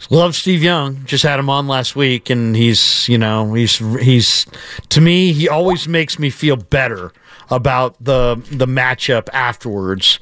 Love 0.09 0.35
Steve 0.35 0.63
Young. 0.63 1.05
Just 1.05 1.25
had 1.25 1.39
him 1.39 1.51
on 1.51 1.69
last 1.69 1.95
week, 1.95 2.31
and 2.31 2.57
he's 2.57 3.09
you 3.09 3.19
know 3.19 3.53
he's 3.53 3.77
he's 4.01 4.47
to 4.89 5.01
me 5.01 5.33
he 5.33 5.49
always 5.49 5.87
makes 5.87 6.19
me 6.19 6.31
feel 6.31 6.57
better 6.57 7.13
about 7.51 7.97
the 8.03 8.41
the 8.51 8.67
matchup 8.67 9.29
afterwards. 9.33 10.19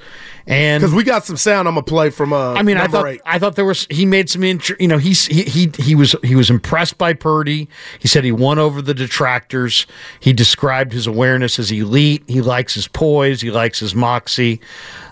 And 0.47 0.81
Because 0.81 0.95
we 0.95 1.05
got 1.05 1.27
some 1.27 1.37
sound 1.37 1.69
I'm 1.69 1.75
to 1.75 1.83
play 1.83 2.09
from 2.09 2.33
uh, 2.33 2.55
I 2.55 2.63
mean, 2.63 2.79
I 2.79 2.87
thought 2.87 3.07
eight. 3.07 3.21
I 3.27 3.39
thought 3.39 3.55
there 3.55 3.67
was 3.67 3.87
he 3.91 4.07
made 4.07 4.31
some 4.31 4.43
int- 4.43 4.71
you 4.81 4.89
know 4.89 4.97
he's 4.97 5.27
he, 5.27 5.43
he 5.43 5.71
he 5.79 5.95
was 5.95 6.17
he 6.25 6.35
was 6.35 6.49
impressed 6.49 6.97
by 6.97 7.13
Purdy. 7.13 7.69
He 7.99 8.09
said 8.09 8.25
he 8.25 8.33
won 8.33 8.59
over 8.59 8.81
the 8.81 8.95
detractors. 8.95 9.87
He 10.21 10.33
described 10.33 10.93
his 10.93 11.07
awareness 11.07 11.59
as 11.59 11.71
elite. 11.71 12.25
He 12.27 12.41
likes 12.41 12.75
his 12.75 12.89
poise. 12.89 13.43
He 13.43 13.51
likes 13.51 13.79
his 13.79 13.95
moxie. 13.95 14.61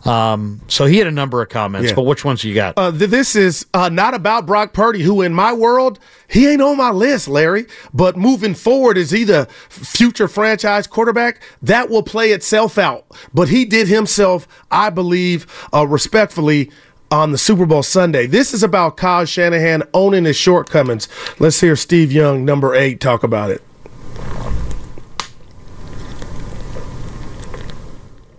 Um, 0.07 0.61
so 0.69 0.85
he 0.87 0.99
had 0.99 1.07
a 1.07 1.13
number 1.13 1.43
of 1.43 1.49
comments. 1.49 1.89
Yeah. 1.91 1.95
But 1.95 2.03
which 2.03 2.25
ones 2.25 2.45
you 2.45 2.55
got? 2.55 2.75
Uh, 2.77 2.91
th- 2.91 3.11
this 3.11 3.35
is 3.37 3.67
uh, 3.75 3.89
not 3.89 4.15
about 4.15 4.47
Brock 4.47 4.73
Purdy, 4.73 5.03
who 5.03 5.23
in 5.23 5.35
my 5.35 5.53
world, 5.53 5.99
he 6.29 6.49
ain't 6.49 6.63
on 6.63 6.77
my 6.77 6.91
list, 6.91 7.29
Larry. 7.29 7.67
But 7.93 8.17
moving 8.17 8.55
forward, 8.55 8.97
is 8.97 9.11
he 9.11 9.25
the 9.25 9.47
future 9.69 10.29
franchise 10.29 10.87
quarterback? 10.87 11.43
That 11.63 11.91
will 11.91 12.03
play 12.03 12.31
itself 12.31 12.79
out. 12.79 13.07
But 13.35 13.49
he 13.49 13.65
did 13.65 13.89
himself, 13.89 14.47
I 14.71 14.91
believe, 14.91 15.47
uh, 15.75 15.87
respectfully, 15.87 16.71
on 17.11 17.33
the 17.33 17.39
Super 17.39 17.67
Bowl 17.67 17.83
Sunday. 17.83 18.27
This 18.27 18.53
is 18.53 18.63
about 18.63 18.97
Kyle 18.97 19.25
Shanahan 19.25 19.83
owning 19.95 20.25
his 20.25 20.37
shortcomings. 20.37 21.09
Let's 21.39 21.61
hear 21.61 21.77
Steve 21.77 22.11
Young, 22.11 22.45
number 22.45 22.75
eight, 22.75 23.01
talk 23.01 23.23
about 23.23 23.51
it. 23.51 23.63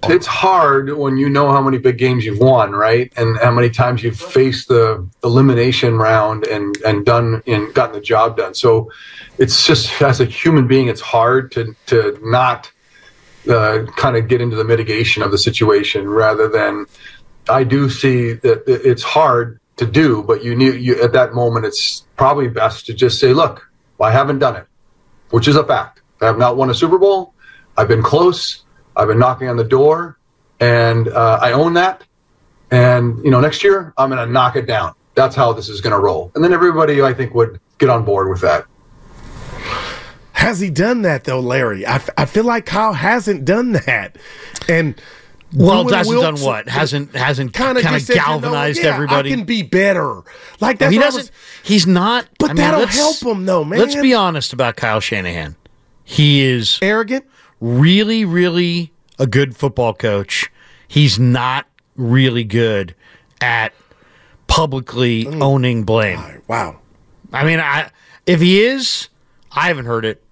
It's 0.09 0.27
hard 0.27 0.95
when 0.97 1.17
you 1.17 1.29
know 1.29 1.51
how 1.51 1.61
many 1.61 1.77
big 1.77 1.97
games 1.97 2.25
you've 2.25 2.39
won, 2.39 2.71
right? 2.71 3.11
And 3.17 3.37
how 3.37 3.51
many 3.51 3.69
times 3.69 4.03
you've 4.03 4.19
faced 4.19 4.67
the 4.67 5.07
elimination 5.23 5.97
round 5.97 6.45
and 6.47 6.75
and 6.85 7.05
done 7.05 7.43
and 7.47 7.73
gotten 7.73 7.93
the 7.93 8.01
job 8.01 8.37
done. 8.37 8.53
So 8.53 8.91
it's 9.37 9.65
just 9.65 10.01
as 10.01 10.19
a 10.19 10.25
human 10.25 10.67
being, 10.67 10.87
it's 10.87 11.01
hard 11.01 11.51
to 11.53 11.75
to 11.87 12.19
not 12.21 12.71
uh, 13.49 13.85
kind 13.95 14.17
of 14.17 14.27
get 14.27 14.41
into 14.41 14.55
the 14.55 14.63
mitigation 14.63 15.23
of 15.23 15.31
the 15.31 15.37
situation 15.37 16.09
rather 16.09 16.47
than 16.47 16.85
I 17.49 17.63
do 17.63 17.89
see 17.89 18.33
that 18.33 18.63
it's 18.67 19.03
hard 19.03 19.59
to 19.77 19.85
do, 19.85 20.23
but 20.23 20.43
you 20.43 20.55
need 20.55 20.81
you 20.81 21.01
at 21.01 21.13
that 21.13 21.33
moment 21.33 21.65
it's 21.65 22.05
probably 22.17 22.47
best 22.47 22.85
to 22.87 22.93
just 22.93 23.19
say, 23.19 23.33
look, 23.33 23.69
I 24.01 24.11
haven't 24.11 24.39
done 24.39 24.55
it, 24.55 24.65
which 25.29 25.47
is 25.47 25.55
a 25.55 25.63
fact. 25.63 26.01
I 26.21 26.25
have 26.25 26.37
not 26.37 26.57
won 26.57 26.69
a 26.69 26.73
Super 26.73 26.97
Bowl. 26.97 27.33
I've 27.77 27.87
been 27.87 28.01
close. 28.01 28.63
I've 28.97 29.07
been 29.07 29.19
knocking 29.19 29.47
on 29.47 29.55
the 29.57 29.63
door, 29.63 30.17
and 30.59 31.07
uh, 31.07 31.39
I 31.41 31.51
own 31.53 31.73
that. 31.75 32.03
And 32.71 33.23
you 33.23 33.31
know, 33.31 33.39
next 33.39 33.63
year 33.63 33.93
I'm 33.97 34.09
going 34.09 34.25
to 34.25 34.31
knock 34.31 34.55
it 34.57 34.65
down. 34.65 34.93
That's 35.15 35.35
how 35.35 35.53
this 35.53 35.69
is 35.69 35.79
going 35.81 35.93
to 35.93 35.99
roll. 35.99 36.31
And 36.35 36.43
then 36.43 36.51
everybody, 36.51 37.01
I 37.01 37.13
think, 37.13 37.33
would 37.33 37.59
get 37.77 37.89
on 37.89 38.03
board 38.03 38.29
with 38.29 38.41
that. 38.41 38.65
Has 40.33 40.59
he 40.59 40.69
done 40.69 41.01
that 41.03 41.23
though, 41.23 41.39
Larry? 41.39 41.85
I, 41.85 41.95
f- 41.95 42.09
I 42.17 42.25
feel 42.25 42.43
like 42.43 42.65
Kyle 42.65 42.93
hasn't 42.93 43.43
done 43.45 43.71
that, 43.73 44.17
and 44.69 44.99
Well, 45.53 45.83
doing 45.83 45.95
hasn't 45.95 46.21
done 46.21 46.35
what? 46.41 46.67
Hasn't 46.69 47.15
hasn't 47.15 47.53
kind 47.53 47.75
Kinda 47.77 47.89
of 47.89 47.93
just 47.95 48.07
said, 48.07 48.13
you 48.15 48.19
know, 48.19 48.25
galvanized 48.39 48.79
yeah, 48.79 48.93
everybody. 48.93 49.31
I 49.31 49.35
can 49.35 49.45
be 49.45 49.63
better. 49.63 50.21
Like 50.59 50.77
that's 50.77 50.93
he 50.93 50.99
doesn't. 50.99 51.21
was- 51.21 51.31
he's 51.63 51.87
not. 51.87 52.27
But 52.37 52.51
I 52.51 52.53
mean, 52.53 52.57
that'll 52.57 52.85
help 52.85 53.23
him, 53.23 53.45
though, 53.45 53.63
man. 53.63 53.79
Let's 53.79 53.95
be 53.95 54.13
honest 54.13 54.53
about 54.53 54.75
Kyle 54.75 54.99
Shanahan. 54.99 55.55
He 56.03 56.43
is 56.43 56.77
arrogant. 56.83 57.25
Really, 57.59 58.23
really 58.25 58.91
a 59.19 59.25
good 59.27 59.55
football 59.55 59.93
coach. 59.93 60.49
He's 60.87 61.17
not 61.19 61.65
really 61.95 62.43
good 62.43 62.93
at 63.41 63.73
publicly 64.47 65.25
Mm. 65.25 65.41
owning 65.41 65.83
blame. 65.83 66.19
Wow. 66.47 66.77
I 67.33 67.43
mean, 67.43 67.59
I 67.59 67.89
if 68.25 68.39
he 68.41 68.61
is, 68.61 69.09
I 69.51 69.67
haven't 69.67 69.85
heard 69.85 70.05
it. 70.05 70.23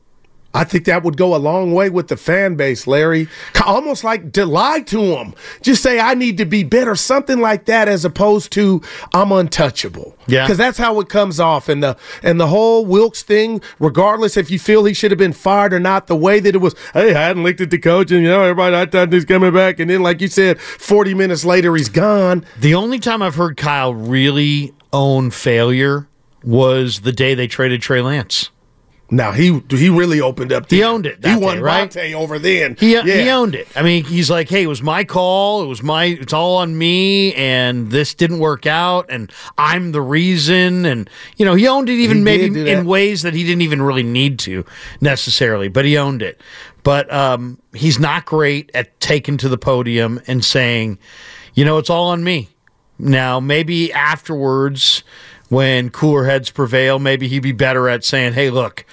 I 0.55 0.63
think 0.63 0.85
that 0.85 1.03
would 1.03 1.17
go 1.17 1.35
a 1.35 1.37
long 1.37 1.73
way 1.73 1.89
with 1.89 2.07
the 2.07 2.15
fan 2.15 2.55
base, 2.55 2.87
Larry. 2.87 3.27
Almost 3.65 4.03
like 4.05 4.31
to 4.33 4.45
lie 4.45 4.81
to 4.81 5.07
them. 5.07 5.35
Just 5.61 5.83
say, 5.83 5.99
I 5.99 6.13
need 6.13 6.37
to 6.37 6.45
be 6.45 6.63
better, 6.63 6.95
something 6.95 7.39
like 7.39 7.65
that, 7.65 7.89
as 7.89 8.05
opposed 8.05 8.51
to 8.53 8.81
I'm 9.13 9.31
untouchable. 9.31 10.15
Yeah. 10.27 10.45
Because 10.45 10.57
that's 10.57 10.77
how 10.77 10.99
it 11.01 11.09
comes 11.09 11.39
off. 11.39 11.67
And 11.67 11.83
the 11.83 11.97
and 12.23 12.39
the 12.39 12.47
whole 12.47 12.85
Wilks 12.85 13.21
thing, 13.21 13.61
regardless 13.79 14.37
if 14.37 14.49
you 14.49 14.57
feel 14.57 14.85
he 14.85 14.93
should 14.93 15.11
have 15.11 15.17
been 15.17 15.33
fired 15.33 15.73
or 15.73 15.79
not, 15.79 16.07
the 16.07 16.15
way 16.15 16.39
that 16.39 16.55
it 16.55 16.59
was, 16.59 16.73
hey, 16.93 17.13
I 17.13 17.27
hadn't 17.27 17.43
looked 17.43 17.59
at 17.59 17.69
the 17.69 17.79
coach, 17.79 18.11
and 18.11 18.23
you 18.23 18.29
know, 18.29 18.43
everybody 18.43 18.75
I 18.77 18.85
thought 18.85 19.11
he's 19.11 19.25
coming 19.25 19.53
back. 19.53 19.79
And 19.81 19.89
then, 19.89 20.03
like 20.03 20.21
you 20.21 20.29
said, 20.29 20.61
40 20.61 21.13
minutes 21.15 21.43
later 21.43 21.75
he's 21.75 21.89
gone. 21.89 22.45
The 22.57 22.75
only 22.75 22.99
time 22.99 23.21
I've 23.21 23.35
heard 23.35 23.57
Kyle 23.57 23.93
really 23.93 24.73
own 24.93 25.31
failure 25.31 26.07
was 26.43 27.01
the 27.01 27.11
day 27.11 27.33
they 27.33 27.47
traded 27.47 27.81
Trey 27.81 28.01
Lance. 28.01 28.51
Now 29.15 29.31
he 29.31 29.61
he 29.69 29.89
really 29.89 30.19
opened 30.19 30.51
up. 30.51 30.69
He 30.69 30.83
owned 30.83 31.05
it. 31.05 31.25
He 31.25 31.37
won 31.37 31.57
day, 31.57 31.61
right? 31.61 31.89
Vontae 31.89 32.13
over 32.13 32.37
then. 32.37 32.75
He, 32.77 32.93
yeah. 32.95 33.03
he 33.03 33.29
owned 33.29 33.55
it. 33.55 33.65
I 33.73 33.81
mean, 33.81 34.03
he's 34.03 34.29
like, 34.29 34.49
hey, 34.49 34.63
it 34.63 34.67
was 34.67 34.81
my 34.81 35.05
call. 35.05 35.63
It 35.63 35.67
was 35.67 35.81
my, 35.81 36.05
it's 36.05 36.33
all 36.33 36.57
on 36.57 36.77
me. 36.77 37.33
And 37.35 37.91
this 37.91 38.13
didn't 38.13 38.39
work 38.39 38.65
out. 38.65 39.05
And 39.09 39.31
I'm 39.57 39.93
the 39.93 40.01
reason. 40.01 40.85
And, 40.85 41.09
you 41.37 41.45
know, 41.45 41.55
he 41.55 41.65
owned 41.65 41.87
it 41.87 41.93
even 41.93 42.17
He 42.17 42.23
maybe 42.23 42.69
in 42.69 42.85
ways 42.85 43.21
that 43.21 43.33
he 43.33 43.45
didn't 43.45 43.61
even 43.61 43.81
really 43.81 44.03
need 44.03 44.37
to 44.39 44.65
necessarily, 44.99 45.69
but 45.69 45.85
he 45.85 45.97
owned 45.97 46.21
it. 46.21 46.41
But 46.83 47.11
um, 47.11 47.57
he's 47.73 47.97
not 47.97 48.25
great 48.25 48.69
at 48.73 48.99
taking 48.99 49.37
to 49.37 49.47
the 49.47 49.57
podium 49.57 50.21
and 50.27 50.43
saying, 50.43 50.99
you 51.53 51.63
know, 51.63 51.77
it's 51.77 51.89
all 51.89 52.09
on 52.09 52.21
me. 52.23 52.49
Now, 52.99 53.39
maybe 53.39 53.93
afterwards, 53.93 55.03
when 55.55 55.89
cooler 55.89 56.25
heads 56.25 56.51
prevail, 56.51 56.99
maybe 56.99 57.29
he'd 57.29 57.39
be 57.39 57.53
better 57.53 57.87
at 57.87 58.03
saying, 58.03 58.33
hey, 58.33 58.49
look, 58.49 58.85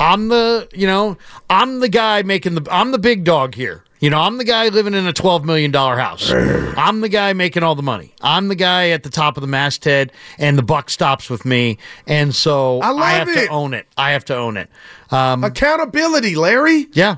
I'm 0.00 0.28
the, 0.28 0.66
you 0.72 0.86
know, 0.86 1.18
I'm 1.50 1.80
the 1.80 1.88
guy 1.90 2.22
making 2.22 2.54
the, 2.54 2.66
I'm 2.70 2.92
the 2.92 2.98
big 2.98 3.24
dog 3.24 3.54
here. 3.54 3.84
You 4.00 4.08
know, 4.08 4.18
I'm 4.18 4.38
the 4.38 4.44
guy 4.44 4.68
living 4.68 4.94
in 4.94 5.06
a 5.06 5.12
$12 5.12 5.44
million 5.44 5.70
house. 5.70 6.30
I'm 6.32 7.02
the 7.02 7.10
guy 7.10 7.34
making 7.34 7.62
all 7.62 7.74
the 7.74 7.82
money. 7.82 8.14
I'm 8.22 8.48
the 8.48 8.54
guy 8.54 8.88
at 8.90 9.02
the 9.02 9.10
top 9.10 9.36
of 9.36 9.42
the 9.42 9.48
masthead, 9.48 10.12
and 10.38 10.56
the 10.56 10.62
buck 10.62 10.88
stops 10.88 11.28
with 11.28 11.44
me. 11.44 11.76
And 12.06 12.34
so 12.34 12.80
I 12.80 12.90
love 12.90 13.02
have 13.04 13.28
it. 13.28 13.46
to 13.46 13.48
own 13.48 13.74
it. 13.74 13.86
I 13.98 14.12
have 14.12 14.24
to 14.26 14.36
own 14.36 14.56
it. 14.56 14.70
Um, 15.10 15.44
Accountability, 15.44 16.36
Larry. 16.36 16.86
yeah, 16.92 17.16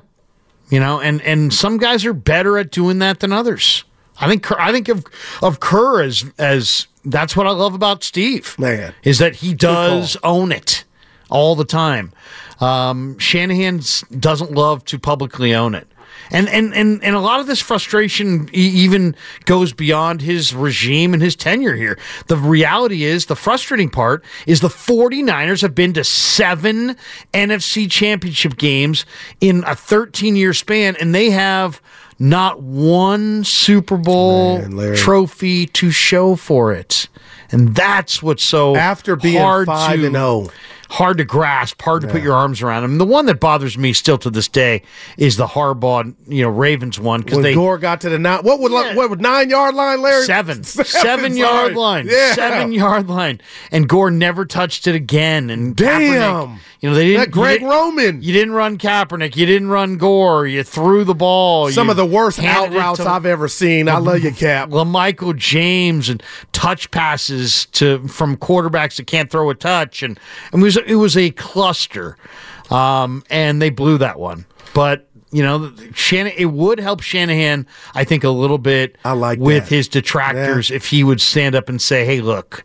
you 0.70 0.80
know, 0.80 1.00
and 1.00 1.20
and 1.22 1.52
some 1.52 1.76
guys 1.76 2.06
are 2.06 2.14
better 2.14 2.56
at 2.56 2.70
doing 2.70 2.98
that 3.00 3.20
than 3.20 3.30
others. 3.30 3.84
I 4.20 4.28
think 4.28 4.50
I 4.52 4.70
think 4.70 4.88
of 4.88 5.04
of 5.42 5.60
Kerr 5.60 6.02
as 6.02 6.24
as 6.38 6.86
that's 7.04 7.36
what 7.36 7.46
I 7.46 7.50
love 7.50 7.74
about 7.74 8.04
Steve. 8.04 8.58
Man. 8.58 8.94
is 9.02 9.18
that 9.18 9.36
he 9.36 9.54
does 9.54 10.16
own 10.22 10.52
it 10.52 10.84
all 11.30 11.54
the 11.54 11.64
time. 11.64 12.12
Um, 12.60 13.18
Shanahan 13.18 13.80
doesn't 14.18 14.52
love 14.52 14.84
to 14.86 14.98
publicly 14.98 15.54
own 15.54 15.74
it. 15.74 15.86
And, 16.32 16.48
and, 16.48 16.72
and, 16.74 17.02
and 17.02 17.16
a 17.16 17.20
lot 17.20 17.40
of 17.40 17.46
this 17.46 17.60
frustration 17.60 18.48
even 18.52 19.16
goes 19.46 19.72
beyond 19.72 20.20
his 20.20 20.54
regime 20.54 21.12
and 21.12 21.22
his 21.22 21.34
tenure 21.34 21.74
here. 21.74 21.98
The 22.28 22.36
reality 22.36 23.04
is, 23.04 23.26
the 23.26 23.34
frustrating 23.34 23.90
part 23.90 24.24
is 24.46 24.60
the 24.60 24.68
49ers 24.68 25.62
have 25.62 25.74
been 25.74 25.92
to 25.94 26.04
seven 26.04 26.96
NFC 27.32 27.90
championship 27.90 28.56
games 28.56 29.04
in 29.40 29.64
a 29.66 29.74
13 29.74 30.36
year 30.36 30.52
span, 30.52 30.94
and 30.96 31.14
they 31.14 31.30
have 31.30 31.80
not 32.20 32.62
one 32.62 33.42
Super 33.42 33.96
Bowl 33.96 34.58
Man, 34.58 34.94
trophy 34.94 35.66
to 35.66 35.90
show 35.90 36.36
for 36.36 36.72
it. 36.72 37.08
And 37.50 37.74
that's 37.74 38.22
what's 38.22 38.44
so 38.44 38.76
After 38.76 39.16
being 39.16 39.40
hard 39.40 39.66
5 39.66 39.98
to, 39.98 40.06
and 40.06 40.16
oh. 40.16 40.50
hard 40.88 41.18
to 41.18 41.24
grasp, 41.24 41.82
hard 41.82 42.02
to 42.02 42.08
put 42.08 42.22
your 42.22 42.34
arms 42.34 42.62
around. 42.62 42.84
And 42.84 43.00
the 43.00 43.04
one 43.04 43.26
that 43.26 43.40
bothers 43.40 43.76
me 43.76 43.92
still 43.92 44.18
to 44.18 44.30
this 44.30 44.46
day 44.46 44.82
is 45.16 45.36
the 45.36 45.48
Harbaugh, 45.48 46.14
you 46.28 46.42
know, 46.42 46.48
Ravens 46.50 47.00
one 47.00 47.22
because 47.22 47.42
they 47.42 47.54
Gore 47.54 47.78
got 47.78 48.02
to 48.02 48.08
the 48.08 48.20
nine, 48.20 48.44
what 48.44 48.60
would 48.60 48.70
what 48.70 49.10
would 49.10 49.20
nine 49.20 49.50
yard 49.50 49.74
line, 49.74 50.00
Larry? 50.00 50.24
seven, 50.26 50.62
seven 50.64 51.36
yard 51.36 51.72
sorry. 51.72 51.74
line, 51.74 52.06
Yeah. 52.08 52.34
seven 52.34 52.72
yard 52.72 53.08
line, 53.08 53.40
and 53.72 53.88
Gore 53.88 54.12
never 54.12 54.44
touched 54.44 54.86
it 54.86 54.94
again. 54.94 55.50
And 55.50 55.74
Damn. 55.74 56.48
Kaepernick, 56.48 56.58
you 56.80 56.88
know 56.88 56.94
they 56.94 57.08
didn't. 57.08 57.20
That 57.20 57.30
Greg 57.30 57.60
you 57.60 57.68
didn't- 57.68 57.70
Roman. 57.70 58.22
You 58.22 58.32
didn't 58.32 58.54
run 58.54 58.78
Kaepernick. 58.78 59.36
You 59.36 59.46
didn't 59.46 59.68
run 59.68 59.98
Gore. 59.98 60.46
You 60.46 60.62
threw 60.62 61.04
the 61.04 61.14
ball. 61.14 61.70
Some 61.70 61.90
of 61.90 61.96
the 61.96 62.06
worst 62.06 62.42
out 62.42 62.72
routes 62.72 63.00
to- 63.00 63.08
I've 63.08 63.26
ever 63.26 63.48
seen. 63.48 63.88
I 63.88 63.98
love 63.98 64.24
you, 64.24 64.32
Cap. 64.32 64.70
Michael 64.70 65.34
James 65.34 66.08
and 66.08 66.22
touch 66.52 66.90
passes 66.90 67.66
to 67.72 68.06
from 68.08 68.36
quarterbacks 68.36 68.96
that 68.96 69.06
can't 69.06 69.30
throw 69.30 69.50
a 69.50 69.54
touch, 69.54 70.02
and, 70.02 70.18
and 70.52 70.62
it 70.62 70.64
was 70.64 70.76
it 70.78 70.94
was 70.96 71.16
a 71.16 71.30
cluster, 71.32 72.16
um, 72.70 73.22
and 73.30 73.60
they 73.60 73.70
blew 73.70 73.98
that 73.98 74.18
one. 74.18 74.46
But 74.72 75.06
you 75.32 75.42
know, 75.42 75.72
Shannon, 75.94 76.32
it 76.36 76.46
would 76.46 76.80
help 76.80 77.02
Shanahan, 77.02 77.66
I 77.94 78.04
think, 78.04 78.24
a 78.24 78.30
little 78.30 78.58
bit. 78.58 78.96
I 79.04 79.12
like 79.12 79.38
with 79.38 79.64
that. 79.68 79.74
his 79.74 79.86
detractors 79.86 80.70
if 80.70 80.86
he 80.86 81.04
would 81.04 81.20
stand 81.20 81.54
up 81.54 81.68
and 81.68 81.80
say, 81.80 82.04
"Hey, 82.04 82.20
look." 82.20 82.64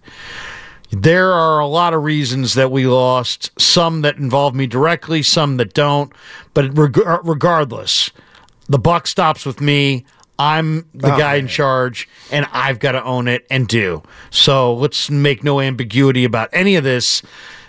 There 1.02 1.34
are 1.34 1.60
a 1.60 1.68
lot 1.68 1.94
of 1.94 2.04
reasons 2.04 2.54
that 2.54 2.72
we 2.72 2.88
lost, 2.88 3.52
some 3.60 4.02
that 4.04 4.16
involve 4.16 4.56
me 4.56 4.66
directly, 4.66 5.22
some 5.24 5.58
that 5.58 5.74
don't. 5.74 6.10
But 6.54 6.78
reg- 6.78 6.98
uh, 7.06 7.20
regardless, 7.24 8.12
the 8.70 8.80
buck 8.80 9.06
stops 9.06 9.46
with 9.46 9.60
me. 9.60 10.06
I'm 10.40 10.86
the 10.94 11.14
Oh, 11.14 11.18
guy 11.18 11.36
in 11.36 11.48
charge, 11.48 12.08
and 12.32 12.48
I've 12.54 12.80
got 12.80 12.94
to 12.94 13.04
own 13.04 13.28
it 13.28 13.46
and 13.50 13.68
do. 13.68 14.04
So 14.30 14.74
let's 14.74 15.10
make 15.10 15.44
no 15.44 15.60
ambiguity 15.60 16.24
about 16.24 16.50
any 16.54 16.76
of 16.78 16.86
this. 16.86 17.22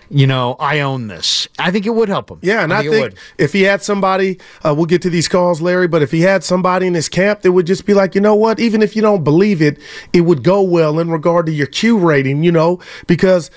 You 0.09 0.26
know, 0.26 0.57
I 0.61 0.80
own 0.80 1.09
this. 1.09 1.48
I 1.59 1.70
think 1.70 1.86
it 1.86 1.90
would 1.90 2.09
help 2.09 2.30
him. 2.30 2.38
Yeah, 2.42 2.62
and 2.62 2.72
I, 2.72 2.82
think 2.82 2.92
would. 2.92 3.18
if 3.38 3.52
he 3.52 3.62
had 3.62 3.82
somebody, 3.82 4.38
uh, 4.64 4.74
we'll 4.74 4.86
get 4.86 5.02
to 5.02 5.11
these 5.11 5.28
calls, 5.28 5.61
Larry. 5.61 5.88
But 5.88 6.02
if 6.02 6.11
he 6.12 6.20
had 6.20 6.44
somebody 6.44 6.86
in 6.86 6.94
his 6.94 7.09
camp 7.09 7.42
that 7.42 7.52
would 7.52 7.66
just 7.66 7.86
be 7.86 7.94
like, 7.94 8.14
you 8.14 8.20
know 8.20 8.34
what, 8.34 8.61
even 8.61 8.82
if 8.82 8.94
you 8.94 9.02
don't 9.02 9.24
believe 9.24 9.61
it, 9.61 9.78
it 10.12 10.22
would 10.22 10.42
go 10.42 10.62
well 10.62 10.98
in 10.98 11.11
regard 11.11 11.46
to 11.46 11.52
your 11.52 11.66
Q 11.66 11.98
rating. 11.98 12.44
You 12.44 12.52
know, 12.52 12.80
because 13.07 13.50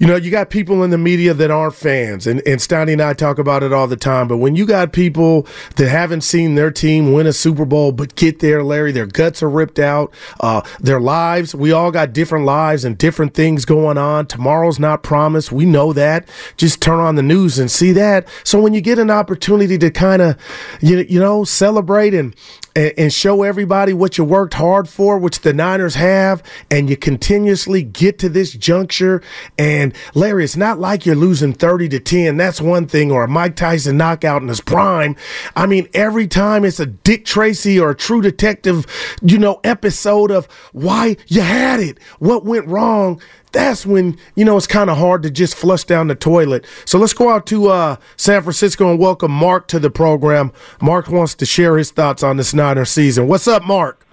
you 0.00 0.06
know, 0.06 0.16
you 0.16 0.30
got 0.30 0.48
people 0.48 0.82
in 0.82 0.88
the 0.88 0.98
media 0.98 1.34
that 1.34 1.50
aren't 1.50 1.74
fans, 1.74 2.26
and, 2.26 2.40
and 2.46 2.58
Steiny 2.58 2.92
and 2.92 3.02
I 3.02 3.12
talk 3.12 3.38
about 3.38 3.62
it 3.62 3.70
all 3.70 3.86
the 3.86 3.98
time. 3.98 4.28
But 4.28 4.38
when 4.38 4.56
you 4.56 4.64
got 4.64 4.94
people 4.94 5.46
that 5.76 5.90
haven't 5.90 6.22
seen 6.22 6.54
their 6.54 6.70
team 6.70 7.12
win 7.12 7.26
a 7.26 7.34
Super 7.34 7.66
Bowl 7.66 7.92
but 7.92 8.14
get 8.14 8.38
there, 8.38 8.64
Larry, 8.64 8.92
their 8.92 9.04
guts 9.04 9.42
are 9.42 9.50
ripped 9.50 9.78
out, 9.78 10.10
uh, 10.40 10.62
their 10.80 11.00
lives, 11.00 11.54
we 11.54 11.70
all 11.70 11.90
got 11.90 12.14
different 12.14 12.46
lives 12.46 12.82
and 12.82 12.96
different 12.96 13.34
things 13.34 13.66
going 13.66 13.98
on. 13.98 14.24
Tomorrow's 14.24 14.78
not 14.78 15.02
promised. 15.02 15.52
We 15.52 15.66
know 15.66 15.92
that. 15.92 16.26
Just 16.56 16.80
turn 16.80 16.98
on 16.98 17.16
the 17.16 17.22
news 17.22 17.58
and 17.58 17.70
see 17.70 17.92
that. 17.92 18.26
So 18.42 18.58
when 18.58 18.72
you 18.72 18.80
get 18.80 18.98
an 18.98 19.10
opportunity 19.10 19.76
to 19.76 19.90
kind 19.90 20.22
of, 20.22 20.36
you, 20.80 21.04
you 21.10 21.20
know, 21.20 21.44
celebrate 21.44 22.14
and, 22.14 22.34
and, 22.80 22.92
and 22.96 23.12
show 23.12 23.42
everybody 23.42 23.92
what 23.92 24.16
you 24.16 24.24
worked 24.24 24.54
hard 24.54 24.88
for, 24.88 25.18
which 25.18 25.40
the 25.40 25.52
Niners 25.52 25.96
have, 25.96 26.42
and 26.70 26.88
you 26.88 26.96
continuously 26.96 27.82
get 27.82 28.18
to 28.20 28.28
this 28.28 28.52
juncture. 28.52 29.22
And 29.58 29.94
Larry, 30.14 30.44
it's 30.44 30.56
not 30.56 30.78
like 30.78 31.04
you're 31.04 31.14
losing 31.14 31.52
30 31.52 31.88
to 31.90 32.00
10. 32.00 32.36
That's 32.36 32.60
one 32.60 32.86
thing, 32.86 33.12
or 33.12 33.24
a 33.24 33.28
Mike 33.28 33.56
Tyson 33.56 33.96
knockout 33.96 34.42
in 34.42 34.48
his 34.48 34.60
prime. 34.60 35.14
I 35.54 35.66
mean, 35.66 35.88
every 35.92 36.26
time 36.26 36.64
it's 36.64 36.80
a 36.80 36.86
Dick 36.86 37.24
Tracy 37.24 37.78
or 37.78 37.90
a 37.90 37.94
True 37.94 38.22
Detective, 38.22 38.86
you 39.22 39.38
know, 39.38 39.60
episode 39.62 40.30
of 40.30 40.46
why 40.72 41.16
you 41.26 41.42
had 41.42 41.80
it, 41.80 41.98
what 42.18 42.44
went 42.44 42.66
wrong 42.66 43.20
that's 43.52 43.84
when 43.84 44.16
you 44.34 44.44
know 44.44 44.56
it's 44.56 44.66
kind 44.66 44.90
of 44.90 44.98
hard 44.98 45.22
to 45.22 45.30
just 45.30 45.54
flush 45.54 45.84
down 45.84 46.08
the 46.08 46.14
toilet. 46.14 46.64
So 46.84 46.98
let's 46.98 47.12
go 47.12 47.30
out 47.30 47.46
to 47.46 47.68
uh, 47.68 47.96
San 48.16 48.42
Francisco 48.42 48.90
and 48.90 48.98
welcome 48.98 49.30
Mark 49.30 49.68
to 49.68 49.78
the 49.78 49.90
program. 49.90 50.52
Mark 50.80 51.08
wants 51.08 51.34
to 51.36 51.46
share 51.46 51.78
his 51.78 51.90
thoughts 51.90 52.22
on 52.22 52.36
this 52.36 52.54
Niner 52.54 52.84
season. 52.84 53.28
What's 53.28 53.48
up, 53.48 53.64
Mark? 53.64 54.06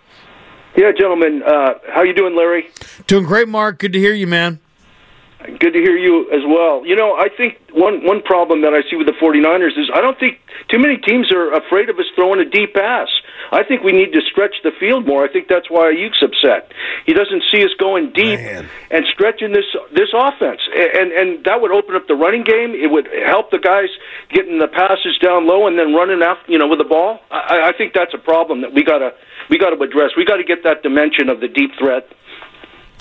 Yeah, 0.76 0.92
gentlemen, 0.92 1.42
uh, 1.42 1.74
how 1.90 2.04
you 2.04 2.14
doing, 2.14 2.36
Larry? 2.36 2.70
Doing 3.08 3.26
great, 3.26 3.48
Mark. 3.48 3.80
Good 3.80 3.94
to 3.94 4.00
hear 4.00 4.14
you, 4.14 4.28
man. 4.28 4.60
Good 5.38 5.74
to 5.74 5.80
hear 5.80 5.96
you 5.96 6.26
as 6.34 6.42
well. 6.50 6.82
You 6.84 6.96
know, 6.96 7.14
I 7.14 7.30
think 7.30 7.62
one 7.72 8.04
one 8.04 8.24
problem 8.24 8.62
that 8.66 8.74
I 8.74 8.82
see 8.90 8.98
with 8.98 9.06
the 9.06 9.14
49ers 9.14 9.78
is 9.78 9.86
I 9.94 10.02
don't 10.02 10.18
think 10.18 10.42
too 10.68 10.80
many 10.80 10.98
teams 10.98 11.32
are 11.32 11.54
afraid 11.54 11.90
of 11.90 12.00
us 12.00 12.10
throwing 12.16 12.42
a 12.42 12.50
deep 12.50 12.74
pass. 12.74 13.08
I 13.52 13.64
think 13.64 13.84
we 13.84 13.94
need 13.94 14.12
to 14.14 14.22
stretch 14.26 14.56
the 14.64 14.72
field 14.80 15.06
more. 15.06 15.24
I 15.24 15.32
think 15.32 15.48
that's 15.48 15.70
why 15.70 15.94
Aiyuk's 15.94 16.26
upset. 16.26 16.74
He 17.06 17.14
doesn't 17.14 17.44
see 17.54 17.64
us 17.64 17.70
going 17.78 18.12
deep 18.18 18.40
Man. 18.42 18.68
and 18.90 19.06
stretching 19.14 19.54
this 19.54 19.70
this 19.94 20.10
offense, 20.10 20.62
and 20.74 21.14
and 21.14 21.46
that 21.46 21.62
would 21.62 21.72
open 21.72 21.94
up 21.96 22.08
the 22.08 22.18
running 22.18 22.44
game. 22.44 22.74
It 22.74 22.90
would 22.90 23.08
help 23.26 23.52
the 23.52 23.62
guys 23.62 23.94
getting 24.34 24.58
the 24.58 24.68
passes 24.68 25.22
down 25.22 25.46
low 25.46 25.68
and 25.68 25.78
then 25.78 25.94
running 25.94 26.24
after 26.26 26.52
you 26.52 26.58
know 26.58 26.68
with 26.68 26.80
the 26.80 26.90
ball. 26.90 27.20
I, 27.30 27.70
I 27.70 27.78
think 27.78 27.94
that's 27.94 28.14
a 28.18 28.22
problem 28.22 28.62
that 28.62 28.74
we 28.74 28.84
gotta 28.84 29.14
we 29.50 29.58
got 29.58 29.70
to 29.70 29.80
address. 29.82 30.12
We 30.18 30.26
got 30.26 30.38
to 30.38 30.44
get 30.44 30.64
that 30.64 30.84
dimension 30.84 31.30
of 31.30 31.40
the 31.40 31.48
deep 31.48 31.72
threat. 31.78 32.10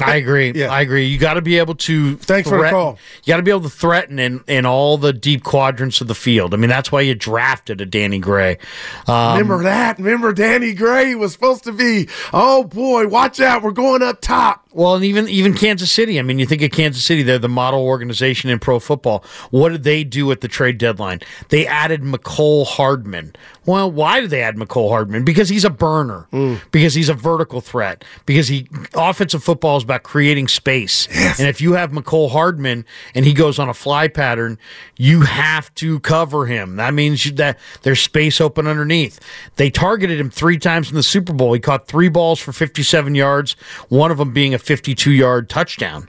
I 0.01 0.17
agree. 0.17 0.53
Yeah. 0.57 0.69
I 0.73 0.81
agree. 0.81 1.07
You 1.07 1.19
got 1.19 1.35
to 1.35 1.43
be 1.43 1.59
able 1.59 1.75
to. 1.75 2.17
Thanks 2.17 2.49
for 2.49 2.57
the 2.57 2.61
threaten- 2.63 2.79
call. 2.79 2.99
You 3.25 3.33
got 3.33 3.37
to 3.39 3.43
be 3.43 3.51
able 3.51 3.63
to 3.63 3.69
threaten 3.71 4.19
in, 4.19 4.43
in 4.47 4.65
all 4.67 4.97
the 4.99 5.13
deep 5.13 5.43
quadrants 5.43 6.01
of 6.01 6.09
the 6.09 6.15
field. 6.15 6.55
I 6.55 6.57
mean, 6.57 6.71
that's 6.71 6.91
why 6.93 7.01
you 7.03 7.15
drafted 7.15 7.81
a 7.81 7.87
Danny 7.87 8.19
Gray. 8.19 8.59
Um, 9.07 9.39
Remember 9.39 9.63
that? 9.65 9.99
Remember 9.99 10.33
Danny 10.33 10.73
Gray 10.75 11.15
was 11.15 11.33
supposed 11.33 11.65
to 11.65 11.73
be, 11.73 12.09
oh 12.33 12.65
boy, 12.65 13.07
watch 13.09 13.41
out, 13.41 13.63
we're 13.63 13.71
going 13.73 14.03
up 14.03 14.21
top. 14.21 14.63
Well, 14.73 14.95
and 14.95 15.05
even 15.07 15.27
even 15.31 15.55
Kansas 15.55 15.91
City. 15.91 16.19
I 16.19 16.23
mean, 16.23 16.39
you 16.39 16.45
think 16.45 16.61
of 16.61 16.71
Kansas 16.71 17.03
City; 17.03 17.23
they're 17.23 17.39
the 17.39 17.49
model 17.49 17.81
organization 17.81 18.51
in 18.51 18.59
pro 18.59 18.79
football. 18.79 19.25
What 19.51 19.71
did 19.71 19.85
they 19.85 20.05
do 20.05 20.31
at 20.33 20.43
the 20.43 20.49
trade 20.49 20.77
deadline? 20.77 21.21
They 21.49 21.67
added 21.67 22.03
Mecole 22.03 22.67
Hardman. 22.67 23.35
Well, 23.65 23.91
why 23.91 24.21
did 24.21 24.29
they 24.29 24.43
add 24.43 24.57
Mecole 24.57 24.91
Hardman? 24.91 25.25
Because 25.25 25.49
he's 25.49 25.65
a 25.65 25.71
burner. 25.71 26.29
Because 26.73 26.93
he's 26.93 27.09
a 27.09 27.15
vertical 27.15 27.63
threat. 27.63 28.05
Because 28.27 28.49
he 28.49 28.69
offensive 28.95 29.43
football 29.43 29.79
is 29.79 29.85
about 29.87 30.03
creating 30.03 30.49
space. 30.49 31.07
And 31.39 31.49
if 31.49 31.61
you 31.61 31.75
have 31.75 31.93
Mecole 31.93 32.31
Hardman 32.31 32.85
and 33.15 33.25
he 33.25 33.33
goes 33.33 33.59
on 33.59 33.69
a 33.69 33.75
fly 33.75 34.09
pattern, 34.09 34.59
you 34.97 35.21
have 35.23 35.73
to 35.77 36.01
cover 36.01 36.47
him. 36.47 36.77
That 36.77 36.93
means 36.93 37.31
that 37.33 37.59
there's 37.83 38.01
space 38.01 38.41
open 38.41 38.67
underneath. 38.67 39.21
They 39.57 39.71
targeted 39.71 40.19
him 40.19 40.31
three 40.31 40.59
times 40.59 40.89
in 40.91 40.97
the 40.97 41.03
Super 41.03 41.33
Bowl. 41.33 41.53
He 41.53 41.61
caught 41.61 41.87
three 41.87 42.09
balls 42.09 42.41
for 42.41 42.53
57 42.53 43.15
yards. 43.15 43.53
One 43.89 44.11
of 44.11 44.19
them 44.19 44.33
being 44.33 44.55
a 44.55 44.59
52 44.59 45.13
yard 45.13 45.49
touchdown. 45.49 46.09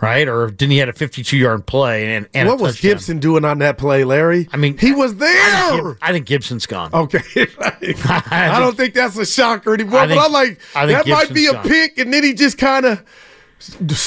Right, 0.00 0.28
or 0.28 0.50
didn't 0.50 0.72
he 0.72 0.78
had 0.78 0.90
a 0.90 0.92
52 0.92 1.38
yard 1.38 1.64
play 1.66 2.14
and, 2.16 2.28
and 2.34 2.48
what 2.48 2.58
was. 2.58 2.78
Gibson 2.78 3.18
doing 3.18 3.46
on 3.46 3.60
that 3.60 3.78
play, 3.78 4.04
Larry? 4.04 4.46
I 4.52 4.58
mean, 4.58 4.76
he 4.76 4.92
was 4.92 5.12
I 5.12 5.14
there. 5.14 5.82
think, 5.84 5.98
I 6.02 6.12
think 6.12 6.26
Gibson's 6.26 6.66
gone. 6.66 6.90
Okay. 6.92 7.22
I 8.04 8.58
don't 8.60 8.76
think 8.76 8.92
that's 8.92 9.16
a 9.16 9.24
shocker 9.24 9.72
anymore, 9.72 10.00
I 10.00 10.06
think- 10.06 10.20
but 10.20 10.26
I'm 10.26 10.32
like, 10.32 10.60
I 10.74 10.86
think 10.86 10.98
that 11.04 11.10
might 11.10 11.32
be 11.34 11.46
a 11.46 11.52
gone. 11.52 11.64
pick, 11.66 11.96
and 11.96 12.12
then 12.12 12.24
he 12.24 12.34
just 12.34 12.58
kind 12.58 12.84
of, 12.84 13.02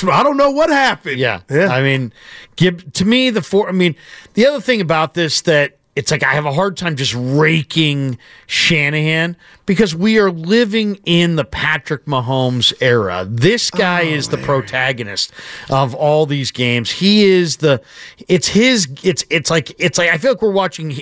I 0.07 0.21
don't 0.21 0.37
know 0.37 0.51
what 0.51 0.69
happened. 0.69 1.17
Yeah. 1.17 1.41
Yeah. 1.49 1.69
I 1.69 1.81
mean, 1.81 2.13
Gib, 2.55 2.93
to 2.93 3.03
me, 3.05 3.31
the 3.31 3.41
four, 3.41 3.67
I 3.67 3.71
mean, 3.71 3.95
the 4.35 4.45
other 4.45 4.61
thing 4.61 4.81
about 4.81 5.15
this 5.15 5.41
that 5.41 5.78
it's 5.99 6.11
like 6.11 6.23
I 6.23 6.31
have 6.31 6.45
a 6.45 6.53
hard 6.53 6.77
time 6.77 6.95
just 6.95 7.13
raking 7.13 8.17
Shanahan 8.47 9.35
because 9.65 9.93
we 9.93 10.17
are 10.17 10.31
living 10.31 10.97
in 11.03 11.35
the 11.35 11.43
Patrick 11.43 12.05
Mahomes 12.05 12.71
era. 12.79 13.27
This 13.29 13.69
guy 13.69 14.03
oh, 14.03 14.13
is 14.13 14.29
the 14.29 14.37
protagonist 14.37 15.33
of 15.69 15.93
all 15.93 16.25
these 16.25 16.51
games. 16.51 16.89
He 16.89 17.25
is 17.25 17.57
the 17.57 17.81
it's 18.29 18.47
his 18.47 18.87
it's 19.03 19.25
it's 19.29 19.49
like 19.49 19.77
it's 19.77 19.97
like 19.97 20.09
I 20.09 20.17
feel 20.17 20.31
like 20.31 20.41
we're 20.41 20.51
watching 20.51 21.01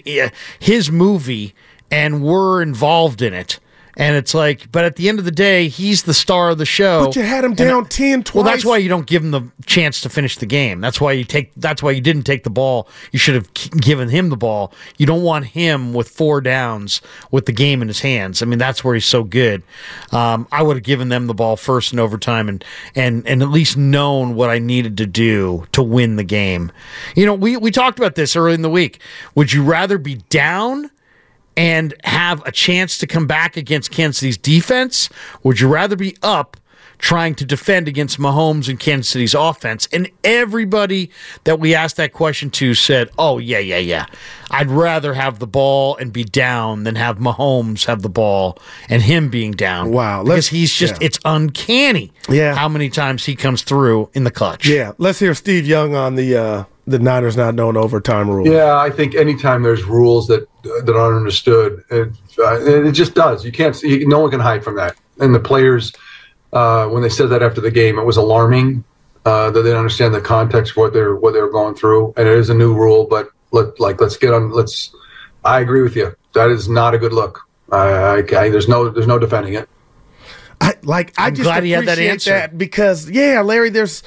his 0.57 0.89
movie 0.89 1.53
and 1.91 2.23
we're 2.23 2.63
involved 2.63 3.21
in 3.21 3.35
it. 3.35 3.59
And 3.99 4.15
it's 4.15 4.35
like, 4.35 4.71
but 4.71 4.85
at 4.85 4.95
the 4.95 5.09
end 5.09 5.17
of 5.17 5.25
the 5.25 5.31
day, 5.31 5.67
he's 5.69 6.03
the 6.03 6.13
star 6.13 6.51
of 6.51 6.59
the 6.59 6.65
show. 6.67 7.05
But 7.07 7.15
you 7.15 7.23
had 7.23 7.43
him 7.43 7.51
And- 7.51 7.57
down 7.57 7.85
10 7.87 8.23
twice. 8.23 8.35
Well, 8.35 8.43
that's 8.43 8.63
why 8.63 8.77
you 8.77 8.89
don't 8.89 9.07
give 9.07 9.23
him 9.23 9.31
the 9.31 9.41
chance 9.65 10.01
to 10.01 10.09
finish 10.09 10.37
the 10.37 10.45
game. 10.45 10.81
That's 10.81 11.01
why 11.01 11.13
you 11.13 11.23
take. 11.23 11.51
That's 11.57 11.81
why 11.81 11.91
you 11.91 12.01
didn't 12.01 12.23
take 12.23 12.43
the 12.43 12.51
ball. 12.51 12.87
You 13.11 13.17
should 13.17 13.33
have 13.33 13.51
given 13.81 14.09
him 14.09 14.29
the 14.29 14.37
ball. 14.37 14.71
You 14.97 15.07
don't 15.07 15.23
want 15.23 15.45
him 15.45 15.93
with 15.95 16.09
four 16.09 16.41
downs 16.41 17.01
with 17.31 17.47
the 17.47 17.51
game 17.51 17.81
in 17.81 17.87
his 17.87 18.01
hands. 18.01 18.43
I 18.43 18.45
mean, 18.45 18.59
that's 18.59 18.83
where 18.83 18.93
he's 18.93 19.05
so 19.05 19.23
good. 19.23 19.63
Um, 20.11 20.47
I 20.51 20.61
would 20.61 20.77
have 20.77 20.83
given 20.83 21.09
them 21.09 21.25
the 21.25 21.33
ball 21.33 21.57
first 21.57 21.91
in 21.91 21.97
overtime 21.99 22.47
and 22.49 22.63
and 22.95 23.25
and 23.27 23.41
at 23.41 23.49
least 23.49 23.77
known 23.77 24.35
what 24.35 24.51
I 24.51 24.59
needed 24.59 24.95
to 24.97 25.07
do 25.07 25.65
to 25.71 25.81
win 25.81 26.17
the 26.17 26.23
game. 26.23 26.71
You 27.15 27.25
know, 27.25 27.33
we 27.33 27.57
we 27.57 27.71
talked 27.71 27.97
about 27.97 28.13
this 28.13 28.35
early 28.35 28.53
in 28.53 28.61
the 28.61 28.69
week. 28.69 28.99
Would 29.33 29.53
you 29.53 29.63
rather 29.63 29.97
be 29.97 30.15
down? 30.29 30.91
And 31.57 31.93
have 32.05 32.41
a 32.45 32.51
chance 32.51 32.97
to 32.99 33.07
come 33.07 33.27
back 33.27 33.57
against 33.57 33.91
Kansas 33.91 34.19
City's 34.19 34.37
defense? 34.37 35.09
Would 35.43 35.59
you 35.59 35.67
rather 35.67 35.95
be 35.97 36.15
up 36.23 36.55
trying 36.99 37.35
to 37.35 37.45
defend 37.45 37.87
against 37.87 38.17
Mahomes 38.19 38.67
and 38.69 38.79
Kansas 38.79 39.09
City's 39.09 39.33
offense? 39.35 39.87
And 39.91 40.09
everybody 40.23 41.11
that 41.43 41.59
we 41.59 41.75
asked 41.75 41.97
that 41.97 42.13
question 42.13 42.49
to 42.51 42.73
said, 42.73 43.09
oh, 43.19 43.37
yeah, 43.39 43.59
yeah, 43.59 43.77
yeah. 43.77 44.05
I'd 44.49 44.69
rather 44.71 45.13
have 45.13 45.39
the 45.39 45.45
ball 45.47 45.97
and 45.97 46.13
be 46.13 46.23
down 46.23 46.83
than 46.85 46.95
have 46.95 47.17
Mahomes 47.17 47.85
have 47.85 48.01
the 48.01 48.09
ball 48.09 48.57
and 48.89 49.01
him 49.01 49.29
being 49.29 49.51
down. 49.51 49.91
Wow, 49.91 50.23
Because 50.23 50.47
he's 50.47 50.71
just, 50.73 50.93
yeah. 51.01 51.05
it's 51.07 51.19
uncanny 51.25 52.13
Yeah. 52.29 52.55
how 52.55 52.69
many 52.69 52.89
times 52.89 53.25
he 53.25 53.35
comes 53.35 53.61
through 53.61 54.09
in 54.13 54.23
the 54.23 54.31
clutch. 54.31 54.67
Yeah, 54.67 54.93
let's 54.97 55.19
hear 55.19 55.33
Steve 55.35 55.65
Young 55.67 55.95
on 55.95 56.15
the 56.15 56.35
uh, 56.37 56.63
the 56.87 56.99
Niners 56.99 57.35
not 57.35 57.53
knowing 57.53 57.75
overtime 57.75 58.29
rules. 58.29 58.47
Yeah, 58.47 58.77
I 58.77 58.89
think 58.89 59.13
anytime 59.13 59.61
there's 59.61 59.83
rules 59.83 60.27
that 60.27 60.47
that 60.63 60.95
aren't 60.95 61.17
understood, 61.17 61.83
it, 61.91 62.09
uh, 62.39 62.59
it 62.61 62.93
just 62.93 63.13
does. 63.13 63.43
You 63.45 63.51
can't. 63.51 63.75
see 63.75 64.05
No 64.05 64.19
one 64.19 64.31
can 64.31 64.39
hide 64.39 64.63
from 64.63 64.77
that. 64.77 64.95
And 65.19 65.35
the 65.35 65.39
players, 65.39 65.93
uh, 66.53 66.87
when 66.87 67.03
they 67.03 67.09
said 67.09 67.29
that 67.29 67.43
after 67.43 67.59
the 67.59 67.71
game, 67.71 67.99
it 67.99 68.03
was 68.03 68.15
alarming 68.15 68.85
uh, 69.25 69.51
that 69.51 69.61
they 69.61 69.69
didn't 69.69 69.79
understand 69.79 70.13
the 70.13 70.21
context 70.21 70.71
of 70.71 70.77
what 70.77 70.93
they're 70.93 71.15
what 71.15 71.33
they're 71.33 71.51
going 71.51 71.75
through. 71.75 72.13
And 72.15 72.27
it 72.27 72.37
is 72.37 72.49
a 72.49 72.53
new 72.53 72.73
rule, 72.73 73.05
but 73.05 73.29
let 73.51 73.79
like 73.79 73.99
let's 73.99 74.17
get 74.17 74.33
on. 74.33 74.51
Let's. 74.51 74.95
I 75.43 75.59
agree 75.59 75.81
with 75.81 75.95
you. 75.95 76.15
That 76.33 76.49
is 76.49 76.69
not 76.69 76.93
a 76.93 76.97
good 76.97 77.13
look. 77.13 77.41
I, 77.69 77.77
I, 77.77 78.17
I 78.19 78.49
there's 78.49 78.69
no 78.69 78.89
there's 78.89 79.07
no 79.07 79.19
defending 79.19 79.55
it. 79.55 79.67
I, 80.61 80.75
like 80.83 81.13
I 81.19 81.27
I'm 81.27 81.35
just 81.35 81.43
glad 81.43 81.63
he 81.63 81.71
had 81.71 81.85
that 81.85 81.99
answer. 81.99 82.31
that 82.31 82.57
because 82.57 83.09
yeah, 83.09 83.41
Larry, 83.41 83.69
there's 83.69 84.03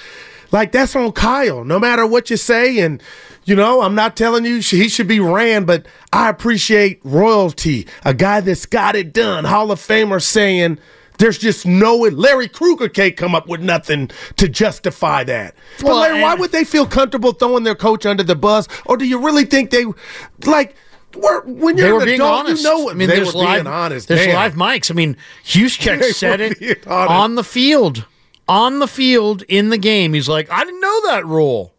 like 0.53 0.73
that's 0.73 0.95
on 0.97 1.13
Kyle. 1.13 1.65
No 1.65 1.79
matter 1.79 2.07
what 2.07 2.31
you 2.31 2.37
say, 2.37 2.79
and 2.81 3.03
you 3.45 3.55
know, 3.57 3.83
I'm 3.83 3.95
not 3.95 4.17
telling 4.17 4.45
you 4.45 4.59
he 4.59 4.89
should 4.89 5.09
be 5.09 5.21
ran, 5.21 5.65
but 5.65 5.87
I 6.13 6.29
appreciate 6.29 7.01
royalty, 7.05 7.87
a 8.05 8.15
guy 8.15 8.41
that's 8.41 8.67
got 8.67 8.97
it 8.97 9.13
done, 9.13 9.45
Hall 9.45 9.71
of 9.71 9.79
Famer 9.81 10.23
saying. 10.23 10.79
There's 11.19 11.37
just 11.37 11.67
no 11.67 11.97
Larry 11.97 12.49
Krueger 12.49 12.89
can't 12.89 13.15
come 13.15 13.35
up 13.35 13.47
with 13.47 13.61
nothing 13.61 14.11
to 14.37 14.49
justify 14.49 15.23
that. 15.25 15.55
But 15.77 15.85
Well, 15.87 15.97
Larry, 15.99 16.23
why 16.23 16.35
would 16.35 16.51
they 16.51 16.65
feel 16.65 16.87
comfortable 16.87 17.33
throwing 17.33 17.63
their 17.63 17.75
coach 17.75 18.07
under 18.07 18.23
the 18.23 18.35
bus? 18.35 18.67
Or 18.87 18.97
do 18.97 19.05
you 19.07 19.23
really 19.23 19.45
think 19.45 19.69
they 19.69 19.85
like 20.47 20.75
we're, 21.15 21.43
when 21.43 21.77
you're 21.77 21.89
They 21.89 21.93
were 21.93 21.99
an 22.01 22.05
being 22.07 22.21
adult, 22.23 22.47
honest. 22.47 22.63
you 22.63 22.71
know 22.71 22.89
it. 22.89 22.93
I 22.93 22.95
mean, 22.95 23.09
they 23.11 23.17
there's 23.17 23.35
were 23.35 23.43
live, 23.43 23.65
being 23.65 23.67
honest. 23.67 24.09
There's 24.09 24.27
man. 24.29 24.35
live 24.35 24.55
mics. 24.55 24.91
I 24.91 24.95
mean, 24.95 25.15
Juszczyk 25.45 26.03
said 26.15 26.41
it 26.41 26.87
on 26.87 27.35
the 27.35 27.45
field. 27.45 28.07
On 28.51 28.81
the 28.81 28.89
field 28.89 29.43
in 29.49 29.71
the 29.71 29.79
game, 29.79 30.13
he's 30.13 30.29
like, 30.29 30.51
"I 30.51 30.65
didn't 30.65 30.81
know 30.81 31.01
that 31.07 31.25
rule." 31.25 31.73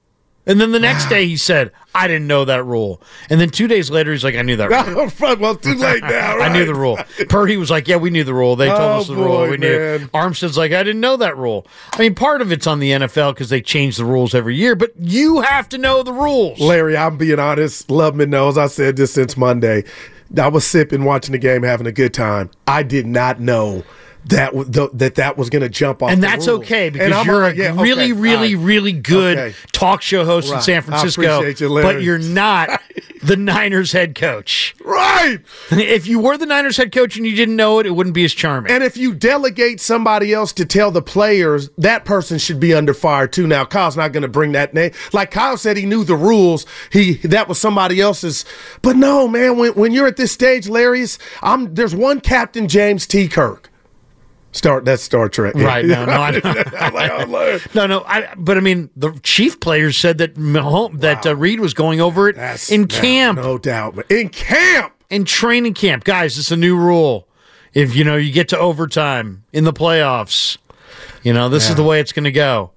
And 0.47 0.59
then 0.59 0.71
the 0.71 0.79
next 0.79 1.07
day, 1.07 1.27
he 1.27 1.37
said, 1.37 1.71
"I 1.93 2.07
didn't 2.07 2.25
know 2.25 2.45
that 2.45 2.65
rule." 2.65 2.99
And 3.29 3.39
then 3.39 3.49
two 3.51 3.67
days 3.67 3.91
later, 3.91 4.11
he's 4.11 4.23
like, 4.23 4.35
"I 4.35 4.41
knew 4.41 4.55
that 4.55 4.69
rule." 4.69 5.11
Well, 5.39 5.55
too 5.55 5.75
late 5.75 6.01
now. 6.01 6.39
I 6.41 6.51
knew 6.51 6.65
the 6.65 6.73
rule. 6.73 6.97
Purdy 7.29 7.57
was 7.57 7.69
like, 7.69 7.87
"Yeah, 7.87 7.97
we 7.97 8.09
knew 8.09 8.23
the 8.23 8.33
rule. 8.33 8.55
They 8.55 8.67
told 8.69 8.79
Oh, 8.81 8.99
us 9.01 9.07
the 9.07 9.15
boy, 9.15 9.23
rule. 9.23 9.49
We 9.51 9.57
knew." 9.57 9.99
Armstead's 10.13 10.57
like, 10.57 10.71
"I 10.71 10.81
didn't 10.83 11.01
know 11.01 11.17
that 11.17 11.37
rule." 11.37 11.67
I 11.93 11.99
mean, 11.99 12.15
part 12.15 12.41
of 12.41 12.51
it's 12.51 12.65
on 12.65 12.79
the 12.79 12.91
NFL 12.91 13.33
because 13.35 13.49
they 13.49 13.61
change 13.61 13.97
the 13.97 14.05
rules 14.05 14.33
every 14.33 14.55
year, 14.55 14.75
but 14.75 14.91
you 14.99 15.41
have 15.41 15.69
to 15.69 15.77
know 15.77 16.01
the 16.03 16.13
rules. 16.13 16.59
Larry, 16.59 16.97
I'm 16.97 17.17
being 17.17 17.37
honest. 17.39 17.91
Love 17.91 18.15
Loveman 18.15 18.29
knows 18.29 18.57
I 18.57 18.67
said 18.67 18.95
this 18.95 19.13
since 19.13 19.37
Monday. 19.37 19.83
I 20.37 20.47
was 20.47 20.65
sipping, 20.65 21.03
watching 21.03 21.33
the 21.33 21.37
game, 21.37 21.63
having 21.63 21.85
a 21.87 21.91
good 21.91 22.13
time. 22.13 22.49
I 22.65 22.83
did 22.83 23.05
not 23.05 23.39
know 23.41 23.83
that 24.25 24.53
w- 24.53 24.71
th- 24.71 24.89
that 24.93 25.15
that 25.15 25.37
was 25.37 25.49
going 25.49 25.61
to 25.63 25.69
jump 25.69 26.03
off. 26.03 26.11
and 26.11 26.21
the 26.21 26.27
that's 26.27 26.47
okay 26.47 26.89
because 26.89 27.11
I'm 27.11 27.25
you're 27.25 27.41
like, 27.41 27.55
a 27.55 27.57
yeah, 27.57 27.81
really, 27.81 28.11
okay, 28.11 28.13
really, 28.13 28.53
all 28.53 28.59
right. 28.59 28.65
really 28.67 28.91
good 28.93 29.37
Okay. 29.37 29.55
talk 29.71 30.01
show 30.01 30.23
host 30.25 30.47
in 30.49 30.53
Right. 30.55 30.63
San 30.63 30.77
I 30.77 30.81
Francisco, 30.81 31.41
you, 31.41 31.69
Larry. 31.69 31.93
but 31.95 32.03
you're 32.03 32.17
not 32.19 32.81
the 33.23 33.35
Niners 33.35 33.91
head 33.91 34.15
coach. 34.15 34.75
Right. 34.83 35.39
If 35.71 36.05
you 36.07 36.19
were 36.19 36.37
the 36.37 36.45
Niners 36.45 36.77
head 36.77 36.91
coach 36.91 37.17
and 37.17 37.25
you 37.25 37.35
didn't 37.35 37.55
know 37.55 37.79
it, 37.79 37.85
it 37.85 37.91
wouldn't 37.91 38.13
be 38.13 38.23
as 38.23 38.33
charming. 38.33 38.71
And 38.71 38.83
if 38.83 38.95
you 38.97 39.13
delegate 39.13 39.79
somebody 39.81 40.33
else 40.33 40.53
to 40.53 40.65
tell 40.65 40.91
the 40.91 41.01
players, 41.01 41.69
that 41.77 42.05
person 42.05 42.37
should 42.37 42.59
be 42.59 42.73
under 42.73 42.93
fire 42.93 43.27
too. 43.27 43.47
Now, 43.47 43.65
Kyle's 43.65 43.97
not 43.97 44.11
going 44.11 44.21
to 44.23 44.27
bring 44.29 44.51
that 44.53 44.73
name. 44.73 44.91
Like 45.13 45.31
Kyle 45.31 45.57
said, 45.57 45.77
he 45.77 45.85
knew 45.85 46.03
the 46.03 46.15
rules. 46.15 46.65
He 46.91 47.13
that 47.23 47.47
was 47.47 47.59
somebody 47.59 47.99
else's. 47.99 48.45
But 48.81 48.95
no, 48.97 49.27
man, 49.27 49.57
when, 49.57 49.73
when 49.73 49.91
you're 49.91 50.07
at 50.07 50.17
this 50.17 50.31
stage, 50.31 50.67
Larry's, 50.69 51.17
I'm 51.41 51.73
there's 51.73 51.95
one 51.95 52.21
Captain 52.21 52.67
James 52.67 53.07
T. 53.07 53.27
Kirk. 53.27 53.70
Start 54.53 54.83
that's 54.83 55.01
Star 55.01 55.29
Trek, 55.29 55.55
right? 55.55 55.85
No, 55.85 56.05
no, 56.05 56.11
I, 56.11 56.31
like, 57.25 57.73
no, 57.73 57.87
no. 57.87 58.03
I, 58.05 58.33
but 58.35 58.57
I 58.57 58.59
mean, 58.59 58.89
the 58.97 59.11
chief 59.23 59.61
players 59.61 59.97
said 59.97 60.17
that 60.17 60.37
wow. 60.37 60.89
that 60.93 61.25
uh, 61.25 61.35
Reid 61.37 61.61
was 61.61 61.73
going 61.73 62.01
over 62.01 62.27
it 62.27 62.35
that's, 62.35 62.69
in 62.69 62.87
camp, 62.87 63.37
no, 63.37 63.43
no 63.43 63.57
doubt, 63.57 64.11
in 64.11 64.27
camp, 64.27 64.93
in 65.09 65.23
training 65.23 65.73
camp, 65.73 66.03
guys. 66.03 66.37
It's 66.37 66.51
a 66.51 66.57
new 66.57 66.75
rule. 66.75 67.27
If 67.73 67.95
you 67.95 68.03
know 68.03 68.17
you 68.17 68.33
get 68.33 68.49
to 68.49 68.59
overtime 68.59 69.45
in 69.53 69.63
the 69.63 69.71
playoffs, 69.71 70.57
you 71.23 71.31
know 71.31 71.47
this 71.47 71.65
yeah. 71.65 71.69
is 71.69 71.75
the 71.77 71.83
way 71.83 72.01
it's 72.01 72.11
going 72.11 72.25
to 72.25 72.31
go. 72.33 72.71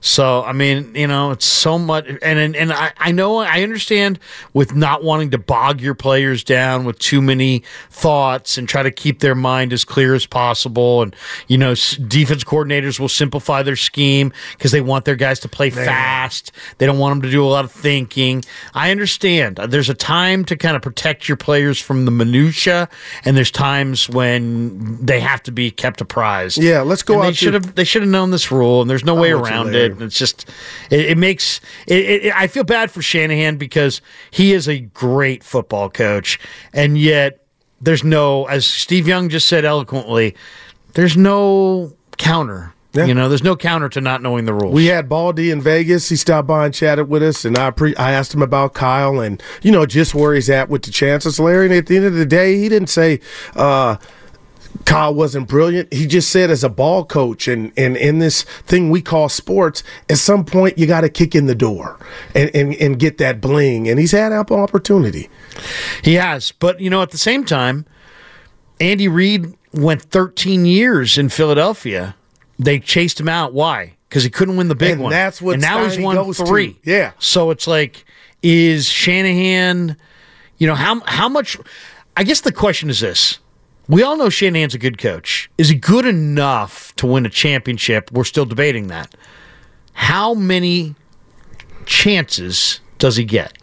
So 0.00 0.42
I 0.44 0.52
mean, 0.52 0.94
you 0.94 1.06
know, 1.06 1.32
it's 1.32 1.46
so 1.46 1.78
much, 1.78 2.06
and 2.06 2.38
and, 2.38 2.54
and 2.54 2.72
I, 2.72 2.92
I 2.98 3.12
know 3.12 3.38
I 3.38 3.62
understand 3.62 4.18
with 4.52 4.74
not 4.74 5.02
wanting 5.02 5.30
to 5.32 5.38
bog 5.38 5.80
your 5.80 5.94
players 5.94 6.44
down 6.44 6.84
with 6.84 6.98
too 6.98 7.20
many 7.20 7.64
thoughts 7.90 8.58
and 8.58 8.68
try 8.68 8.82
to 8.82 8.90
keep 8.90 9.20
their 9.20 9.34
mind 9.34 9.72
as 9.72 9.84
clear 9.84 10.14
as 10.14 10.26
possible. 10.26 11.02
And 11.02 11.16
you 11.48 11.58
know, 11.58 11.74
defense 12.06 12.44
coordinators 12.44 13.00
will 13.00 13.08
simplify 13.08 13.62
their 13.62 13.76
scheme 13.76 14.32
because 14.52 14.70
they 14.72 14.80
want 14.80 15.04
their 15.04 15.16
guys 15.16 15.40
to 15.40 15.48
play 15.48 15.70
Man. 15.70 15.84
fast. 15.84 16.52
They 16.78 16.86
don't 16.86 16.98
want 16.98 17.14
them 17.16 17.22
to 17.22 17.30
do 17.30 17.44
a 17.44 17.48
lot 17.48 17.64
of 17.64 17.72
thinking. 17.72 18.44
I 18.74 18.90
understand. 18.90 19.56
There's 19.56 19.88
a 19.88 19.94
time 19.94 20.44
to 20.46 20.56
kind 20.56 20.76
of 20.76 20.82
protect 20.82 21.28
your 21.28 21.36
players 21.36 21.80
from 21.80 22.04
the 22.04 22.10
minutia, 22.10 22.88
and 23.24 23.36
there's 23.36 23.50
times 23.50 24.08
when 24.08 25.04
they 25.04 25.20
have 25.20 25.42
to 25.44 25.52
be 25.52 25.70
kept 25.70 26.00
apprised. 26.00 26.58
Yeah, 26.58 26.82
let's 26.82 27.02
go. 27.02 27.20
And 27.20 27.30
they 27.30 27.32
should 27.32 27.54
have 27.54 27.74
they 27.74 27.84
should 27.84 28.02
have 28.02 28.10
known 28.10 28.30
this 28.30 28.52
rule, 28.52 28.80
and 28.80 28.88
there's 28.88 29.04
no 29.04 29.14
way 29.14 29.32
around 29.32 29.74
it 29.74 29.87
it. 29.92 30.02
It's 30.02 30.18
just 30.18 30.48
it, 30.90 31.00
it 31.00 31.18
makes 31.18 31.60
it, 31.86 32.24
it, 32.24 32.32
I 32.34 32.46
feel 32.46 32.64
bad 32.64 32.90
for 32.90 33.02
Shanahan 33.02 33.56
because 33.56 34.00
he 34.30 34.52
is 34.52 34.68
a 34.68 34.80
great 34.80 35.42
football 35.42 35.90
coach, 35.90 36.38
and 36.72 36.98
yet 36.98 37.44
there's 37.80 38.04
no, 38.04 38.46
as 38.46 38.66
Steve 38.66 39.06
Young 39.06 39.28
just 39.28 39.48
said 39.48 39.64
eloquently, 39.64 40.34
there's 40.94 41.16
no 41.16 41.92
counter. 42.16 42.74
Yeah. 42.94 43.04
You 43.04 43.14
know, 43.14 43.28
there's 43.28 43.44
no 43.44 43.54
counter 43.54 43.88
to 43.90 44.00
not 44.00 44.22
knowing 44.22 44.46
the 44.46 44.54
rules. 44.54 44.74
We 44.74 44.86
had 44.86 45.08
Baldy 45.08 45.50
in 45.50 45.60
Vegas. 45.60 46.08
He 46.08 46.16
stopped 46.16 46.48
by 46.48 46.64
and 46.64 46.74
chatted 46.74 47.08
with 47.08 47.22
us, 47.22 47.44
and 47.44 47.56
I 47.58 47.70
pre- 47.70 47.94
I 47.96 48.12
asked 48.12 48.32
him 48.34 48.42
about 48.42 48.72
Kyle 48.72 49.20
and 49.20 49.42
you 49.62 49.70
know 49.70 49.84
just 49.84 50.14
where 50.14 50.34
he's 50.34 50.48
at 50.48 50.70
with 50.70 50.82
the 50.82 50.90
chances, 50.90 51.38
Larry. 51.38 51.66
And 51.66 51.74
at 51.74 51.86
the 51.86 51.96
end 51.96 52.06
of 52.06 52.14
the 52.14 52.26
day, 52.26 52.56
he 52.58 52.68
didn't 52.68 52.88
say. 52.88 53.20
Uh, 53.54 53.96
Kyle 54.84 55.14
wasn't 55.14 55.48
brilliant. 55.48 55.92
He 55.92 56.06
just 56.06 56.30
said 56.30 56.50
as 56.50 56.64
a 56.64 56.68
ball 56.68 57.04
coach 57.04 57.46
and, 57.48 57.72
and 57.76 57.96
in 57.96 58.18
this 58.18 58.42
thing 58.42 58.90
we 58.90 59.02
call 59.02 59.28
sports, 59.28 59.82
at 60.08 60.18
some 60.18 60.44
point 60.44 60.78
you 60.78 60.86
got 60.86 61.02
to 61.02 61.08
kick 61.08 61.34
in 61.34 61.46
the 61.46 61.54
door 61.54 61.98
and, 62.34 62.50
and, 62.54 62.74
and 62.74 62.98
get 62.98 63.18
that 63.18 63.40
bling. 63.40 63.88
And 63.88 63.98
he's 63.98 64.12
had 64.12 64.32
ample 64.32 64.58
opportunity. 64.58 65.28
He 66.02 66.14
has. 66.14 66.52
But, 66.52 66.80
you 66.80 66.90
know, 66.90 67.02
at 67.02 67.10
the 67.10 67.18
same 67.18 67.44
time, 67.44 67.84
Andy 68.80 69.08
Reid 69.08 69.54
went 69.72 70.02
13 70.02 70.64
years 70.64 71.18
in 71.18 71.28
Philadelphia. 71.28 72.16
They 72.58 72.78
chased 72.78 73.20
him 73.20 73.28
out. 73.28 73.52
Why? 73.52 73.94
Because 74.08 74.24
he 74.24 74.30
couldn't 74.30 74.56
win 74.56 74.68
the 74.68 74.74
big 74.74 74.92
and 74.92 75.02
one. 75.02 75.10
That's 75.10 75.42
what 75.42 75.54
and 75.54 75.62
now 75.62 75.84
he's 75.84 75.98
won 75.98 76.32
three. 76.32 76.74
To. 76.74 76.90
Yeah. 76.90 77.12
So 77.18 77.50
it's 77.50 77.66
like, 77.66 78.04
is 78.42 78.86
Shanahan, 78.86 79.96
you 80.58 80.66
know, 80.66 80.74
how 80.74 81.00
how 81.00 81.28
much 81.28 81.56
I 82.16 82.24
guess 82.24 82.40
the 82.40 82.52
question 82.52 82.90
is 82.90 83.00
this 83.00 83.38
we 83.88 84.02
all 84.02 84.16
know 84.16 84.28
Shanahan's 84.28 84.74
a 84.74 84.78
good 84.78 84.98
coach. 84.98 85.50
Is 85.58 85.68
he 85.70 85.74
good 85.74 86.04
enough 86.04 86.94
to 86.96 87.06
win 87.06 87.24
a 87.26 87.30
championship? 87.30 88.10
We're 88.12 88.24
still 88.24 88.44
debating 88.44 88.88
that. 88.88 89.14
How 89.94 90.34
many 90.34 90.94
chances 91.86 92.80
does 92.98 93.16
he 93.16 93.24
get? 93.24 93.56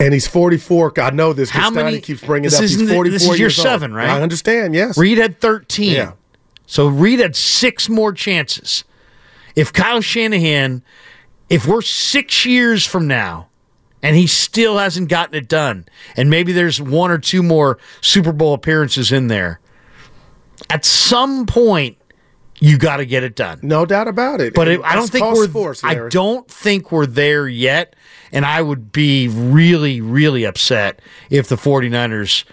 And 0.00 0.12
he's 0.12 0.26
44. 0.26 0.98
I 1.00 1.10
know 1.10 1.32
this. 1.32 1.50
How 1.50 1.70
many? 1.70 2.00
keeps 2.00 2.22
bringing 2.24 2.48
it 2.48 2.54
up. 2.54 2.60
He's 2.62 2.76
44 2.76 3.04
This 3.04 3.28
is 3.28 3.38
year 3.38 3.50
seven, 3.50 3.92
old. 3.92 3.98
right? 3.98 4.08
I 4.08 4.22
understand. 4.22 4.74
Yes. 4.74 4.98
Reid 4.98 5.18
had 5.18 5.40
13. 5.40 5.92
Yeah. 5.92 6.12
So 6.66 6.88
Reid 6.88 7.20
had 7.20 7.36
six 7.36 7.88
more 7.88 8.12
chances. 8.12 8.84
If 9.54 9.72
Kyle 9.72 10.00
Shanahan, 10.00 10.82
if 11.48 11.66
we're 11.66 11.82
six 11.82 12.44
years 12.44 12.84
from 12.84 13.06
now 13.06 13.48
and 14.04 14.14
he 14.14 14.26
still 14.26 14.76
hasn't 14.76 15.08
gotten 15.08 15.34
it 15.34 15.48
done. 15.48 15.86
And 16.14 16.28
maybe 16.28 16.52
there's 16.52 16.80
one 16.80 17.10
or 17.10 17.16
two 17.16 17.42
more 17.42 17.78
Super 18.02 18.32
Bowl 18.32 18.52
appearances 18.52 19.10
in 19.10 19.28
there. 19.28 19.60
At 20.68 20.84
some 20.84 21.46
point, 21.46 21.96
you 22.60 22.76
got 22.76 22.98
to 22.98 23.06
get 23.06 23.24
it 23.24 23.34
done. 23.34 23.60
No 23.62 23.86
doubt 23.86 24.06
about 24.06 24.42
it. 24.42 24.52
But 24.54 24.68
it, 24.68 24.80
I 24.84 24.94
don't 24.94 25.10
think 25.10 25.24
we're. 25.24 25.48
Sports, 25.48 25.82
I 25.82 26.08
don't 26.10 26.46
think 26.48 26.92
we're 26.92 27.06
there 27.06 27.48
yet, 27.48 27.96
and 28.30 28.44
I 28.44 28.60
would 28.60 28.92
be 28.92 29.28
really, 29.28 30.02
really 30.02 30.44
upset 30.44 31.00
if 31.30 31.48
the 31.48 31.56
49ers 31.56 32.44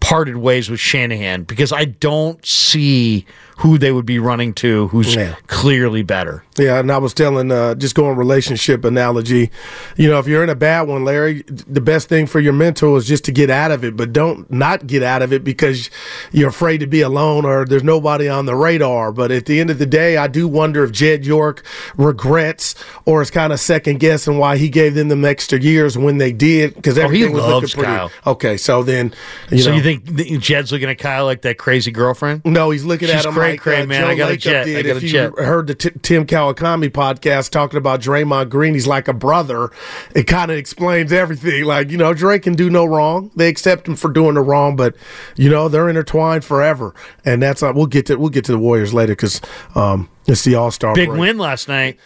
parted 0.00 0.36
ways 0.36 0.68
with 0.70 0.78
Shanahan 0.78 1.44
because 1.44 1.72
I 1.72 1.86
don't 1.86 2.44
see 2.44 3.24
who 3.58 3.76
they 3.76 3.90
would 3.90 4.06
be 4.06 4.20
running 4.20 4.54
to 4.54 4.86
who's 4.88 5.16
yeah. 5.16 5.34
clearly 5.48 6.02
better. 6.02 6.44
Yeah, 6.56 6.78
and 6.78 6.92
I 6.92 6.98
was 6.98 7.12
telling, 7.12 7.50
uh, 7.50 7.74
just 7.74 7.96
going 7.96 8.16
relationship 8.16 8.84
analogy, 8.84 9.50
you 9.96 10.08
know, 10.08 10.20
if 10.20 10.28
you're 10.28 10.44
in 10.44 10.48
a 10.48 10.54
bad 10.54 10.82
one, 10.82 11.04
Larry, 11.04 11.42
the 11.42 11.80
best 11.80 12.08
thing 12.08 12.28
for 12.28 12.38
your 12.38 12.52
mentor 12.52 12.96
is 12.96 13.06
just 13.06 13.24
to 13.24 13.32
get 13.32 13.50
out 13.50 13.72
of 13.72 13.82
it, 13.82 13.96
but 13.96 14.12
don't 14.12 14.48
not 14.48 14.86
get 14.86 15.02
out 15.02 15.22
of 15.22 15.32
it 15.32 15.42
because 15.42 15.90
you're 16.30 16.50
afraid 16.50 16.78
to 16.78 16.86
be 16.86 17.00
alone 17.00 17.44
or 17.44 17.64
there's 17.64 17.82
nobody 17.82 18.28
on 18.28 18.46
the 18.46 18.54
radar. 18.54 19.10
But 19.10 19.32
at 19.32 19.46
the 19.46 19.58
end 19.58 19.70
of 19.70 19.78
the 19.78 19.86
day, 19.86 20.16
I 20.16 20.28
do 20.28 20.46
wonder 20.46 20.84
if 20.84 20.92
Jed 20.92 21.26
York 21.26 21.64
regrets 21.96 22.76
or 23.06 23.22
is 23.22 23.30
kind 23.30 23.52
of 23.52 23.58
second 23.58 23.98
guessing 23.98 24.38
why 24.38 24.56
he 24.56 24.68
gave 24.68 24.94
them 24.94 25.08
the 25.08 25.28
extra 25.28 25.60
years 25.60 25.98
when 25.98 26.18
they 26.18 26.32
did 26.32 26.76
because 26.76 26.96
everything 26.96 27.32
oh, 27.34 27.38
was 27.38 27.46
looking 27.46 27.68
pretty. 27.70 27.86
Kyle. 27.86 28.10
Okay, 28.24 28.56
so 28.56 28.84
then, 28.84 29.12
you 29.50 29.58
so 29.58 29.70
know, 29.70 29.76
you 29.76 29.82
think 29.82 30.40
Jed's 30.40 30.70
looking 30.70 30.88
at 30.88 30.98
Kyle 30.98 31.24
like 31.24 31.42
that 31.42 31.58
crazy 31.58 31.90
girlfriend? 31.90 32.44
No, 32.44 32.70
he's 32.70 32.84
looking 32.84 33.08
She's 33.08 33.16
at 33.16 33.24
him 33.24 33.34
cray, 33.48 33.52
like 33.52 33.60
cray, 33.60 33.82
uh, 33.82 33.86
man. 33.86 34.00
Joe 34.02 34.08
I 34.08 34.14
got 34.16 34.30
a 34.32 34.36
jet. 34.36 34.64
did. 34.64 34.76
I 34.78 34.82
got 34.82 34.96
if 34.96 35.02
a 35.02 35.06
you 35.06 35.12
jet. 35.12 35.32
heard 35.38 35.66
the 35.68 35.74
T- 35.74 35.90
Tim 36.02 36.26
Kawakami 36.26 36.90
podcast 36.90 37.50
talking 37.50 37.78
about 37.78 38.00
Draymond 38.00 38.48
Green, 38.50 38.74
he's 38.74 38.86
like 38.86 39.08
a 39.08 39.12
brother. 39.12 39.70
It 40.14 40.24
kind 40.24 40.50
of 40.50 40.56
explains 40.56 41.12
everything. 41.12 41.64
Like 41.64 41.90
you 41.90 41.96
know, 41.96 42.12
Drake 42.14 42.42
can 42.42 42.54
do 42.54 42.68
no 42.70 42.84
wrong. 42.84 43.30
They 43.36 43.48
accept 43.48 43.88
him 43.88 43.96
for 43.96 44.10
doing 44.10 44.34
the 44.34 44.42
wrong, 44.42 44.76
but 44.76 44.94
you 45.36 45.48
know 45.48 45.68
they're 45.68 45.88
intertwined 45.88 46.44
forever. 46.44 46.94
And 47.24 47.42
that's 47.42 47.62
uh, 47.62 47.72
we'll 47.74 47.86
get 47.86 48.06
to 48.06 48.16
we'll 48.16 48.28
get 48.30 48.44
to 48.46 48.52
the 48.52 48.58
Warriors 48.58 48.92
later 48.92 49.12
because 49.12 49.40
um, 49.74 50.08
it's 50.26 50.44
the 50.44 50.54
All 50.56 50.70
Star 50.70 50.94
big 50.94 51.08
break. 51.08 51.20
win 51.20 51.38
last 51.38 51.68
night. 51.68 51.98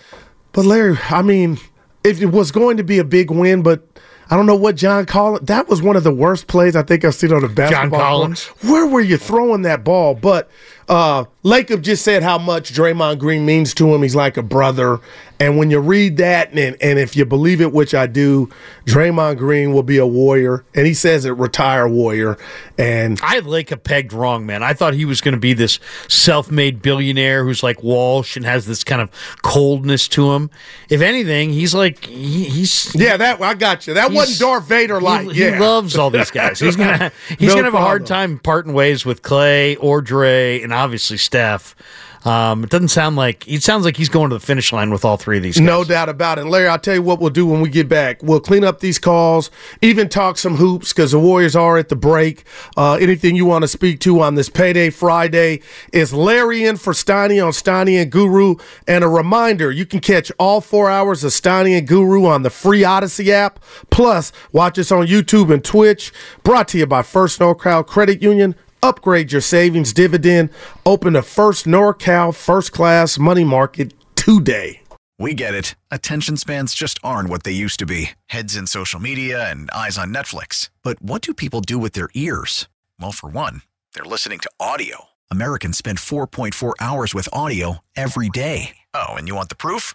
But 0.52 0.66
Larry, 0.66 0.98
I 1.08 1.22
mean, 1.22 1.58
if 2.04 2.20
it 2.20 2.26
was 2.26 2.52
going 2.52 2.76
to 2.76 2.84
be 2.84 2.98
a 2.98 3.04
big 3.04 3.30
win, 3.30 3.62
but 3.62 3.86
I 4.30 4.36
don't 4.36 4.46
know 4.46 4.54
what 4.56 4.76
John 4.76 5.04
Collins. 5.06 5.46
That 5.46 5.68
was 5.68 5.82
one 5.82 5.96
of 5.96 6.04
the 6.04 6.12
worst 6.12 6.46
plays 6.46 6.74
I 6.76 6.82
think 6.82 7.04
I've 7.04 7.14
seen 7.14 7.32
on 7.32 7.44
a 7.44 7.48
basketball. 7.48 7.90
John 7.90 7.90
Collins. 7.90 8.46
Court. 8.46 8.64
Where 8.64 8.86
were 8.86 9.00
you 9.00 9.16
throwing 9.18 9.62
that 9.62 9.84
ball? 9.84 10.14
But 10.14 10.50
uh, 10.92 11.24
Lacob 11.42 11.80
just 11.80 12.04
said 12.04 12.22
how 12.22 12.36
much 12.36 12.72
Draymond 12.74 13.18
Green 13.18 13.46
means 13.46 13.72
to 13.74 13.92
him. 13.94 14.02
He's 14.02 14.14
like 14.14 14.36
a 14.36 14.42
brother. 14.42 15.00
And 15.40 15.58
when 15.58 15.72
you 15.72 15.80
read 15.80 16.18
that, 16.18 16.52
and, 16.56 16.76
and 16.80 17.00
if 17.00 17.16
you 17.16 17.24
believe 17.24 17.60
it, 17.60 17.72
which 17.72 17.94
I 17.94 18.06
do, 18.06 18.48
Draymond 18.86 19.38
Green 19.38 19.72
will 19.72 19.82
be 19.82 19.98
a 19.98 20.06
warrior. 20.06 20.64
And 20.72 20.86
he 20.86 20.94
says 20.94 21.24
it, 21.24 21.30
retire 21.30 21.88
warrior. 21.88 22.38
And 22.78 23.18
I 23.22 23.34
had 23.34 23.44
Lacob 23.44 23.82
pegged 23.82 24.12
wrong, 24.12 24.46
man. 24.46 24.62
I 24.62 24.72
thought 24.72 24.94
he 24.94 25.04
was 25.04 25.20
going 25.20 25.34
to 25.34 25.40
be 25.40 25.52
this 25.52 25.80
self 26.06 26.48
made 26.48 26.80
billionaire 26.80 27.44
who's 27.44 27.64
like 27.64 27.82
Walsh 27.82 28.36
and 28.36 28.44
has 28.44 28.66
this 28.66 28.84
kind 28.84 29.02
of 29.02 29.10
coldness 29.42 30.06
to 30.08 30.30
him. 30.32 30.48
If 30.88 31.00
anything, 31.00 31.50
he's 31.50 31.74
like, 31.74 32.04
he, 32.04 32.44
he's. 32.44 32.94
Yeah, 32.94 33.16
that 33.16 33.40
I 33.40 33.54
got 33.54 33.88
you. 33.88 33.94
That 33.94 34.12
wasn't 34.12 34.38
Darth 34.38 34.68
Vader 34.68 35.00
like. 35.00 35.30
He, 35.30 35.40
yeah. 35.40 35.54
he 35.54 35.58
loves 35.58 35.96
all 35.96 36.10
these 36.10 36.30
guys. 36.30 36.60
He's 36.60 36.76
going 36.76 36.98
to 36.98 37.12
he's 37.30 37.48
No 37.48 37.54
gonna 37.54 37.64
have 37.64 37.74
a 37.74 37.78
hard 37.78 38.06
time 38.06 38.38
parting 38.38 38.74
ways 38.74 39.04
with 39.04 39.22
Clay 39.22 39.74
or 39.76 40.00
Dre 40.00 40.62
and 40.62 40.72
obviously 40.82 41.16
Steph. 41.16 41.76
Um, 42.24 42.62
it 42.62 42.70
doesn't 42.70 42.88
sound 42.88 43.16
like 43.16 43.48
it 43.48 43.64
sounds 43.64 43.84
like 43.84 43.96
he's 43.96 44.08
going 44.08 44.30
to 44.30 44.36
the 44.36 44.40
finish 44.40 44.72
line 44.72 44.90
with 44.90 45.04
all 45.04 45.16
three 45.16 45.38
of 45.38 45.42
these. 45.42 45.58
Guys. 45.58 45.66
No 45.66 45.82
doubt 45.82 46.08
about 46.08 46.38
it. 46.38 46.44
Larry, 46.44 46.68
I'll 46.68 46.78
tell 46.78 46.94
you 46.94 47.02
what 47.02 47.18
we'll 47.18 47.30
do 47.30 47.46
when 47.46 47.60
we 47.60 47.68
get 47.68 47.88
back. 47.88 48.22
We'll 48.22 48.40
clean 48.40 48.62
up 48.62 48.78
these 48.78 48.98
calls, 49.00 49.50
even 49.80 50.08
talk 50.08 50.38
some 50.38 50.54
hoops 50.56 50.92
because 50.92 51.10
the 51.10 51.18
Warriors 51.18 51.56
are 51.56 51.78
at 51.78 51.88
the 51.88 51.96
break. 51.96 52.44
Uh, 52.76 52.94
anything 52.94 53.34
you 53.34 53.44
want 53.44 53.62
to 53.62 53.68
speak 53.68 53.98
to 54.00 54.20
on 54.20 54.36
this 54.36 54.48
payday 54.48 54.90
Friday 54.90 55.62
is 55.92 56.12
Larry 56.12 56.64
in 56.64 56.76
for 56.76 56.92
Steiny 56.92 57.44
on 57.44 57.50
Steiny 57.50 58.00
and 58.00 58.12
Guru. 58.12 58.54
And 58.86 59.02
a 59.02 59.08
reminder, 59.08 59.72
you 59.72 59.84
can 59.84 59.98
catch 59.98 60.30
all 60.38 60.60
four 60.60 60.88
hours 60.88 61.24
of 61.24 61.32
Steiny 61.32 61.76
and 61.76 61.88
Guru 61.88 62.26
on 62.26 62.42
the 62.42 62.50
free 62.50 62.82
Audacy 62.82 63.30
app. 63.30 63.58
Plus, 63.90 64.32
watch 64.52 64.78
us 64.78 64.92
on 64.92 65.08
YouTube 65.08 65.52
and 65.52 65.64
Twitch. 65.64 66.12
Brought 66.44 66.68
to 66.68 66.78
you 66.78 66.86
by 66.86 67.02
First 67.02 67.40
NorCal 67.40 67.84
Credit 67.84 68.22
Union. 68.22 68.54
Upgrade 68.82 69.30
your 69.30 69.40
savings 69.40 69.92
dividend. 69.92 70.50
Open 70.84 71.14
a 71.14 71.22
First 71.22 71.66
NorCal 71.66 72.34
First 72.34 72.72
Class 72.72 73.16
Money 73.16 73.44
Market 73.44 73.94
today. 74.16 74.82
We 75.20 75.34
get 75.34 75.54
it. 75.54 75.76
Attention 75.92 76.36
spans 76.36 76.74
just 76.74 76.98
aren't 77.04 77.28
what 77.28 77.44
they 77.44 77.52
used 77.52 77.78
to 77.78 77.86
be 77.86 78.10
heads 78.26 78.56
in 78.56 78.66
social 78.66 78.98
media 78.98 79.48
and 79.48 79.70
eyes 79.70 79.96
on 79.96 80.12
Netflix. 80.12 80.70
But 80.82 81.00
what 81.00 81.22
do 81.22 81.32
people 81.32 81.60
do 81.60 81.78
with 81.78 81.92
their 81.92 82.08
ears? 82.14 82.66
Well, 83.00 83.12
for 83.12 83.28
one, 83.30 83.62
they're 83.94 84.04
listening 84.04 84.40
to 84.40 84.50
audio. 84.58 85.10
Americans 85.30 85.78
spend 85.78 85.98
4.4 85.98 86.72
hours 86.80 87.14
with 87.14 87.28
audio 87.32 87.84
every 87.94 88.30
day. 88.30 88.78
Oh, 88.94 89.14
and 89.14 89.28
you 89.28 89.36
want 89.36 89.48
the 89.48 89.54
proof? 89.54 89.94